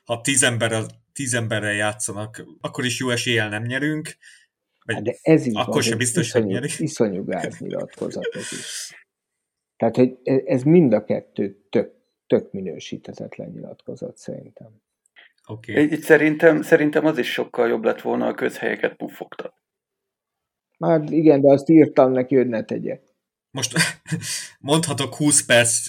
ha 0.04 0.20
tíz, 0.20 0.42
ember, 0.42 0.82
tíz 1.12 1.34
emberrel 1.34 1.72
játszanak, 1.72 2.44
akkor 2.60 2.84
is 2.84 3.00
jó 3.00 3.10
eséllyel 3.10 3.48
nem 3.48 3.62
nyerünk, 3.62 4.16
Hát 4.86 5.02
de 5.02 5.16
ez 5.22 5.46
így 5.46 5.56
akkor 5.56 5.72
van, 5.72 5.82
sem 5.82 5.98
biztos, 5.98 6.32
hogy 6.32 6.40
iszonyú, 6.40 6.54
nyeri. 6.54 6.72
iszonyú 6.78 7.24
gáz 7.24 7.58
nyilatkozat 7.58 8.28
ez 8.32 8.52
is. 8.52 8.94
Tehát, 9.76 9.96
hogy 9.96 10.18
e- 10.22 10.42
ez 10.44 10.62
mind 10.62 10.92
a 10.92 11.04
kettő 11.04 11.66
tök, 11.70 11.92
tök 12.26 12.52
minősíthetetlen 12.52 13.48
nyilatkozat 13.48 14.16
szerintem. 14.16 14.82
Oké. 15.46 15.84
Okay. 15.84 16.00
Szerintem, 16.00 16.62
szerintem 16.62 17.06
az 17.06 17.18
is 17.18 17.32
sokkal 17.32 17.68
jobb 17.68 17.84
lett 17.84 18.00
volna, 18.00 18.26
a 18.26 18.34
közhelyeket 18.34 18.96
puffogtat. 18.96 19.54
Már 20.78 21.12
igen, 21.12 21.40
de 21.40 21.52
azt 21.52 21.68
írtam 21.68 22.12
neki, 22.12 22.36
hogy 22.36 22.48
ne 22.48 22.64
tegye. 22.64 23.00
Most 23.50 23.72
mondhatok 24.70 25.14
20 25.14 25.44
perc, 25.44 25.88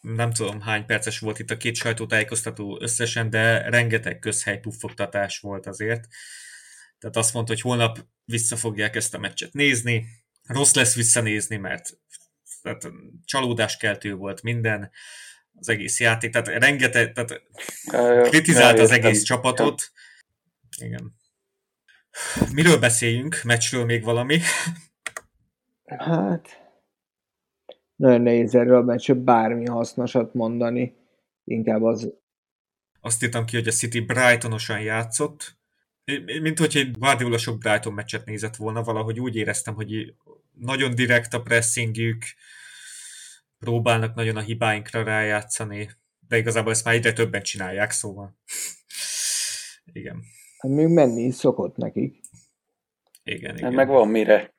nem 0.00 0.32
tudom 0.32 0.60
hány 0.60 0.86
perces 0.86 1.18
volt 1.18 1.38
itt 1.38 1.50
a 1.50 1.56
két 1.56 1.74
sajtótájékoztató 1.74 2.78
összesen, 2.80 3.30
de 3.30 3.68
rengeteg 3.68 4.18
közhely 4.18 4.60
puffogtatás 4.60 5.38
volt 5.38 5.66
azért. 5.66 6.08
Tehát 7.02 7.16
azt 7.16 7.34
mondta, 7.34 7.52
hogy 7.52 7.62
holnap 7.62 7.98
vissza 8.24 8.56
fogják 8.56 8.96
ezt 8.96 9.14
a 9.14 9.18
meccset 9.18 9.52
nézni. 9.52 10.04
Rossz 10.42 10.74
lesz 10.74 10.94
visszanézni, 10.94 11.56
mert 11.56 11.98
tehát 12.62 12.90
csalódáskeltő 13.24 14.14
volt 14.14 14.42
minden, 14.42 14.90
az 15.54 15.68
egész 15.68 16.00
játék, 16.00 16.32
tehát 16.32 16.62
rengeteg, 16.62 17.12
tehát 17.12 17.42
kritizált 18.28 18.78
az 18.78 18.90
egész 18.90 19.22
csapatot. 19.22 19.92
Igen. 20.80 21.14
Miről 22.52 22.78
beszéljünk? 22.78 23.40
Meccsről 23.44 23.84
még 23.84 24.04
valami? 24.04 24.40
Hát, 25.84 26.60
nagyon 27.96 28.20
nehéz 28.20 28.54
erről 28.54 28.76
a 28.76 28.82
meccsről 28.82 29.22
bármi 29.22 29.66
hasznosat 29.66 30.34
mondani. 30.34 30.96
Inkább 31.44 31.82
az, 31.82 32.12
Azt 33.00 33.22
írtam 33.22 33.44
ki, 33.44 33.56
hogy 33.56 33.68
a 33.68 33.72
City 33.72 34.00
Brightonosan 34.00 34.80
játszott, 34.80 35.60
mint 36.42 36.58
hogy 36.58 36.76
egy 36.76 36.90
Guardiola 36.98 37.38
sok 37.38 37.58
Brighton 37.58 37.92
meccset 37.92 38.24
nézett 38.24 38.56
volna, 38.56 38.82
valahogy 38.82 39.20
úgy 39.20 39.36
éreztem, 39.36 39.74
hogy 39.74 40.14
nagyon 40.52 40.94
direkt 40.94 41.34
a 41.34 41.42
pressingjük, 41.42 42.22
próbálnak 43.58 44.14
nagyon 44.14 44.36
a 44.36 44.40
hibáinkra 44.40 45.02
rájátszani, 45.02 45.90
de 46.28 46.38
igazából 46.38 46.72
ezt 46.72 46.84
már 46.84 46.94
egyre 46.94 47.12
többen 47.12 47.42
csinálják, 47.42 47.90
szóval. 47.90 48.36
Igen. 49.92 50.22
hát 50.58 50.72
még 50.72 50.86
menni 50.86 51.22
is 51.22 51.34
szokott 51.34 51.76
nekik. 51.76 52.20
Igen, 53.24 53.50
Hát 53.50 53.58
igen. 53.58 53.72
meg 53.74 53.88
van 53.88 54.08
mire. 54.08 54.54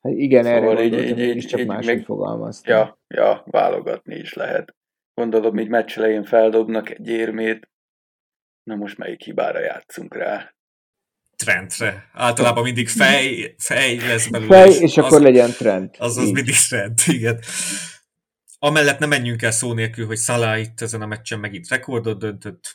Hát 0.00 0.12
igen, 0.12 0.44
Szóval 0.44 0.58
erre 0.58 0.82
így- 0.84 0.90
gondoltam, 0.90 1.18
így- 1.18 1.36
így- 1.36 1.46
csak 1.46 1.60
így 1.60 1.66
máshogy 1.66 2.04
fogalmaztam. 2.04 2.76
Ja, 2.76 3.00
ja, 3.06 3.42
válogatni 3.46 4.14
is 4.14 4.34
lehet. 4.34 4.76
Gondolom, 5.14 5.58
így 5.58 5.68
meccs 5.68 5.96
elején 5.98 6.24
feldobnak 6.24 6.90
egy 6.90 7.08
érmét, 7.08 7.67
na 8.68 8.74
most 8.74 8.98
melyik 8.98 9.22
hibára 9.22 9.60
játszunk 9.60 10.14
rá. 10.14 10.52
Trentre. 11.36 12.08
Általában 12.12 12.62
mindig 12.62 12.88
fej, 12.88 13.54
fej 13.58 13.96
lesz 13.96 14.28
belőle. 14.28 14.62
Fej, 14.62 14.82
és 14.82 14.96
akkor 14.96 15.16
az, 15.16 15.22
legyen 15.22 15.50
trend. 15.50 15.90
Az 15.98 16.16
az 16.16 16.26
Így. 16.26 16.34
mindig 16.34 16.54
trend, 16.68 16.98
igen. 17.06 17.38
Amellett 18.58 18.98
nem 18.98 19.08
menjünk 19.08 19.42
el 19.42 19.50
szó 19.50 19.72
nélkül, 19.72 20.06
hogy 20.06 20.16
Salah 20.16 20.60
itt 20.60 20.80
ezen 20.80 21.02
a 21.02 21.06
meccsen 21.06 21.38
megint 21.38 21.68
rekordot 21.68 22.18
döntött. 22.18 22.74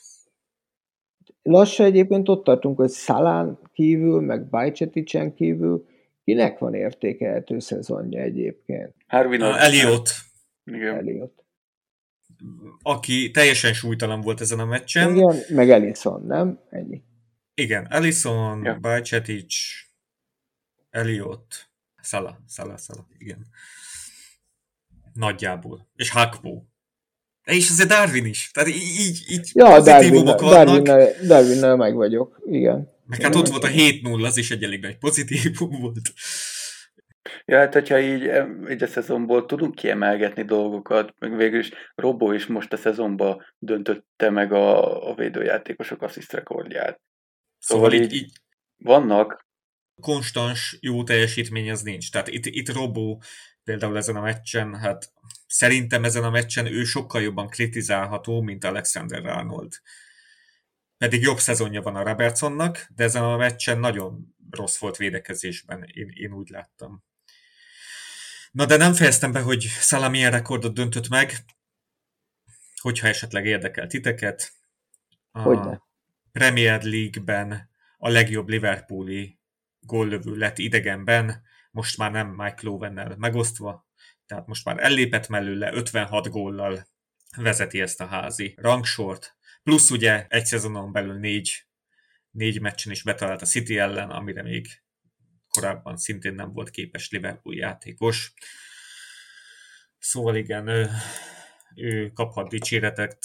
Lassan 1.41 1.85
egyébként 1.85 2.29
ott 2.29 2.43
tartunk, 2.43 2.77
hogy 2.77 2.89
Szalán 2.89 3.59
kívül, 3.73 4.21
meg 4.21 4.49
Bajcseticsen 4.49 5.33
kívül, 5.33 5.87
kinek 6.23 6.57
van 6.59 6.73
értékelhető 6.73 7.59
szezonja 7.59 8.21
egyébként? 8.21 8.93
Harvey 9.07 9.37
Na, 9.37 9.59
Eliott, 9.59 10.09
Igen. 10.65 10.95
Eliott. 10.95 11.42
Aki 12.81 13.31
teljesen 13.31 13.73
súlytalan 13.73 14.21
volt 14.21 14.41
ezen 14.41 14.59
a 14.59 14.65
meccsen. 14.65 15.15
Igen, 15.15 15.39
meg 15.49 15.69
Ellison, 15.69 16.25
nem? 16.25 16.59
Ennyi. 16.69 17.01
Igen, 17.53 17.87
Ellison, 17.89 18.63
Ja. 18.63 18.77
Bajcetic, 18.81 19.55
Eliott, 20.89 21.69
Salah, 22.01 22.35
Salah, 22.49 22.77
Salah, 22.77 23.05
igen. 23.17 23.45
Nagyjából. 25.13 25.87
És 25.95 26.09
Hakpo. 26.09 26.61
És 27.43 27.69
azért 27.69 27.89
Darwin 27.89 28.25
is. 28.25 28.51
Tehát 28.53 28.69
így, 28.69 29.23
így, 29.27 29.51
Ja, 29.53 29.63
Darwin, 29.63 29.83
pozitívumok 29.83 30.41
vannak. 30.41 30.85
Darwin, 30.85 31.27
Darwin, 31.27 31.77
meg 31.77 31.95
vagyok, 31.95 32.41
igen. 32.45 32.91
Meg 33.05 33.21
hát 33.21 33.35
ott 33.35 33.47
volt 33.47 33.63
a 33.63 33.67
7-0, 33.67 34.25
az 34.25 34.37
is 34.37 34.51
egy 34.51 34.63
elég 34.63 34.81
nagy 34.81 34.97
pozitívum 34.97 35.79
volt. 35.81 36.13
Ja, 37.45 37.57
hát 37.57 37.73
hogyha 37.73 37.99
így, 37.99 38.31
így 38.69 38.83
a 38.83 38.87
szezonból 38.87 39.45
tudunk 39.45 39.75
kiemelgetni 39.75 40.43
dolgokat, 40.43 41.13
meg 41.19 41.35
végül 41.35 41.59
is 41.59 41.71
Robbo 41.95 42.31
is 42.31 42.45
most 42.45 42.73
a 42.73 42.77
szezonban 42.77 43.45
döntötte 43.57 44.29
meg 44.29 44.51
a, 44.51 45.09
a 45.09 45.15
védőjátékosok 45.15 46.01
assziszt 46.01 46.33
rekordját. 46.33 47.01
Szóval, 47.59 47.89
Szóval 47.89 48.05
így- 48.05 48.13
így 48.13 48.31
Vannak, 48.77 49.45
konstans 50.01 50.77
jó 50.81 51.03
teljesítmény 51.03 51.71
az 51.71 51.81
nincs. 51.81 52.11
Tehát 52.11 52.27
itt, 52.27 52.45
itt 52.45 52.69
Robó 52.73 53.21
például 53.63 53.97
ezen 53.97 54.15
a 54.15 54.21
meccsen, 54.21 54.75
hát 54.75 55.11
szerintem 55.47 56.03
ezen 56.03 56.23
a 56.23 56.29
meccsen 56.29 56.65
ő 56.65 56.83
sokkal 56.83 57.21
jobban 57.21 57.47
kritizálható, 57.47 58.41
mint 58.41 58.63
Alexander 58.63 59.25
Arnold. 59.25 59.73
Pedig 60.97 61.21
jobb 61.21 61.37
szezonja 61.37 61.81
van 61.81 61.95
a 61.95 62.03
Robertsonnak, 62.03 62.87
de 62.95 63.03
ezen 63.03 63.23
a 63.23 63.37
meccsen 63.37 63.79
nagyon 63.79 64.35
rossz 64.49 64.77
volt 64.77 64.97
védekezésben, 64.97 65.83
én, 65.93 66.09
én 66.13 66.33
úgy 66.33 66.49
láttam. 66.49 67.03
Na 68.53 68.65
de 68.65 68.77
nem 68.77 68.93
fejeztem 68.93 69.31
be, 69.31 69.41
hogy 69.41 69.61
Salah 69.61 70.09
milyen 70.09 70.31
rekordot 70.31 70.73
döntött 70.73 71.07
meg, 71.07 71.33
hogyha 72.81 73.07
esetleg 73.07 73.45
érdekel 73.45 73.87
titeket. 73.87 74.53
A 75.31 75.41
Hogyne. 75.41 75.81
Premier 76.31 76.83
League-ben 76.83 77.69
a 77.97 78.09
legjobb 78.09 78.47
Liverpooli 78.47 79.39
góllövő 79.79 80.35
lett 80.35 80.57
idegenben, 80.57 81.43
most 81.71 81.97
már 81.97 82.11
nem 82.11 82.27
Mike 82.27 82.59
Lowennel 82.61 83.15
megosztva, 83.17 83.87
tehát 84.25 84.47
most 84.47 84.65
már 84.65 84.83
ellépett 84.83 85.27
mellőle 85.27 85.73
56 85.73 86.29
góllal 86.29 86.87
vezeti 87.37 87.81
ezt 87.81 88.01
a 88.01 88.05
házi 88.05 88.53
rangsort, 88.57 89.35
plusz 89.63 89.89
ugye 89.89 90.25
egy 90.27 90.45
szezonon 90.45 90.91
belül 90.91 91.19
négy, 91.19 91.65
négy 92.31 92.61
meccsen 92.61 92.91
is 92.91 93.03
betalált 93.03 93.41
a 93.41 93.45
City 93.45 93.77
ellen, 93.77 94.09
amire 94.09 94.41
még 94.41 94.82
korábban 95.53 95.97
szintén 95.97 96.33
nem 96.33 96.53
volt 96.53 96.69
képes 96.69 97.11
Liverpool 97.11 97.55
játékos. 97.55 98.33
Szóval 99.97 100.35
igen, 100.35 100.67
ő, 100.67 100.89
ő 101.75 102.11
kaphat 102.11 102.49
dicséretet, 102.49 103.17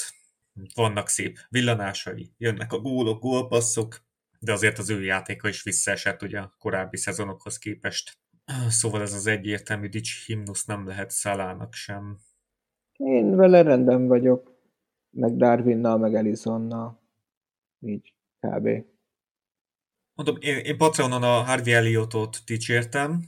vannak 0.74 1.08
szép 1.08 1.38
villanásai, 1.48 2.30
jönnek 2.38 2.72
a 2.72 2.78
gólok, 2.78 3.20
gólpasszok, 3.20 4.06
de 4.40 4.52
azért 4.52 4.78
az 4.78 4.90
ő 4.90 5.02
játéka 5.02 5.48
is 5.48 5.62
visszaesett 5.62 6.22
ugye 6.22 6.38
a 6.38 6.54
korábbi 6.58 6.96
szezonokhoz 6.96 7.58
képest. 7.58 8.18
Szóval 8.68 9.02
ez 9.02 9.12
az 9.12 9.26
egyértelmű 9.26 9.88
dics 9.88 10.26
himnusz 10.26 10.64
nem 10.64 10.86
lehet 10.86 11.10
Szalának 11.10 11.72
sem. 11.72 12.18
Én 12.96 13.36
vele 13.36 13.62
rendben 13.62 14.06
vagyok, 14.06 14.52
meg 15.10 15.36
Darwinnal, 15.36 15.98
meg 15.98 16.14
Ellisonnal. 16.14 17.00
Így, 17.80 18.14
kb. 18.40 18.68
Mondom, 20.18 20.36
én, 20.40 20.58
én 20.58 20.76
Patreonon 20.76 21.22
a 21.22 21.42
Harvey 21.42 21.72
Elliotot 21.72 22.42
dicsértem, 22.44 23.24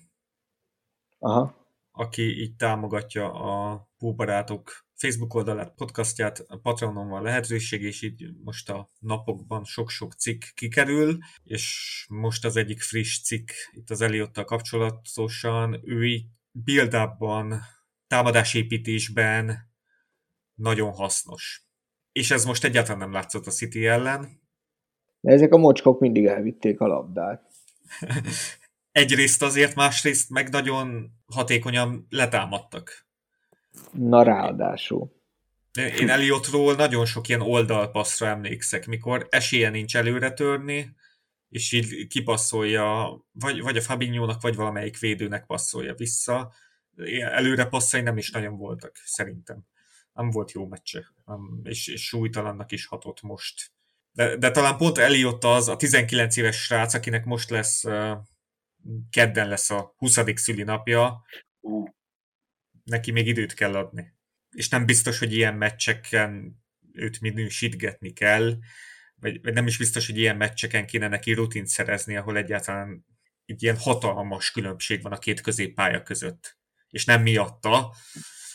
Aha. 1.18 1.66
aki 1.91 2.22
így 2.22 2.57
támogatja 2.57 3.32
a 3.32 3.88
Póbarátok 3.99 4.86
Facebook 4.95 5.34
oldalát, 5.34 5.74
podcastját, 5.74 6.45
a 6.49 6.57
Patreonon 6.57 7.09
van 7.09 7.22
lehetőség, 7.22 7.82
és 7.82 8.03
így 8.03 8.30
most 8.45 8.70
a 8.70 8.91
napokban 8.99 9.64
sok-sok 9.64 10.12
cikk 10.12 10.43
kikerül, 10.55 11.18
és 11.43 12.07
most 12.09 12.45
az 12.45 12.57
egyik 12.57 12.82
friss 12.82 13.20
cikk 13.20 13.49
itt 13.72 13.91
az 13.91 14.01
Eliottal 14.01 14.45
kapcsolatosan, 14.45 15.80
ő 15.84 16.07
így 16.07 16.26
build 16.51 16.97
támadásépítésben 18.07 19.70
nagyon 20.55 20.93
hasznos. 20.93 21.66
És 22.12 22.30
ez 22.30 22.45
most 22.45 22.64
egyáltalán 22.64 22.99
nem 22.99 23.12
látszott 23.12 23.47
a 23.47 23.51
City 23.51 23.86
ellen. 23.86 24.39
De 25.20 25.32
ezek 25.32 25.52
a 25.52 25.56
mocskok 25.56 26.00
mindig 26.00 26.26
elvitték 26.26 26.80
a 26.80 26.86
labdát. 26.86 27.50
Egyrészt 28.92 29.42
azért, 29.42 29.74
másrészt 29.74 30.30
meg 30.30 30.48
nagyon 30.48 31.10
hatékonyan 31.26 32.06
letámadtak. 32.10 33.06
Na 33.92 34.22
ráadásul. 34.22 35.18
Én 35.98 36.08
Eliotról 36.08 36.74
nagyon 36.74 37.04
sok 37.04 37.28
ilyen 37.28 37.40
oldalpasszra 37.40 38.26
emlékszek, 38.26 38.86
mikor 38.86 39.26
esélye 39.30 39.70
nincs 39.70 39.96
előre 39.96 40.32
törni, 40.32 40.94
és 41.48 41.72
így 41.72 42.06
kipasszolja, 42.06 43.16
vagy, 43.32 43.60
vagy 43.60 43.76
a 43.76 43.80
Fabinho-nak, 43.80 44.42
vagy 44.42 44.54
valamelyik 44.54 44.98
védőnek 44.98 45.46
passzolja 45.46 45.94
vissza. 45.94 46.52
Előre 47.20 47.64
passzai 47.64 48.00
nem 48.00 48.16
is 48.16 48.30
nagyon 48.30 48.56
voltak, 48.56 48.96
szerintem. 49.04 49.64
Nem 50.12 50.30
volt 50.30 50.52
jó 50.52 50.66
meccse, 50.66 51.14
és, 51.62 51.88
és 51.88 52.06
súlytalannak 52.06 52.72
is 52.72 52.86
hatott 52.86 53.22
most. 53.22 53.70
De, 54.12 54.36
de 54.36 54.50
talán 54.50 54.76
pont 54.76 54.98
Eliott 54.98 55.44
az, 55.44 55.68
a 55.68 55.76
19 55.76 56.36
éves 56.36 56.62
srác, 56.62 56.94
akinek 56.94 57.24
most 57.24 57.50
lesz, 57.50 57.84
kedden 59.11 59.48
lesz 59.48 59.70
a 59.70 59.94
20. 59.96 60.18
szülinapja, 60.34 61.24
uh. 61.61 61.88
neki 62.84 63.11
még 63.11 63.26
időt 63.26 63.54
kell 63.54 63.74
adni. 63.74 64.14
És 64.50 64.68
nem 64.68 64.86
biztos, 64.86 65.18
hogy 65.18 65.32
ilyen 65.32 65.54
meccseken 65.54 66.62
őt 66.92 67.20
minősítgetni 67.20 68.12
kell, 68.12 68.58
vagy, 69.14 69.42
vagy 69.42 69.52
nem 69.52 69.66
is 69.66 69.78
biztos, 69.78 70.06
hogy 70.06 70.18
ilyen 70.18 70.36
meccseken 70.36 70.86
kéne 70.86 71.08
neki 71.08 71.32
rutint 71.32 71.66
szerezni, 71.66 72.16
ahol 72.16 72.36
egyáltalán 72.36 73.04
egy 73.44 73.62
ilyen 73.62 73.76
hatalmas 73.78 74.50
különbség 74.50 75.02
van 75.02 75.12
a 75.12 75.18
két 75.18 75.40
középpálya 75.40 76.02
között. 76.02 76.58
És 76.88 77.04
nem 77.04 77.22
miatta. 77.22 77.94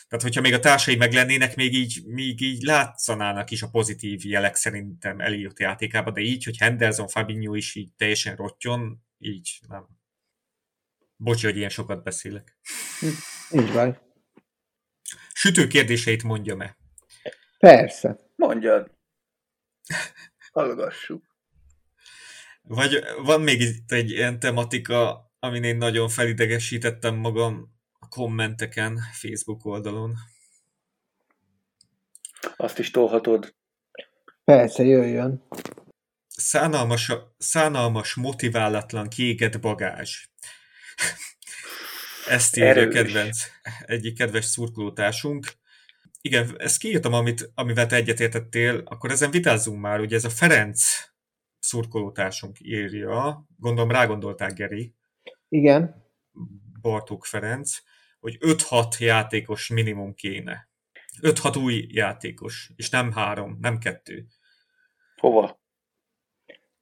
Tehát, 0.08 0.24
hogyha 0.24 0.40
még 0.40 0.52
a 0.52 0.60
társai 0.60 0.96
meglennének, 0.96 1.56
még 1.56 1.74
így, 1.74 2.02
még 2.04 2.40
így 2.40 2.62
látszanának 2.62 3.50
is 3.50 3.62
a 3.62 3.68
pozitív 3.68 4.24
jelek 4.24 4.54
szerintem 4.54 5.20
Eliott 5.20 5.58
játékában, 5.58 6.12
de 6.12 6.20
így, 6.20 6.44
hogy 6.44 6.56
Henderson, 6.56 7.08
Fabinho 7.08 7.54
is 7.54 7.74
így 7.74 7.94
teljesen 7.96 8.36
rottyon, 8.36 9.04
így 9.18 9.60
nem. 9.68 9.86
Bocsi, 11.16 11.46
hogy 11.46 11.56
ilyen 11.56 11.68
sokat 11.68 12.02
beszélek. 12.02 12.58
Így 13.50 13.72
van. 13.72 13.98
Sütő 15.32 15.66
kérdéseit 15.66 16.22
mondja-e? 16.22 16.76
Persze. 17.58 18.18
Mondjad. 18.36 18.90
Hallgassuk. 20.52 21.24
Vagy 22.62 23.04
van 23.22 23.40
még 23.40 23.60
itt 23.60 23.92
egy 23.92 24.10
ilyen 24.10 24.40
tematika, 24.40 25.30
amin 25.38 25.64
én 25.64 25.76
nagyon 25.76 26.08
felidegesítettem 26.08 27.14
magam 27.14 27.75
a 28.06 28.08
kommenteken, 28.08 28.98
Facebook 29.12 29.64
oldalon. 29.64 30.14
Azt 32.56 32.78
is 32.78 32.90
tolhatod. 32.90 33.54
Persze, 34.44 34.84
jöjjön. 34.84 35.42
Szánalmas, 36.26 37.12
szánalmas 37.38 38.14
motiválatlan 38.14 39.08
kiégett 39.08 39.60
bagázs. 39.60 40.26
Ezt 42.28 42.56
írja 42.56 42.70
Erős. 42.70 42.94
kedvenc, 42.94 43.38
egyik 43.80 44.16
kedves 44.16 44.44
szurkolótársunk. 44.44 45.46
Igen, 46.20 46.54
ezt 46.58 46.78
kiírtam, 46.78 47.12
amit, 47.12 47.50
amivel 47.54 47.86
te 47.86 47.96
egyetértettél, 47.96 48.82
akkor 48.84 49.10
ezen 49.10 49.30
vitázzunk 49.30 49.80
már, 49.80 50.00
ugye 50.00 50.16
ez 50.16 50.24
a 50.24 50.30
Ferenc 50.30 50.82
szurkolótársunk 51.58 52.56
írja, 52.60 53.46
gondolom 53.56 53.90
rágondoltál, 53.90 54.52
Geri. 54.52 54.94
Igen. 55.48 56.04
Bartók 56.80 57.24
Ferenc, 57.24 57.78
hogy 58.26 58.38
5-6 58.40 58.98
játékos 58.98 59.68
minimum 59.68 60.14
kéne. 60.14 60.68
5-6 61.22 61.62
új 61.64 61.86
játékos, 61.88 62.70
és 62.76 62.90
nem 62.90 63.12
három, 63.12 63.58
nem 63.60 63.78
kettő. 63.78 64.26
Hova? 65.16 65.60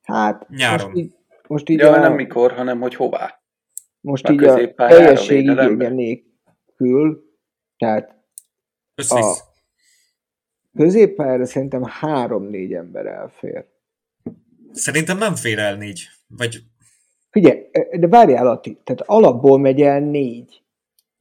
Hát, 0.03 0.49
Nyáron. 0.49 0.91
Most 0.91 0.99
így, 0.99 1.15
most 1.49 1.69
így 1.69 1.79
ja, 1.79 1.93
a... 1.93 1.99
nem 1.99 2.15
mikor, 2.15 2.53
hanem 2.53 2.81
hogy 2.81 2.95
hová. 2.95 3.43
Most 4.01 4.25
a 4.25 4.33
így 4.33 4.45
a 4.45 4.75
teljesség 4.75 5.45
igénye 5.45 5.89
nélkül, 5.89 7.25
tehát 7.77 8.17
Összvisz. 8.95 9.41
A 9.41 9.53
középpályára 10.77 11.47
szerintem 11.47 11.83
három-négy 11.83 12.73
ember 12.73 13.07
elfér. 13.07 13.67
Szerintem 14.73 15.19
nem 15.19 15.35
fér 15.35 15.59
el 15.59 15.77
négy. 15.77 16.09
Vagy... 16.27 16.63
Figyelj, 17.31 17.61
de 17.93 18.09
várjál 18.09 18.47
Ati, 18.47 18.81
tehát 18.85 19.01
alapból 19.01 19.59
megy 19.59 19.81
el 19.81 20.01
négy. 20.01 20.64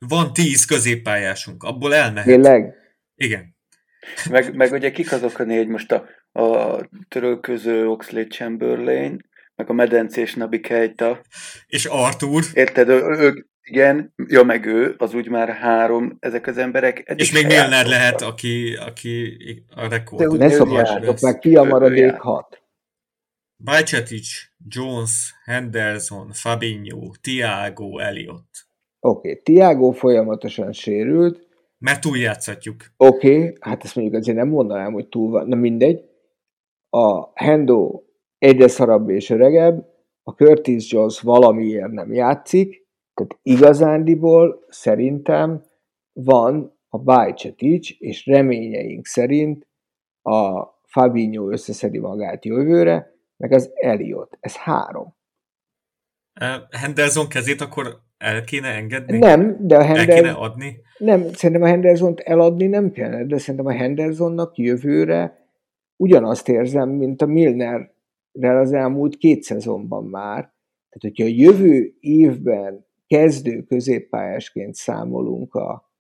Van 0.08 0.34
tíz 0.34 0.66
középpályásunk, 0.66 1.64
abból 1.64 1.95
elmehet. 1.95 2.26
Tényleg? 2.26 2.74
Igen. 3.16 3.56
Meg, 4.30 4.56
meg 4.56 4.72
ugye 4.72 4.91
kik 4.91 5.12
azok 5.12 5.39
a 5.39 5.43
négy 5.43 5.68
most 5.68 5.91
a, 5.91 6.06
a 6.41 6.80
törölköző 7.08 7.88
Oxlade 7.88 8.28
Chamberlain, 8.28 9.26
meg 9.56 9.70
a 9.70 9.74
medencés 9.74 10.34
Nabi 10.34 10.60
Keita. 10.60 11.22
És 11.68 11.86
Arthur. 11.86 12.43
Érted, 12.54 12.89
ők, 12.89 13.45
igen, 13.64 14.14
ja, 14.28 14.43
meg 14.43 14.66
ő, 14.66 14.95
az 14.97 15.14
úgy 15.14 15.30
már 15.30 15.49
három, 15.49 16.18
ezek 16.20 16.47
az 16.47 16.58
emberek. 16.58 17.14
És 17.16 17.32
még 17.32 17.45
Milner 17.45 17.86
lehet, 17.86 18.22
aki, 18.22 18.76
aki 18.76 19.38
a 19.76 19.88
rekord. 19.88 20.38
Ne 20.38 20.49
szokassatok 20.49 21.20
meg, 21.20 21.39
ki 21.39 21.56
a 21.56 21.64
maradék 21.64 22.14
hat. 22.14 22.62
Bajcetic, 23.64 24.28
Jones, 24.68 25.34
Henderson, 25.45 26.32
Fabinho, 26.34 27.12
Tiago, 27.22 27.99
Elliot. 27.99 28.47
Oké, 29.06 29.30
okay. 29.30 29.41
Tiago 29.41 29.91
folyamatosan 29.91 30.72
sérült. 30.72 31.47
Mert 31.78 32.01
túljátszatjuk. 32.01 32.76
Oké, 32.97 33.38
okay. 33.38 33.58
hát 33.60 33.84
ezt 33.84 33.95
mondjuk 33.95 34.18
azért 34.18 34.38
nem 34.38 34.47
mondanám, 34.47 34.93
hogy 34.93 35.08
túl 35.08 35.32
van. 35.32 35.47
Na 35.47 35.56
mindegy. 35.56 36.04
A 36.89 37.32
Hendo 37.34 38.01
egyre 38.38 38.68
szarabb 38.68 39.10
és 39.10 39.30
öregebb, 39.30 39.86
a 40.24 40.32
Curtis 40.32 40.91
Jones 40.91 41.20
valamiért 41.20 41.91
nem 41.91 42.14
játszik, 42.14 42.88
tehát 43.14 43.39
igazándiból 43.41 44.66
szerintem 44.70 45.64
van 46.14 46.80
a 46.88 46.97
Bajcetic, 46.97 47.89
és 47.99 48.26
reményeink 48.26 49.06
szerint 49.06 49.68
a 50.22 50.64
Fabinho 50.84 51.49
összeszedi 51.51 51.99
magát 51.99 52.45
jövőre, 52.45 53.14
meg 53.38 53.51
az 53.51 53.72
Eliot. 53.74 54.38
Ez 54.39 54.56
három. 54.56 55.16
Henderson 56.70 57.28
kezét 57.28 57.62
akkor 57.62 58.01
el 58.24 58.43
kéne 58.43 58.67
engedni? 58.67 59.17
Nem, 59.17 59.57
de 59.59 59.76
a 59.76 59.84
Henderson... 59.84 60.15
El 60.15 60.21
kéne 60.21 60.32
adni? 60.32 60.82
Nem, 60.97 61.34
szerintem 61.34 61.65
a 61.65 61.67
Hendersont 61.67 62.19
eladni 62.19 62.67
nem 62.67 62.91
kellene, 62.91 63.26
de 63.26 63.38
szerintem 63.38 63.65
a 63.65 63.71
Hendersonnak 63.71 64.57
jövőre 64.57 65.47
ugyanazt 65.95 66.49
érzem, 66.49 66.89
mint 66.89 67.21
a 67.21 67.26
Milnerrel 67.26 68.57
az 68.57 68.74
elmúlt 68.74 69.17
két 69.17 69.43
szezonban 69.43 70.03
már. 70.03 70.41
Tehát, 70.89 71.17
hogyha 71.17 71.24
a 71.24 71.28
jövő 71.28 71.93
évben 71.99 72.86
kezdő 73.07 73.61
középpályásként 73.61 74.74
számolunk 74.74 75.53
a 75.53 75.91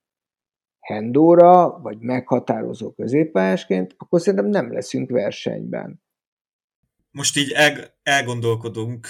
Hendóra, 0.79 1.79
vagy 1.81 1.97
meghatározó 1.99 2.91
középpályásként, 2.91 3.95
akkor 3.97 4.21
szerintem 4.21 4.49
nem 4.49 4.73
leszünk 4.73 5.09
versenyben. 5.09 6.01
Most 7.13 7.37
így 7.37 7.51
el, 7.51 7.99
elgondolkodunk, 8.03 9.07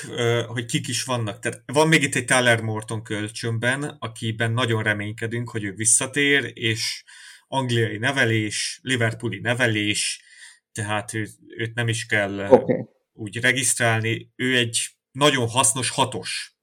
hogy 0.48 0.66
kik 0.66 0.88
is 0.88 1.04
vannak. 1.04 1.40
Tehát 1.40 1.64
van 1.66 1.88
még 1.88 2.04
itt 2.04 2.16
egy 2.16 2.26
Tyler 2.26 2.62
Morton 2.62 3.04
kölcsönben, 3.04 3.84
akiben 3.84 4.52
nagyon 4.52 4.84
reménykedünk, 4.84 5.50
hogy 5.50 5.64
ő 5.64 5.74
visszatér, 5.74 6.52
és 6.54 7.04
angliai 7.48 7.98
nevelés, 7.98 8.80
Liverpooli 8.82 9.40
nevelés, 9.40 10.22
tehát 10.72 11.14
ő, 11.14 11.28
őt 11.58 11.74
nem 11.74 11.88
is 11.88 12.06
kell 12.06 12.48
okay. 12.50 12.86
úgy 13.14 13.38
regisztrálni. 13.38 14.32
Ő 14.36 14.58
egy 14.58 14.80
nagyon 15.12 15.48
hasznos 15.48 15.90
hatos 15.90 16.58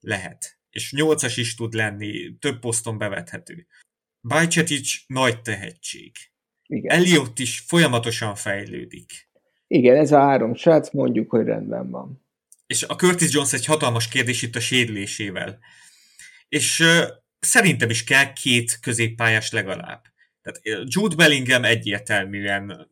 lehet 0.00 0.60
és 0.70 0.92
nyolcas 0.92 1.36
is 1.36 1.54
tud 1.54 1.72
lenni, 1.72 2.38
több 2.38 2.58
poszton 2.58 2.98
bevethető. 2.98 3.66
Bajcetic 4.22 4.92
nagy 5.06 5.42
tehetség. 5.42 6.16
Igen. 6.66 6.96
Elliot 6.96 7.38
is 7.38 7.60
folyamatosan 7.60 8.34
fejlődik. 8.34 9.29
Igen, 9.72 9.96
ez 9.96 10.12
a 10.12 10.18
három 10.18 10.54
srác, 10.54 10.90
mondjuk, 10.90 11.30
hogy 11.30 11.44
rendben 11.44 11.90
van. 11.90 12.24
És 12.66 12.82
a 12.82 12.96
Curtis 12.96 13.32
Jones 13.32 13.52
egy 13.52 13.66
hatalmas 13.66 14.08
kérdés 14.08 14.42
itt 14.42 14.56
a 14.56 14.60
sérülésével. 14.60 15.58
És 16.48 16.80
uh, 16.80 17.02
szerintem 17.38 17.90
is 17.90 18.04
kell 18.04 18.32
két 18.32 18.80
középpályás 18.80 19.52
legalább. 19.52 20.02
Tehát 20.42 20.84
Jude 20.84 21.14
Bellingham 21.14 21.64
egyértelműen 21.64 22.90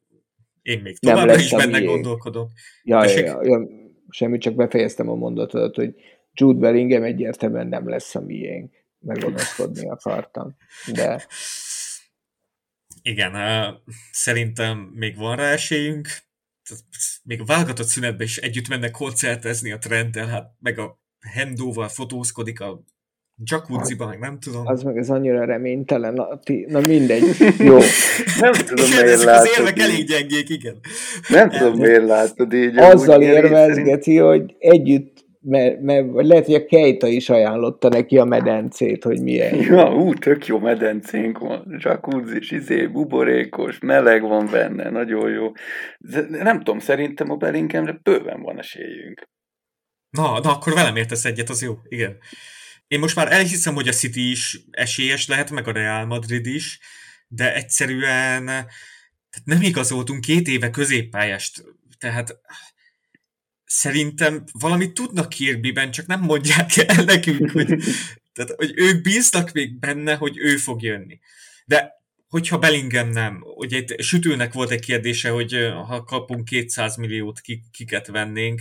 én 0.63 0.81
még 0.81 0.99
továbbra 0.99 1.39
is 1.39 1.51
benne 1.51 1.81
gondolkodom. 1.81 2.49
Ja, 2.83 3.05
ja, 3.05 3.19
ja, 3.19 3.43
ja, 3.43 3.69
semmi, 4.11 4.39
csak 4.39 4.55
befejeztem 4.55 5.09
a 5.09 5.15
mondatot, 5.15 5.75
hogy 5.75 5.95
Jude 6.33 6.59
Bellingham 6.59 7.03
egyértelműen 7.03 7.67
nem 7.67 7.89
lesz 7.89 8.15
a 8.15 8.21
miénk. 8.21 8.75
Megonoszkodni 8.99 9.89
akartam. 9.89 10.57
De... 10.93 11.27
Igen, 13.03 13.35
szerintem 14.11 14.79
még 14.79 15.17
van 15.17 15.37
rá 15.37 15.53
esélyünk. 15.53 16.09
Még 17.23 17.41
a 17.41 17.45
válogatott 17.45 17.87
szünetben 17.87 18.27
is 18.27 18.37
együtt 18.37 18.69
mennek 18.69 18.91
koncertezni 18.91 19.73
a 19.73 19.79
trendel, 19.79 20.27
hát 20.27 20.51
meg 20.61 20.79
a 20.79 21.01
Hendóval 21.21 21.89
fotózkodik 21.89 22.61
a 22.61 22.85
jacuzziba, 23.45 24.07
meg 24.07 24.19
nem 24.19 24.39
tudom. 24.39 24.67
Az 24.67 24.83
meg 24.83 24.97
ez 24.97 25.11
annyira 25.11 25.45
reménytelen, 25.45 26.15
na, 26.15 26.39
ti, 26.39 26.67
na 26.69 26.81
mindegy, 26.89 27.25
jó. 27.59 27.79
nem 28.41 28.53
tudom, 28.53 28.87
igen, 28.87 29.05
miért 29.05 29.23
látod. 29.23 29.47
Az 29.47 29.59
érvek 29.59 29.79
elég 29.79 30.07
gyengék, 30.07 30.49
igen. 30.49 30.81
Nem 31.29 31.51
tudom, 31.51 31.79
miért 31.79 32.07
látod 32.07 32.53
így. 32.53 32.77
Azzal 32.77 33.23
érvezgeti, 33.23 34.17
hogy 34.17 34.55
együtt 34.59 35.18
mert, 35.41 35.81
mert 35.81 36.07
lehet, 36.13 36.45
hogy 36.45 36.55
a 36.55 36.65
Keita 36.65 37.07
is 37.07 37.29
ajánlotta 37.29 37.89
neki 37.89 38.19
a 38.19 38.25
medencét, 38.25 39.05
hogy 39.05 39.23
milyen. 39.23 39.55
Ja, 39.71 39.95
ú, 39.95 40.15
tök 40.15 40.47
jó 40.47 40.59
medencénk 40.59 41.39
van, 41.39 41.77
jacuzzi, 41.79 42.57
izé, 42.57 42.87
buborékos, 42.87 43.79
meleg 43.79 44.23
van 44.23 44.49
benne, 44.51 44.91
nagyon 44.91 45.31
jó. 45.31 45.53
De 45.99 46.27
nem 46.29 46.59
tudom, 46.59 46.79
szerintem 46.79 47.31
a 47.31 47.37
Bellinghamre 47.37 48.01
bőven 48.03 48.43
van 48.43 48.59
esélyünk. 48.59 49.29
Na, 50.11 50.41
na, 50.41 50.51
akkor 50.51 50.75
velem 50.75 50.97
értesz 50.97 51.25
egyet, 51.25 51.49
az 51.49 51.63
jó, 51.63 51.75
igen. 51.89 52.17
Én 52.87 52.99
most 52.99 53.17
már 53.17 53.33
elhiszem, 53.33 53.75
hogy 53.75 53.89
a 53.89 53.93
City 53.93 54.31
is 54.31 54.61
esélyes 54.71 55.29
lehet, 55.29 55.51
meg 55.51 55.69
a 55.69 55.73
Real 55.73 56.07
Madrid 56.07 56.47
is, 56.47 56.79
de 57.29 57.55
egyszerűen 57.55 58.45
nem 59.45 59.63
igazoltunk 59.63 60.21
két 60.21 60.49
éve 60.49 60.71
középpályást, 60.71 61.65
tehát 61.99 62.41
szerintem 63.69 64.45
valamit 64.53 64.95
tudnak 64.95 65.29
Kirbyben, 65.29 65.91
csak 65.91 66.07
nem 66.07 66.21
mondják 66.21 66.77
el 66.77 67.05
nekünk, 67.05 67.51
hogy, 67.51 67.67
tehát, 68.35 68.55
hogy 68.57 68.73
ők 68.77 69.03
bíznak 69.03 69.53
még 69.53 69.79
benne, 69.79 70.15
hogy 70.15 70.39
ő 70.39 70.57
fog 70.57 70.83
jönni. 70.83 71.19
De 71.65 71.97
hogyha 72.29 72.59
Bellingham 72.59 73.09
nem, 73.09 73.43
ugye 73.57 73.77
itt 73.77 74.01
sütőnek 74.01 74.53
volt 74.53 74.71
egy 74.71 74.85
kérdése, 74.85 75.31
hogy 75.31 75.73
ha 75.87 76.05
kapunk 76.05 76.45
200 76.45 76.97
milliót, 76.97 77.41
kiket 77.71 78.07
vennénk, 78.07 78.61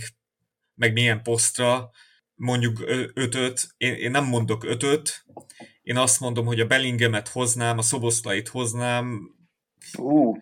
meg 0.74 0.92
milyen 0.92 1.22
posztra, 1.22 1.90
mondjuk 2.34 2.84
ötöt, 3.14 3.74
én, 3.76 3.94
én 3.94 4.10
nem 4.10 4.24
mondok 4.24 4.64
ötöt, 4.64 5.24
én 5.82 5.96
azt 5.96 6.20
mondom, 6.20 6.46
hogy 6.46 6.60
a 6.60 6.66
Bellinghamet 6.66 7.28
hoznám, 7.28 7.78
a 7.78 7.82
Szoboszlait 7.82 8.48
hoznám. 8.48 9.34
Uh, 9.98 10.36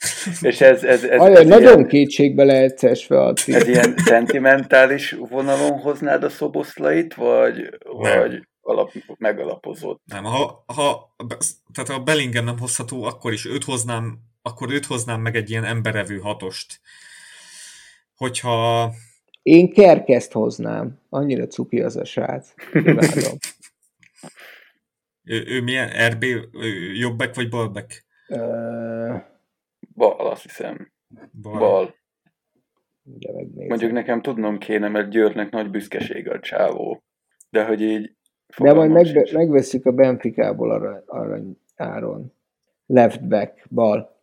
és 0.40 0.60
ez, 0.60 0.84
ez, 0.84 1.04
ez, 1.04 1.20
Ajaj, 1.20 1.40
ez 1.40 1.46
nagyon 1.46 1.76
ilyen, 1.76 1.88
kétségbe 1.88 2.44
lehet 2.44 2.84
esve 2.84 3.22
a 3.22 3.32
Ez 3.46 3.68
ilyen 3.68 3.94
szentimentális 3.96 5.10
vonalon 5.10 5.78
hoznád 5.78 6.24
a 6.24 6.28
Szoboszlait, 6.28 7.14
vagy, 7.14 7.78
vagy 7.84 8.48
alap, 8.60 8.92
megalapozott? 9.18 10.02
Nem, 10.04 10.24
ha, 10.24 10.64
ha, 10.66 11.14
tehát 11.72 11.90
ha 11.90 12.02
Bellingham 12.02 12.44
nem 12.44 12.58
hozható, 12.58 13.04
akkor 13.04 13.32
is 13.32 13.46
őt 13.46 13.64
hoznám, 13.64 14.18
akkor 14.42 14.72
őt 14.72 14.86
hoznám 14.86 15.20
meg 15.20 15.36
egy 15.36 15.50
ilyen 15.50 15.64
emberevő 15.64 16.18
hatost. 16.18 16.80
Hogyha 18.16 18.92
én 19.42 19.72
Kerkeszt 19.72 20.32
hoznám. 20.32 21.00
Annyira 21.08 21.46
cuki 21.46 21.80
az 21.80 21.96
a 21.96 22.04
srác. 22.04 22.54
Ő, 25.24 25.44
ő 25.46 25.62
milyen? 25.62 26.08
RB 26.08 26.24
jobbek 26.94 27.34
vagy 27.34 27.48
balbek? 27.48 28.04
Uh... 28.28 29.28
Bal, 29.94 30.30
azt 30.30 30.42
hiszem. 30.42 30.92
Bal. 31.32 31.58
Bal. 31.58 31.94
Mondjuk 33.54 33.92
nekem 33.92 34.22
tudnom 34.22 34.58
kéne, 34.58 34.88
mert 34.88 35.10
Győrnek 35.10 35.50
nagy 35.50 35.70
büszkesége 35.70 36.32
a 36.32 36.40
csávó. 36.40 37.02
De 37.50 37.64
hogy 37.64 37.80
így... 37.80 38.14
De 38.58 38.72
majd 38.72 38.90
megbe, 38.90 39.28
megveszük 39.32 39.86
a 39.86 39.92
Benficából 39.92 40.70
arra, 40.70 41.02
arany 41.06 41.58
áron. 41.76 42.32
Left 42.86 43.28
back, 43.28 43.66
bal. 43.70 44.18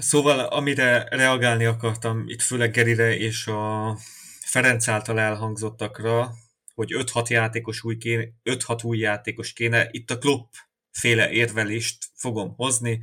Szóval, 0.00 0.38
amire 0.38 1.06
reagálni 1.10 1.64
akartam, 1.64 2.24
itt 2.26 2.40
főleg 2.40 2.70
Gerire 2.70 3.16
és 3.16 3.46
a 3.46 3.94
Ferenc 4.40 4.88
által 4.88 5.20
elhangzottakra, 5.20 6.30
hogy 6.74 6.94
5-6 6.94 7.26
játékos 7.26 7.84
új, 7.84 7.96
kéne, 7.96 8.24
5-6 8.44 8.84
új 8.84 8.98
játékos 8.98 9.52
kéne, 9.52 9.88
itt 9.90 10.10
a 10.10 10.18
Klopp 10.18 10.52
féle 10.98 11.30
érvelést 11.30 12.04
fogom 12.14 12.54
hozni, 12.54 13.00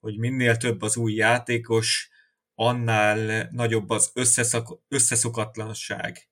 hogy 0.00 0.18
minél 0.18 0.56
több 0.56 0.82
az 0.82 0.96
új 0.96 1.14
játékos, 1.14 2.10
annál 2.54 3.48
nagyobb 3.52 3.90
az 3.90 4.10
összeszak, 4.14 4.80
összeszokatlanság. 4.88 6.28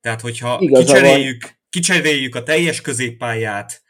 Tehát, 0.00 0.20
hogyha 0.20 0.58
kicseréljük, 0.58 1.58
kicseréljük 1.68 2.34
a 2.34 2.42
teljes 2.42 2.80
középpályát, 2.80 3.82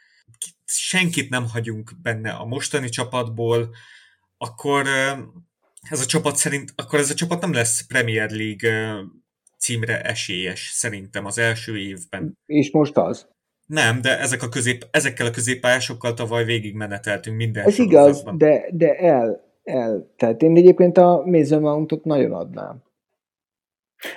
senkit 0.65 1.29
nem 1.29 1.49
hagyunk 1.49 1.91
benne 2.01 2.31
a 2.31 2.45
mostani 2.45 2.89
csapatból, 2.89 3.75
akkor 4.37 4.87
ez 5.89 6.01
a 6.01 6.05
csapat 6.05 6.35
szerint, 6.35 6.73
akkor 6.75 6.99
ez 6.99 7.09
a 7.09 7.13
csapat 7.13 7.41
nem 7.41 7.53
lesz 7.53 7.85
Premier 7.85 8.31
League 8.31 9.03
címre 9.57 10.01
esélyes 10.01 10.69
szerintem 10.73 11.25
az 11.25 11.37
első 11.37 11.77
évben. 11.77 12.37
És 12.45 12.71
most 12.71 12.97
az? 12.97 13.32
Nem, 13.65 14.01
de 14.01 14.19
ezek 14.19 14.43
a 14.43 14.49
közép, 14.49 14.87
ezekkel 14.91 15.25
a 15.25 15.31
középpályásokkal 15.31 16.13
tavaly 16.13 16.43
végigmeneteltünk 16.43 17.37
minden 17.37 17.65
Ez 17.65 17.79
igaz, 17.79 18.23
de, 18.37 18.65
de 18.71 18.95
el, 18.95 19.43
el. 19.63 20.13
Tehát 20.17 20.41
én 20.41 20.57
egyébként 20.57 20.97
a 20.97 21.23
Mason 21.25 21.61
Mountot 21.61 22.03
nagyon 22.03 22.33
adnám. 22.33 22.83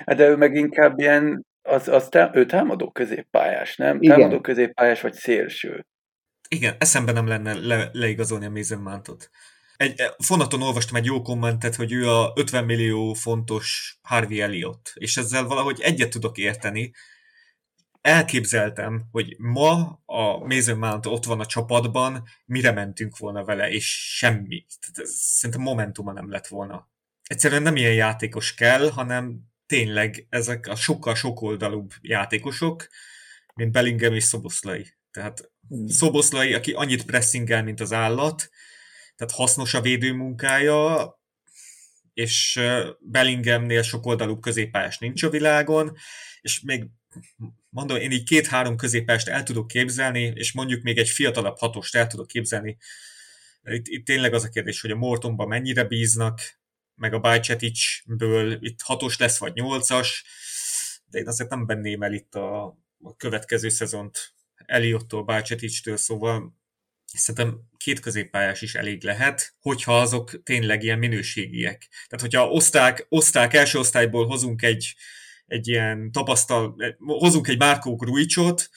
Hát 0.05 0.17
de 0.17 0.27
ő 0.27 0.35
meg 0.35 0.55
inkább 0.55 0.99
ilyen, 0.99 1.45
az, 1.61 1.87
az 1.87 2.07
tá, 2.09 2.31
ő 2.33 2.45
támadó 2.45 2.91
középpályás, 2.91 3.75
nem? 3.75 4.01
Igen. 4.01 4.19
Támadó 4.19 4.41
középpályás 4.41 5.01
vagy 5.01 5.13
szélső. 5.13 5.85
Igen, 6.49 6.75
eszembe 6.79 7.11
nem 7.11 7.27
lenne 7.27 7.53
le, 7.53 7.89
leigazolni 7.91 8.45
a 8.45 8.49
Mason 8.49 8.81
Mountot. 8.81 9.29
Egy, 9.77 9.99
e, 9.99 10.15
fonaton 10.17 10.61
olvastam 10.61 10.95
egy 10.95 11.05
jó 11.05 11.21
kommentet, 11.21 11.75
hogy 11.75 11.91
ő 11.93 12.09
a 12.09 12.31
50 12.35 12.65
millió 12.65 13.13
fontos 13.13 13.97
Harvey 14.01 14.41
Elliot, 14.41 14.91
és 14.93 15.17
ezzel 15.17 15.43
valahogy 15.43 15.81
egyet 15.81 16.09
tudok 16.09 16.37
érteni. 16.37 16.91
Elképzeltem, 18.07 19.07
hogy 19.11 19.35
ma 19.37 20.01
a 20.05 20.37
Mason 20.37 20.77
Mount 20.77 21.05
ott 21.05 21.25
van 21.25 21.39
a 21.39 21.45
csapatban, 21.45 22.27
mire 22.45 22.71
mentünk 22.71 23.17
volna 23.17 23.43
vele, 23.43 23.69
és 23.69 24.15
semmi. 24.15 24.65
Tehát 24.79 25.09
szerintem 25.11 25.61
momentuma 25.61 26.11
nem 26.11 26.29
lett 26.29 26.47
volna. 26.47 26.89
Egyszerűen 27.23 27.61
nem 27.61 27.75
ilyen 27.75 27.93
játékos 27.93 28.53
kell, 28.53 28.89
hanem 28.89 29.39
tényleg 29.65 30.27
ezek 30.29 30.67
a 30.67 30.75
sokkal 30.75 31.15
sokoldalúbb 31.15 31.91
játékosok, 32.01 32.87
mint 33.53 33.71
Bellingham 33.71 34.13
és 34.13 34.23
Szoboszlai. 34.23 34.93
Tehát 35.11 35.51
hmm. 35.67 35.87
Szoboszlai, 35.87 36.53
aki 36.53 36.71
annyit 36.71 37.05
pressingel, 37.05 37.63
mint 37.63 37.79
az 37.79 37.93
állat, 37.93 38.49
tehát 39.15 39.33
hasznos 39.33 39.73
a 39.73 39.81
védőmunkája, 39.81 41.13
és 42.13 42.61
Bellinghamnél 42.99 43.83
oldalú 44.01 44.39
középpályás 44.39 44.97
nincs 44.97 45.23
a 45.23 45.29
világon, 45.29 45.97
és 46.41 46.61
még 46.61 46.85
mondom, 47.77 47.97
én 47.97 48.11
így 48.11 48.23
két-három 48.23 48.77
középpályást 48.77 49.27
el 49.27 49.43
tudok 49.43 49.67
képzelni, 49.67 50.21
és 50.35 50.51
mondjuk 50.51 50.83
még 50.83 50.97
egy 50.97 51.09
fiatalabb 51.09 51.57
hatost 51.57 51.95
el 51.95 52.07
tudok 52.07 52.27
képzelni. 52.27 52.77
Itt, 53.63 53.87
itt 53.87 54.05
tényleg 54.05 54.33
az 54.33 54.43
a 54.43 54.49
kérdés, 54.49 54.81
hogy 54.81 54.91
a 54.91 54.95
Mortonban 54.95 55.47
mennyire 55.47 55.83
bíznak, 55.83 56.59
meg 56.95 57.13
a 57.13 57.19
Bajceticsből 57.19 58.57
itt 58.61 58.81
hatos 58.81 59.17
lesz, 59.17 59.37
vagy 59.37 59.53
nyolcas, 59.53 60.25
de 61.05 61.19
én 61.19 61.27
azért 61.27 61.49
nem 61.49 61.65
benném 61.65 62.01
el 62.01 62.13
itt 62.13 62.35
a, 62.35 62.63
a 63.01 63.15
következő 63.17 63.69
szezont 63.69 64.33
Eliottól, 64.55 65.23
Bajceticstől, 65.23 65.97
szóval 65.97 66.57
szerintem 67.05 67.61
két 67.77 67.99
középpályás 67.99 68.61
is 68.61 68.75
elég 68.75 69.03
lehet, 69.03 69.55
hogyha 69.59 69.99
azok 69.99 70.43
tényleg 70.43 70.83
ilyen 70.83 70.99
minőségiek. 70.99 71.87
Tehát, 71.89 72.21
hogyha 72.21 72.49
oszták, 72.49 73.05
oszták 73.09 73.53
első 73.53 73.79
osztályból 73.79 74.25
hozunk 74.25 74.61
egy, 74.61 74.95
egy 75.47 75.67
ilyen 75.67 76.11
tapasztal, 76.11 76.75
hozunk 76.97 77.47
egy 77.47 77.57
Márkó 77.57 77.95
Gruicsot, 77.95 78.69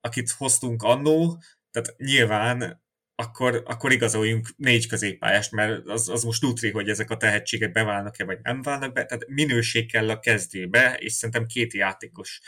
akit 0.00 0.30
hoztunk 0.30 0.82
annó, 0.82 1.42
tehát 1.70 1.94
nyilván 1.96 2.82
akkor, 3.14 3.62
akkor 3.66 3.92
igazoljunk 3.92 4.46
négy 4.56 4.88
középpályást, 4.88 5.52
mert 5.52 5.86
az, 5.86 6.08
az 6.08 6.24
most 6.24 6.44
útri, 6.44 6.70
hogy 6.70 6.88
ezek 6.88 7.10
a 7.10 7.16
tehetségek 7.16 7.72
beválnak-e, 7.72 8.24
vagy 8.24 8.38
nem 8.42 8.62
válnak 8.62 8.92
be, 8.92 9.04
tehát 9.04 9.28
minőség 9.28 9.90
kell 9.90 10.10
a 10.10 10.18
kezdőbe, 10.18 10.96
és 10.98 11.12
szerintem 11.12 11.46
két 11.46 11.72
játékos. 11.72 12.40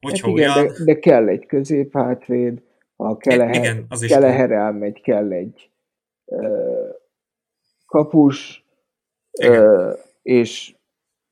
Hogyha 0.00 0.28
hát 0.28 0.36
igen, 0.36 0.50
olyan... 0.50 0.66
de, 0.66 0.84
de 0.84 0.98
kell 0.98 1.28
egy 1.28 1.46
középhátvéd, 1.46 2.62
a 2.96 3.16
Keleher, 3.16 3.54
Igen, 3.54 3.86
az 3.88 4.02
is 4.02 4.10
Keleher 4.10 4.50
elmegy, 4.50 5.00
kell 5.00 5.32
egy 5.32 5.70
uh, 6.24 6.88
kapus, 7.86 8.64
uh, 9.42 9.92
és 10.22 10.75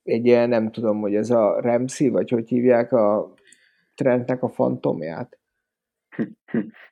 egy 0.05 0.25
ilyen, 0.25 0.49
nem 0.49 0.71
tudom, 0.71 0.99
hogy 0.99 1.15
ez 1.15 1.29
a 1.29 1.59
Remszi, 1.61 2.09
vagy 2.09 2.29
hogy 2.29 2.47
hívják 2.47 2.91
a 2.91 3.33
trendnek 3.95 4.43
a 4.43 4.49
fantomját. 4.49 5.39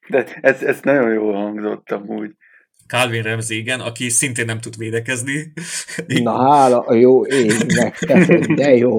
De 0.10 0.26
ez, 0.42 0.64
ez 0.64 0.80
nagyon 0.82 1.14
jól 1.14 1.34
hangzott 1.34 1.92
amúgy. 1.92 2.32
Calvin 2.88 3.22
Ramsey, 3.22 3.58
igen, 3.58 3.80
aki 3.80 4.10
szintén 4.10 4.46
nem 4.46 4.60
tud 4.60 4.78
védekezni. 4.78 5.54
Na 6.24 6.50
hála, 6.50 6.94
jó 6.94 7.26
égnek, 7.26 8.00
de 8.56 8.76
jó. 8.76 8.98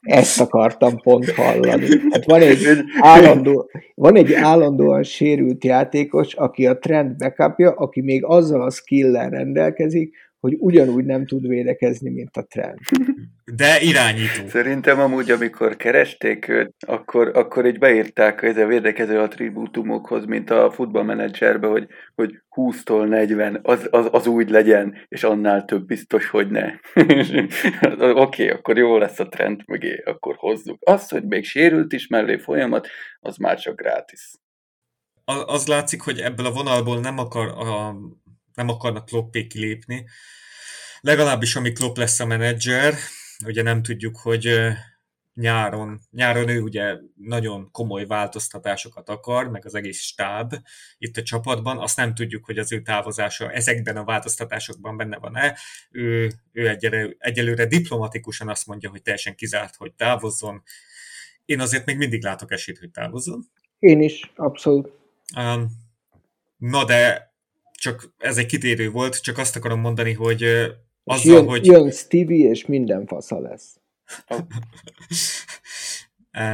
Ezt 0.00 0.40
akartam 0.40 1.00
pont 1.00 1.30
hallani. 1.30 1.86
Hát 2.10 2.24
van 2.24 2.40
egy, 2.40 2.64
állandó, 3.00 3.70
van 3.94 4.16
egy 4.16 4.32
állandóan 4.32 5.02
sérült 5.02 5.64
játékos, 5.64 6.34
aki 6.34 6.66
a 6.66 6.78
trend 6.78 7.16
backupja, 7.16 7.70
aki 7.70 8.00
még 8.00 8.24
azzal 8.24 8.62
a 8.62 8.70
skill 8.70 9.28
rendelkezik, 9.28 10.16
hogy 10.40 10.56
ugyanúgy 10.58 11.04
nem 11.04 11.26
tud 11.26 11.48
védekezni, 11.48 12.10
mint 12.10 12.36
a 12.36 12.42
trend. 12.42 12.78
De 13.54 13.80
irányító. 13.80 14.48
Szerintem 14.48 15.00
amúgy, 15.00 15.30
amikor 15.30 15.76
keresték 15.76 16.48
őt, 16.48 16.74
akkor, 16.86 17.30
akkor 17.36 17.66
így 17.66 17.78
beírták 17.78 18.42
ez 18.42 18.56
a 18.56 18.66
védekező 18.66 19.18
attribútumokhoz, 19.18 20.24
mint 20.24 20.50
a 20.50 20.70
futballmenedzserbe, 20.70 21.66
hogy, 21.66 21.86
hogy 22.14 22.42
20-tól 22.50 23.08
40, 23.08 23.60
az, 23.62 23.88
az, 23.90 24.08
az 24.10 24.26
úgy 24.26 24.50
legyen, 24.50 24.94
és 25.08 25.24
annál 25.24 25.64
több 25.64 25.86
biztos, 25.86 26.28
hogy 26.28 26.50
ne. 26.50 26.64
Oké, 27.98 28.42
okay, 28.42 28.48
akkor 28.48 28.78
jó 28.78 28.98
lesz 28.98 29.20
a 29.20 29.28
trend 29.28 29.62
mögé, 29.66 30.02
akkor 30.04 30.34
hozzuk. 30.38 30.78
Az, 30.80 31.08
hogy 31.08 31.24
még 31.24 31.44
sérült 31.44 31.92
is 31.92 32.06
mellé 32.06 32.36
folyamat, 32.36 32.88
az 33.20 33.36
már 33.36 33.58
csak 33.58 33.80
gratis. 33.80 34.30
Az 35.46 35.66
látszik, 35.66 36.00
hogy 36.00 36.18
ebből 36.18 36.46
a 36.46 36.52
vonalból 36.52 37.00
nem 37.00 37.18
akar 37.18 37.48
a 37.48 37.96
nem 38.60 38.68
akarnak 38.68 39.04
Kloppé 39.04 39.46
kilépni. 39.46 40.06
Legalábbis, 41.00 41.56
ami 41.56 41.72
Klopp 41.72 41.96
lesz 41.96 42.20
a 42.20 42.26
menedzser, 42.26 42.94
ugye 43.44 43.62
nem 43.62 43.82
tudjuk, 43.82 44.16
hogy 44.16 44.72
nyáron, 45.34 46.00
nyáron 46.10 46.48
ő 46.48 46.60
ugye 46.60 46.96
nagyon 47.14 47.68
komoly 47.72 48.06
változtatásokat 48.06 49.08
akar, 49.08 49.48
meg 49.48 49.66
az 49.66 49.74
egész 49.74 50.00
stáb 50.00 50.54
itt 50.98 51.16
a 51.16 51.22
csapatban, 51.22 51.78
azt 51.78 51.96
nem 51.96 52.14
tudjuk, 52.14 52.44
hogy 52.44 52.58
az 52.58 52.72
ő 52.72 52.82
távozása 52.82 53.50
ezekben 53.50 53.96
a 53.96 54.04
változtatásokban 54.04 54.96
benne 54.96 55.18
van-e. 55.18 55.58
Ő, 55.90 56.32
ő 56.52 56.68
egyelőre, 56.68 57.14
egyelőre 57.18 57.66
diplomatikusan 57.66 58.48
azt 58.48 58.66
mondja, 58.66 58.90
hogy 58.90 59.02
teljesen 59.02 59.34
kizárt, 59.34 59.76
hogy 59.76 59.92
távozzon. 59.92 60.62
Én 61.44 61.60
azért 61.60 61.86
még 61.86 61.96
mindig 61.96 62.22
látok 62.22 62.52
esélyt, 62.52 62.78
hogy 62.78 62.90
távozzon. 62.90 63.44
Én 63.78 64.02
is, 64.02 64.32
abszolút. 64.36 64.92
Um, 65.36 65.70
na 66.56 66.84
de 66.84 67.29
csak 67.80 68.14
ez 68.18 68.36
egy 68.36 68.46
kitérő 68.46 68.90
volt, 68.90 69.22
csak 69.22 69.38
azt 69.38 69.56
akarom 69.56 69.80
mondani, 69.80 70.12
hogy 70.12 70.42
azzal, 71.04 71.34
jön, 71.34 71.46
hogy... 71.46 71.66
Jön 71.66 71.90
Stevie, 71.90 72.48
és 72.48 72.66
minden 72.66 73.06
fasza 73.06 73.40
lesz. 73.40 73.80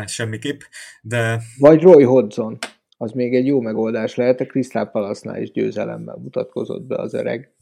Semmiképp, 0.06 0.60
de... 1.02 1.42
Vagy 1.58 1.82
Roy 1.82 2.02
Hodgson. 2.02 2.58
Az 2.96 3.12
még 3.12 3.34
egy 3.34 3.46
jó 3.46 3.60
megoldás 3.60 4.14
lehet, 4.14 4.40
a 4.40 4.46
Crystal 4.46 4.90
Palace-nál 4.90 5.42
is 5.42 5.50
győzelemmel 5.50 6.16
mutatkozott 6.16 6.82
be 6.82 6.96
az 6.96 7.14
öreg. 7.14 7.54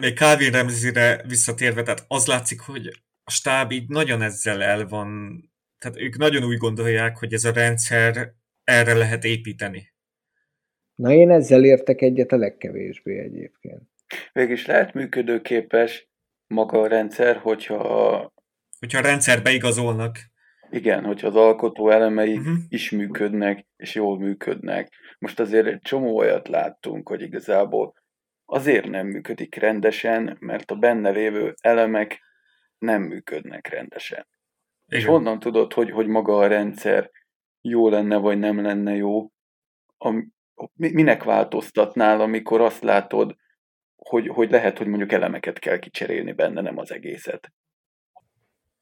még 0.00 0.16
Calvin 0.16 0.50
Ramsey-re 0.50 1.24
visszatérve, 1.26 1.82
tehát 1.82 2.04
az 2.08 2.26
látszik, 2.26 2.60
hogy 2.60 2.86
a 3.24 3.30
stáb 3.30 3.72
így 3.72 3.88
nagyon 3.88 4.22
ezzel 4.22 4.62
el 4.62 4.86
van, 4.86 5.40
tehát 5.78 5.96
ők 5.98 6.16
nagyon 6.16 6.44
úgy 6.44 6.58
gondolják, 6.58 7.16
hogy 7.16 7.32
ez 7.32 7.44
a 7.44 7.52
rendszer 7.52 8.34
erre 8.64 8.94
lehet 8.94 9.24
építeni. 9.24 9.94
Na 10.96 11.12
én 11.12 11.30
ezzel 11.30 11.64
értek 11.64 12.00
egyet 12.00 12.32
a 12.32 12.36
legkevésbé 12.36 13.18
egyébként. 13.18 13.82
Végülis 14.32 14.66
lehet 14.66 14.92
működőképes 14.92 16.08
maga 16.46 16.80
a 16.80 16.86
rendszer, 16.86 17.36
hogyha... 17.36 18.32
Hogyha 18.78 18.98
a 18.98 19.02
rendszerbe 19.02 19.50
igazolnak. 19.50 20.18
Igen, 20.70 21.04
hogyha 21.04 21.26
az 21.26 21.36
alkotó 21.36 21.90
elemei 21.90 22.36
uh-huh. 22.36 22.56
is 22.68 22.90
működnek, 22.90 23.66
és 23.76 23.94
jól 23.94 24.18
működnek. 24.18 24.92
Most 25.18 25.40
azért 25.40 25.66
egy 25.66 25.80
csomó 25.80 26.16
olyat 26.16 26.48
láttunk, 26.48 27.08
hogy 27.08 27.22
igazából 27.22 27.94
azért 28.44 28.88
nem 28.88 29.06
működik 29.06 29.54
rendesen, 29.54 30.36
mert 30.40 30.70
a 30.70 30.74
benne 30.74 31.10
lévő 31.10 31.54
elemek 31.60 32.20
nem 32.78 33.02
működnek 33.02 33.68
rendesen. 33.68 34.26
Igen. 34.86 35.00
És 35.00 35.06
honnan 35.06 35.38
tudod, 35.38 35.72
hogy, 35.72 35.90
hogy 35.90 36.06
maga 36.06 36.36
a 36.38 36.46
rendszer 36.46 37.10
jó 37.60 37.88
lenne, 37.88 38.16
vagy 38.16 38.38
nem 38.38 38.62
lenne 38.62 38.94
jó? 38.94 39.30
A, 39.98 40.24
minek 40.74 41.22
változtatnál, 41.22 42.20
amikor 42.20 42.60
azt 42.60 42.82
látod, 42.82 43.36
hogy, 43.96 44.28
hogy 44.28 44.50
lehet, 44.50 44.78
hogy 44.78 44.86
mondjuk 44.86 45.12
elemeket 45.12 45.58
kell 45.58 45.78
kicserélni 45.78 46.32
benne, 46.32 46.60
nem 46.60 46.78
az 46.78 46.92
egészet. 46.92 47.52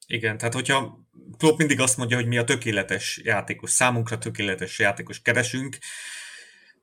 Igen, 0.07 0.39
tehát 0.39 0.55
hogyha 0.55 0.99
Klopp 1.39 1.59
mindig 1.59 1.81
azt 1.81 1.97
mondja, 1.97 2.17
hogy 2.17 2.27
mi 2.27 2.39
a 2.39 2.45
tökéletes 2.45 3.21
játékos, 3.25 3.71
számunkra 3.71 4.19
tökéletes 4.19 4.79
játékos 4.79 5.23
keresünk, 5.23 5.77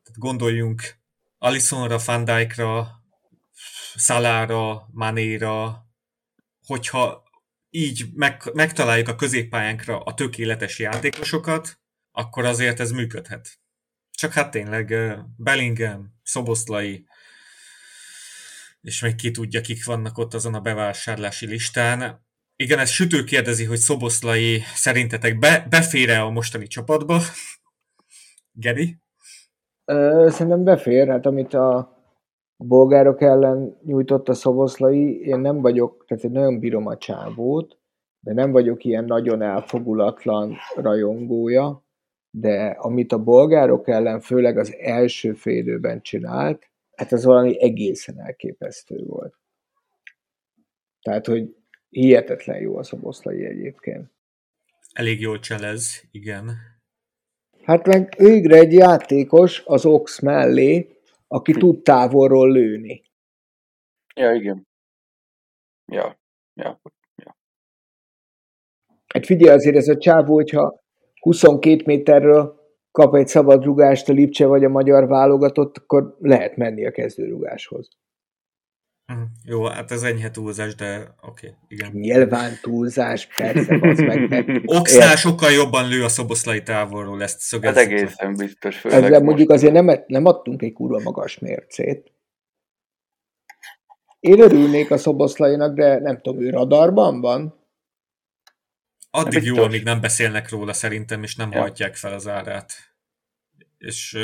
tehát 0.03 0.19
gondoljunk 0.19 0.81
Alisonra, 1.37 1.97
Van 2.05 2.25
Dijkra, 2.25 2.87
Szalára, 3.95 4.87
Manéra, 4.91 5.85
hogyha 6.65 7.23
így 7.69 8.05
meg, 8.13 8.41
megtaláljuk 8.53 9.07
a 9.07 9.15
középpályánkra 9.15 9.99
a 9.99 10.13
tökéletes 10.13 10.79
játékosokat, 10.79 11.79
akkor 12.11 12.45
azért 12.45 12.79
ez 12.79 12.91
működhet. 12.91 13.60
Csak 14.21 14.31
hát 14.31 14.51
tényleg 14.51 14.93
Bellingham, 15.37 16.13
Szoboszlai, 16.23 17.05
és 18.81 19.01
még 19.01 19.15
ki 19.15 19.31
tudja, 19.31 19.61
kik 19.61 19.85
vannak 19.85 20.17
ott 20.17 20.33
azon 20.33 20.53
a 20.53 20.59
bevásárlási 20.59 21.45
listán. 21.45 22.25
Igen, 22.55 22.79
ez 22.79 22.89
sütő 22.89 23.23
kérdezi, 23.23 23.65
hogy 23.65 23.77
Szoboszlai 23.77 24.61
szerintetek 24.75 25.39
be, 25.39 25.65
befér-e 25.69 26.21
a 26.21 26.29
mostani 26.29 26.67
csapatba? 26.67 27.19
Geri? 28.51 28.97
Szerintem 30.27 30.63
befér, 30.63 31.07
hát 31.07 31.25
amit 31.25 31.53
a 31.53 31.97
bolgárok 32.57 33.21
ellen 33.21 33.77
nyújtott 33.85 34.29
a 34.29 34.33
Szoboszlai, 34.33 35.19
én 35.19 35.39
nem 35.39 35.61
vagyok, 35.61 36.05
tehát 36.07 36.23
én 36.23 36.31
nagyon 36.31 36.59
bírom 36.59 36.85
a 36.85 36.97
csávót, 36.97 37.77
de 38.19 38.33
nem 38.33 38.51
vagyok 38.51 38.83
ilyen 38.83 39.05
nagyon 39.05 39.41
elfogulatlan 39.41 40.57
rajongója, 40.75 41.89
de 42.31 42.65
amit 42.65 43.11
a 43.11 43.23
bolgárok 43.23 43.87
ellen 43.87 44.19
főleg 44.19 44.57
az 44.57 44.75
első 44.75 45.33
félőben 45.33 46.01
csinált, 46.01 46.69
hát 46.95 47.11
az 47.11 47.23
valami 47.23 47.61
egészen 47.61 48.19
elképesztő 48.19 49.03
volt. 49.05 49.35
Tehát, 51.01 51.25
hogy 51.25 51.55
hihetetlen 51.89 52.59
jó 52.59 52.77
a 52.77 52.83
szoboszlai 52.83 53.45
egyébként. 53.45 54.11
Elég 54.93 55.19
jól 55.19 55.39
cselez, 55.39 56.03
igen. 56.11 56.51
Hát 57.63 57.85
meg 57.85 58.13
végre 58.17 58.55
egy 58.55 58.73
játékos 58.73 59.61
az 59.65 59.85
Ox 59.85 60.19
mellé, 60.19 60.97
aki 61.27 61.51
tud 61.51 61.83
távolról 61.83 62.51
lőni. 62.51 63.03
Ja, 64.15 64.33
igen. 64.33 64.67
Ja, 65.85 66.19
ja, 66.53 66.81
ja. 67.15 67.37
Hát 69.07 69.25
figyelj, 69.25 69.55
azért 69.55 69.75
ez 69.75 69.87
a 69.87 69.97
csávó, 69.97 70.33
hogyha 70.33 70.80
22 71.21 71.81
méterről 71.85 72.59
kap 72.91 73.15
egy 73.15 73.27
szabad 73.27 73.63
rugást 73.63 74.09
a 74.09 74.13
Lipcse 74.13 74.45
vagy 74.45 74.63
a 74.63 74.69
magyar 74.69 75.07
válogatott, 75.07 75.77
akkor 75.77 76.15
lehet 76.19 76.57
menni 76.57 76.85
a 76.85 76.91
kezdőrugáshoz. 76.91 77.89
Hm, 79.05 79.21
jó, 79.45 79.65
hát 79.65 79.91
ez 79.91 80.03
enyhe 80.03 80.31
túlzás, 80.31 80.75
de 80.75 81.15
oké, 81.21 81.47
okay, 81.47 81.59
igen. 81.67 81.91
Nyilván 81.93 82.51
túlzás, 82.61 83.27
persze, 83.35 83.79
az 83.81 83.99
meg. 83.99 84.29
meg 84.29 84.61
Oxnál 84.79 85.15
sokkal 85.15 85.51
jobban 85.51 85.87
lő 85.87 86.03
a 86.03 86.09
szoboszlai 86.09 86.63
távolról, 86.63 87.21
ezt 87.21 87.39
szögezzük. 87.39 87.77
Ez 87.77 87.87
egészen 87.87 88.33
biztos. 88.35 88.85
Ezzel 88.85 89.09
most. 89.09 89.21
mondjuk 89.21 89.49
azért 89.49 89.73
nem, 89.73 90.03
nem 90.07 90.25
adtunk 90.25 90.61
egy 90.61 90.73
kurva 90.73 90.99
magas 91.03 91.39
mércét. 91.39 92.11
Én 94.19 94.39
örülnék 94.39 94.91
a 94.91 94.97
szoboszlainak, 94.97 95.75
de 95.75 95.99
nem 95.99 96.21
tudom, 96.21 96.41
ő 96.41 96.49
radarban 96.49 97.21
van? 97.21 97.60
Addig 99.11 99.43
jó, 99.43 99.63
amíg 99.63 99.83
nem 99.83 100.01
beszélnek 100.01 100.49
róla 100.49 100.73
szerintem, 100.73 101.23
és 101.23 101.35
nem 101.35 101.51
ja. 101.51 101.59
hajtják 101.59 101.95
fel 101.95 102.13
az 102.13 102.27
árát. 102.27 102.73
És 103.77 104.17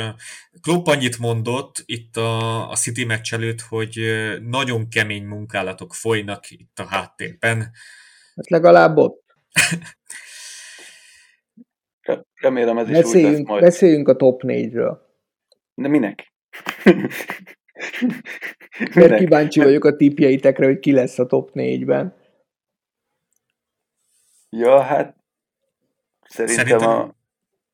Klopp 0.61 0.85
annyit 0.85 1.17
mondott 1.17 1.83
itt 1.85 2.17
a, 2.17 2.69
a 2.69 2.75
City 2.75 3.05
meccs 3.05 3.33
előtt, 3.33 3.61
hogy 3.61 3.99
nagyon 4.41 4.89
kemény 4.89 5.23
munkálatok 5.25 5.93
folynak 5.93 6.51
itt 6.51 6.79
a 6.79 6.85
háttérben. 6.85 7.57
Hát 8.35 8.49
legalább 8.49 8.97
ott. 8.97 9.23
Remélem 12.41 12.77
ez 12.77 12.89
is 12.89 12.93
beszéljünk, 12.93 13.31
úgy 13.31 13.37
lesz 13.37 13.47
majd. 13.47 13.63
Beszéljünk 13.63 14.07
a 14.07 14.15
top 14.15 14.41
4-ről. 14.45 14.97
De 15.73 15.87
minek? 15.87 16.33
Mert 18.93 19.17
kíváncsi 19.17 19.59
vagyok 19.59 19.85
a 19.85 19.95
tipjeitekre, 19.95 20.65
hogy 20.65 20.79
ki 20.79 20.91
lesz 20.91 21.19
a 21.19 21.25
top 21.25 21.49
4-ben. 21.53 22.15
Ja, 24.57 24.81
hát 24.81 25.15
szerintem, 26.21 26.65
szerintem 26.65 26.89
a... 26.89 27.15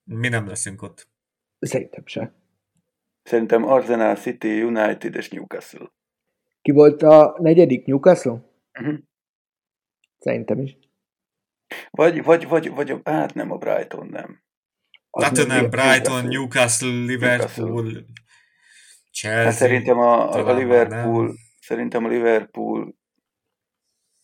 mi 0.03 0.27
nem 0.27 0.47
leszünk 0.47 0.81
ott. 0.81 1.07
Szerintem 1.59 2.05
se. 2.05 2.33
Szerintem 3.23 3.63
Arsenal, 3.63 4.15
City, 4.15 4.63
United 4.63 5.15
és 5.15 5.29
Newcastle. 5.29 5.91
Ki 6.61 6.71
volt 6.71 7.01
a 7.01 7.35
negyedik 7.39 7.85
Newcastle? 7.85 8.41
Uh-huh. 8.79 8.97
Szerintem 10.17 10.59
is. 10.59 10.77
Vagy, 11.91 12.23
vagy, 12.23 12.47
vagy, 12.47 12.69
vagy, 12.69 13.01
hát 13.03 13.33
nem 13.33 13.51
a 13.51 13.57
Brighton, 13.57 14.07
nem. 14.07 14.43
Hát 15.21 15.45
nem, 15.47 15.69
Brighton, 15.69 16.25
Newcastle, 16.25 16.89
Liverpool, 17.05 17.83
Newcastle. 17.83 18.05
Chelsea. 19.11 19.43
Hát 19.43 19.53
szerintem 19.53 19.99
a, 19.99 20.31
a 20.31 20.53
Liverpool, 20.53 21.35
szerintem 21.59 22.05
a 22.05 22.07
Liverpool, 22.07 22.95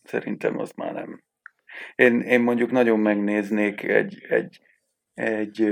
szerintem 0.03 0.59
az 0.59 0.71
már 0.71 0.93
nem. 0.93 1.23
Én, 1.95 2.21
én 2.21 2.41
mondjuk 2.41 2.71
nagyon 2.71 2.99
megnéznék 2.99 3.83
egy, 3.83 4.25
egy, 4.29 4.61
egy, 5.13 5.63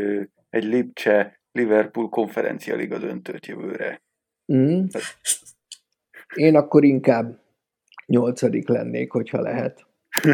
egy 0.49 0.63
Lipcse 0.63 1.41
Liverpool 1.51 2.09
konferencia 2.09 2.75
liga 2.75 2.97
döntőt 2.97 3.45
jövőre. 3.45 4.01
Mm. 4.53 4.83
Én 6.35 6.55
akkor 6.55 6.83
inkább 6.83 7.39
nyolcadik 8.05 8.67
lennék, 8.67 9.11
hogyha 9.11 9.41
lehet. 9.41 9.85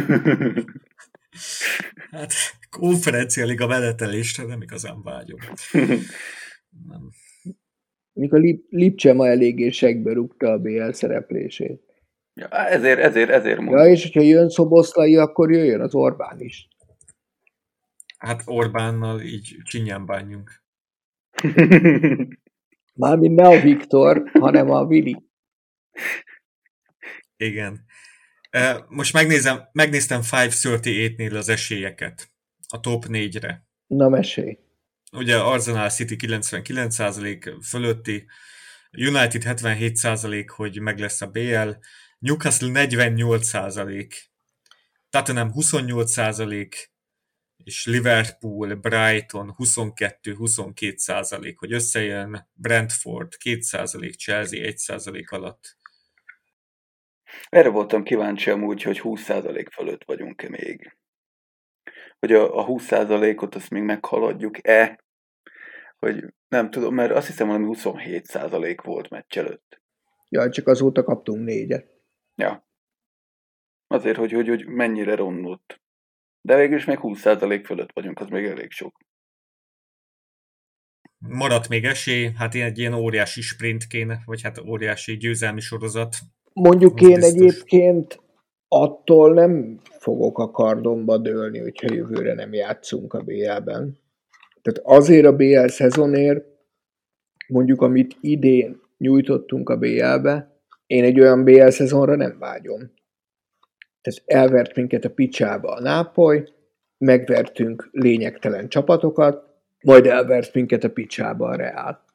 hát 2.11 2.33
konferencia 2.69 3.45
liga 3.45 3.67
menetelésre 3.67 4.45
nem 4.45 4.61
igazán 4.61 5.01
vágyom. 5.01 5.39
Nem. 6.87 7.09
Mikor 8.13 8.39
Lip- 8.39 8.67
Lipcse 8.69 9.13
ma 9.13 9.27
eléggé 9.27 9.69
segbe 9.69 10.13
rúgta 10.13 10.51
a 10.51 10.59
BL 10.59 10.91
szereplését. 10.91 11.92
Ja, 12.33 12.47
ezért, 12.47 12.99
ezért, 12.99 13.29
ezért 13.29 13.59
mondom. 13.59 13.77
Ja, 13.77 13.91
és 13.91 14.03
hogyha 14.03 14.21
jön 14.21 14.49
Szoboszlai, 14.49 15.15
akkor 15.17 15.51
jöjjön 15.51 15.81
az 15.81 15.95
Orbán 15.95 16.39
is. 16.39 16.67
Hát 18.17 18.41
Orbánnal 18.45 19.21
így 19.21 19.57
csinyán 19.63 20.05
bánjunk. 20.05 20.63
Mármint 22.93 23.35
ne 23.35 23.47
a 23.47 23.61
Viktor, 23.61 24.31
hanem 24.39 24.69
a 24.69 24.85
Vili. 24.85 25.23
Igen. 27.37 27.85
Most 28.87 29.13
megnézem, 29.13 29.69
megnéztem 29.71 30.21
538-nél 30.23 31.37
az 31.37 31.49
esélyeket. 31.49 32.31
A 32.67 32.79
top 32.79 33.05
4-re. 33.07 33.65
Na 33.87 34.09
mesélj. 34.09 34.57
Ugye 35.11 35.37
Arsenal 35.37 35.89
City 35.89 36.15
99% 36.19 37.55
fölötti, 37.63 38.25
United 38.91 39.43
77% 39.45 40.45
hogy 40.55 40.79
meg 40.79 40.99
lesz 40.99 41.21
a 41.21 41.27
BL, 41.27 41.69
Newcastle 42.23 42.69
48%, 42.71 44.13
Tottenham 45.09 45.51
28%, 45.55 46.73
és 47.63 47.85
Liverpool, 47.85 48.75
Brighton 48.75 49.55
22-22 49.57 50.95
százalék, 50.95 51.59
hogy 51.59 51.73
összejön 51.73 52.49
Brentford 52.53 53.35
2 53.35 53.61
százalék, 53.61 54.15
Chelsea 54.15 54.65
1 54.65 54.77
százalék 54.77 55.31
alatt. 55.31 55.77
Erre 57.49 57.69
voltam 57.69 58.03
kíváncsi 58.03 58.49
amúgy, 58.49 58.81
hogy 58.83 58.99
20 58.99 59.21
százalék 59.21 59.69
fölött 59.69 60.03
vagyunk-e 60.03 60.49
még. 60.49 60.97
Hogy 62.19 62.33
a, 62.33 62.57
a 62.57 62.65
20 62.65 62.83
százalékot 62.83 63.55
azt 63.55 63.69
még 63.69 63.83
meghaladjuk-e, 63.83 65.03
hogy 65.99 66.33
nem 66.47 66.69
tudom, 66.69 66.93
mert 66.93 67.11
azt 67.11 67.27
hiszem, 67.27 67.47
hogy 67.47 67.59
27 67.59 68.25
százalék 68.25 68.81
volt 68.81 69.09
meccs 69.09 69.37
előtt. 69.37 69.81
Ja, 70.29 70.49
csak 70.49 70.67
azóta 70.67 71.03
kaptunk 71.03 71.43
négyet. 71.45 71.92
Ja. 72.35 72.67
Azért, 73.87 74.17
hogy, 74.17 74.31
hogy, 74.31 74.47
hogy 74.47 74.65
mennyire 74.65 75.15
romlott. 75.15 75.81
De 76.41 76.55
végül 76.55 76.77
is 76.77 76.85
még 76.85 76.97
20% 77.01 77.61
fölött 77.65 77.91
vagyunk, 77.93 78.19
az 78.19 78.27
még 78.27 78.45
elég 78.45 78.71
sok. 78.71 78.97
Maradt 81.17 81.69
még 81.69 81.85
esély, 81.85 82.31
hát 82.35 82.55
egy 82.55 82.77
ilyen 82.77 82.93
óriási 82.93 83.41
sprint 83.41 83.87
kéne, 83.87 84.21
vagy 84.25 84.41
hát 84.41 84.59
óriási 84.59 85.17
győzelmi 85.17 85.59
sorozat. 85.59 86.15
Mondjuk 86.53 87.01
én 87.01 87.07
biztos. 87.07 87.33
egyébként 87.33 88.21
attól 88.67 89.33
nem 89.33 89.79
fogok 89.99 90.37
a 90.37 90.51
kardomba 90.51 91.17
dőlni, 91.17 91.59
hogyha 91.59 91.93
jövőre 91.93 92.33
nem 92.33 92.53
játszunk 92.53 93.13
a 93.13 93.21
BL-ben. 93.21 93.97
Tehát 94.61 94.79
azért 94.83 95.25
a 95.25 95.35
BL 95.35 95.67
szezonért, 95.67 96.45
mondjuk 97.47 97.81
amit 97.81 98.17
idén 98.21 98.81
nyújtottunk 98.97 99.69
a 99.69 99.77
BL-be, 99.77 100.52
én 100.93 101.03
egy 101.03 101.19
olyan 101.19 101.43
BL 101.43 101.69
szezonra 101.69 102.15
nem 102.15 102.39
vágyom. 102.39 102.79
Tehát 104.01 104.21
elvert 104.25 104.75
minket 104.75 105.05
a 105.05 105.09
picsába 105.09 105.71
a 105.71 105.81
Nápoly, 105.81 106.53
megvertünk 106.97 107.89
lényegtelen 107.91 108.69
csapatokat, 108.69 109.43
majd 109.83 110.05
elvert 110.05 110.53
minket 110.53 110.83
a 110.83 110.89
picsába 110.89 111.47
a 111.47 111.55
Real. 111.55 112.05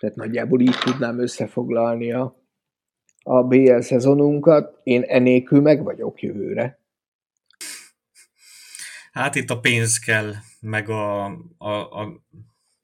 Tehát 0.00 0.16
nagyjából 0.16 0.60
így 0.60 0.76
tudnám 0.84 1.20
összefoglalni 1.20 2.12
a, 2.12 2.42
a 3.22 3.42
BL 3.42 3.80
szezonunkat. 3.80 4.80
Én 4.82 5.02
enélkül 5.02 5.60
meg 5.60 5.82
vagyok 5.82 6.22
jövőre. 6.22 6.78
Hát 9.12 9.34
itt 9.34 9.50
a 9.50 9.60
pénz 9.60 9.98
kell, 9.98 10.32
meg 10.60 10.88
a, 10.88 11.24
a, 11.58 11.68
a, 11.68 12.22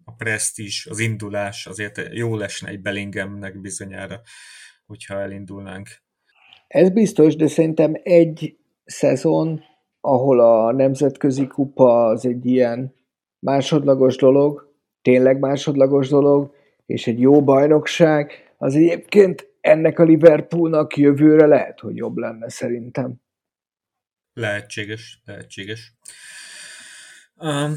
a 0.04 0.12
presztízs, 0.12 0.86
az 0.86 0.98
indulás, 0.98 1.66
azért 1.66 2.00
jó 2.12 2.36
lesne 2.36 2.68
egy 2.68 2.80
Bellinghamnek 2.80 3.60
bizonyára, 3.60 4.20
hogyha 4.86 5.20
elindulnánk. 5.20 5.88
Ez 6.66 6.90
biztos, 6.90 7.36
de 7.36 7.46
szerintem 7.46 7.92
egy 8.02 8.56
szezon, 8.84 9.62
ahol 10.00 10.40
a 10.40 10.72
nemzetközi 10.72 11.46
kupa 11.46 12.04
az 12.06 12.26
egy 12.26 12.46
ilyen 12.46 12.94
másodlagos 13.38 14.16
dolog, 14.16 14.74
tényleg 15.02 15.38
másodlagos 15.38 16.08
dolog, 16.08 16.54
és 16.86 17.06
egy 17.06 17.20
jó 17.20 17.44
bajnokság, 17.44 18.54
az 18.58 18.74
egyébként 18.74 19.52
ennek 19.60 19.98
a 19.98 20.02
Liverpoolnak 20.02 20.96
jövőre 20.96 21.46
lehet, 21.46 21.80
hogy 21.80 21.96
jobb 21.96 22.16
lenne 22.16 22.48
szerintem. 22.48 23.14
Lehetséges, 24.32 25.22
lehetséges. 25.24 25.94
Um, 27.34 27.74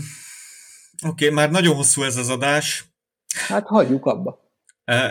Oké, 1.07 1.25
okay, 1.25 1.29
már 1.29 1.51
nagyon 1.51 1.75
hosszú 1.75 2.03
ez 2.03 2.15
az 2.15 2.29
adás. 2.29 2.85
Hát 3.47 3.67
hagyjuk 3.67 4.05
abba. 4.05 4.51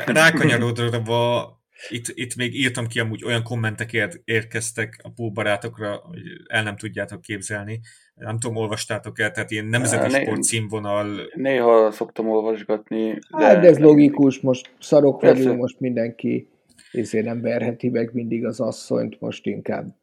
Rákanyarodva 0.07 1.56
itt, 1.89 2.05
itt 2.15 2.37
még 2.37 2.55
írtam 2.55 2.87
ki, 2.87 3.01
amúgy 3.01 3.25
olyan 3.25 3.43
kommentek 3.43 3.93
ér, 3.93 4.21
érkeztek 4.25 4.99
a 5.03 5.11
póbarátokra, 5.11 6.03
hogy 6.05 6.21
el 6.47 6.63
nem 6.63 6.77
tudjátok 6.77 7.21
képzelni. 7.21 7.81
Nem 8.15 8.39
tudom, 8.39 8.57
olvastátok 8.57 9.21
el, 9.21 9.31
tehát 9.31 9.51
ilyen 9.51 9.67
nemzeti 9.67 10.13
né, 10.13 10.23
sport 10.23 10.43
színvonal. 10.43 11.31
Néha 11.35 11.91
szoktam 11.91 12.29
olvasgatni. 12.29 13.19
De 13.39 13.45
hát 13.45 13.61
de 13.61 13.69
ez 13.69 13.79
logikus, 13.79 14.41
most 14.41 14.71
szarok 14.79 15.19
Persze. 15.19 15.43
vagyunk, 15.43 15.61
most 15.61 15.81
mindenki 15.81 16.49
ezért 16.93 17.25
nem 17.25 17.41
verheti 17.41 17.89
meg 17.89 18.11
mindig 18.13 18.45
az 18.45 18.61
asszonyt, 18.61 19.21
most 19.21 19.47
inkább 19.47 19.97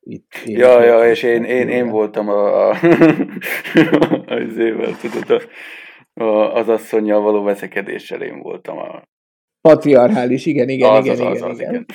itt. 0.00 0.32
Én 0.44 0.58
ja, 0.58 0.84
ja, 0.84 1.10
és 1.10 1.22
én, 1.22 1.44
én, 1.44 1.68
én 1.68 1.88
voltam 1.88 2.28
a, 2.28 2.68
a, 2.68 2.70
az 4.36 4.58
évvel, 4.58 4.96
tudod, 5.00 5.42
a, 6.14 6.22
a, 6.22 6.54
az 6.54 6.68
asszonyjal 6.68 7.20
való 7.20 7.42
veszekedéssel 7.42 8.22
én 8.22 8.38
voltam 8.40 8.78
a, 8.78 9.02
Patriarchális, 9.66 10.46
igen, 10.46 10.68
igen, 10.68 10.90
az, 10.90 11.04
igen, 11.04 11.26
az, 11.26 11.36
igen, 11.36 11.50
az, 11.50 11.58
igen. 11.58 11.74
igen. 11.74 11.86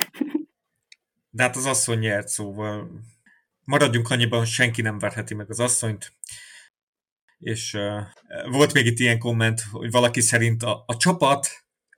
De 1.30 1.44
hát 1.44 1.56
az 1.56 1.66
asszony 1.66 2.00
nyert, 2.00 2.28
szóval 2.28 2.90
maradjunk 3.66 4.10
annyiban, 4.10 4.40
hogy 4.40 4.48
senki 4.48 4.82
nem 4.82 5.00
verheti 5.00 5.34
meg 5.34 5.50
az 5.50 5.60
asszonyt. 5.60 6.14
És 7.40 7.74
uh, 7.74 8.52
volt 8.52 8.74
még 8.74 8.86
itt 8.86 9.00
ilyen 9.00 9.20
komment, 9.20 9.62
hogy 9.72 9.92
valaki 9.92 10.22
szerint 10.22 10.64
a, 10.64 10.84
a 10.86 10.98
csapat 10.98 11.48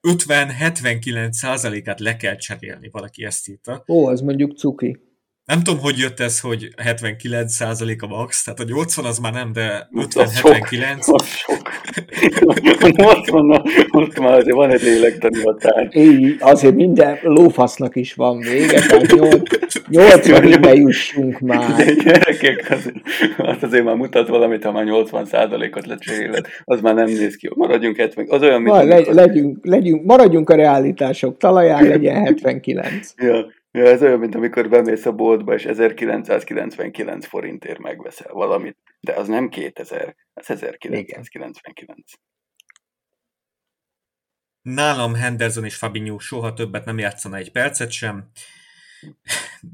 50-79 0.07 1.31
százalékát 1.31 1.99
le 1.99 2.15
kell 2.15 2.35
cserélni, 2.35 2.89
valaki 2.91 3.23
ezt 3.23 3.47
írta. 3.47 3.83
Ó, 3.87 4.07
az 4.07 4.21
mondjuk 4.21 4.57
cuki. 4.57 4.99
Nem 5.45 5.63
tudom, 5.63 5.79
hogy 5.79 5.97
jött 5.97 6.19
ez, 6.19 6.39
hogy 6.39 6.67
79% 6.89 7.99
a 7.99 8.07
max, 8.07 8.43
tehát 8.43 8.59
a 8.59 8.63
80 8.63 9.05
az 9.05 9.17
már 9.17 9.33
nem, 9.33 9.51
de 9.53 9.87
50-79. 9.95 11.13
Az 11.13 11.25
sok. 11.25 11.71
80 12.91 13.61
ott 13.91 14.19
már 14.19 14.33
azért 14.33 14.55
van 14.55 14.71
egy 14.71 14.81
lélektani 14.81 15.41
határ. 15.41 15.89
Így, 15.91 16.35
azért 16.39 16.75
minden 16.75 17.17
lófasznak 17.21 17.95
is 17.95 18.13
van 18.13 18.39
vége, 18.39 18.79
tehát 18.87 19.05
80-ig 19.91 20.59
ne 20.59 20.73
jussunk 20.73 21.39
már. 21.39 21.75
De 21.75 21.93
gyerekek, 21.93 22.67
az, 22.69 22.91
az 23.37 23.57
azért 23.61 23.83
már 23.83 23.95
mutat 23.95 24.27
valamit, 24.27 24.63
ha 24.63 24.71
már 24.71 24.85
80%-ot 24.87 25.85
lecseréled, 25.85 26.47
az 26.63 26.81
már 26.81 26.95
nem 26.95 27.07
néz 27.07 27.35
ki. 27.35 27.49
Maradjunk 27.55 27.95
70. 27.95 28.25
Az 28.29 28.41
olyan, 28.41 28.61
mint... 28.61 28.83
Le, 28.83 28.99
legyünk, 29.13 29.57
legyünk, 29.61 30.05
maradjunk 30.05 30.49
a 30.49 30.55
realitások 30.55 31.37
talaján, 31.37 31.87
legyen 31.87 32.23
79. 32.23 33.13
Ja. 33.17 33.61
Ja, 33.77 33.85
ez 33.85 34.01
olyan, 34.01 34.19
mint 34.19 34.35
amikor 34.35 34.69
bemész 34.69 35.05
a 35.05 35.11
boltba, 35.11 35.53
és 35.53 35.65
1999 35.65 37.25
forintért 37.25 37.79
megveszel 37.79 38.33
valamit. 38.33 38.77
De 38.99 39.13
az 39.13 39.27
nem 39.27 39.49
2000, 39.49 40.15
az 40.33 40.49
1999. 40.49 42.11
Nálam 44.61 45.13
Henderson 45.13 45.65
és 45.65 45.75
Fabinho 45.75 46.19
soha 46.19 46.53
többet 46.53 46.85
nem 46.85 46.97
játszana 46.97 47.37
egy 47.37 47.51
percet 47.51 47.91
sem. 47.91 48.31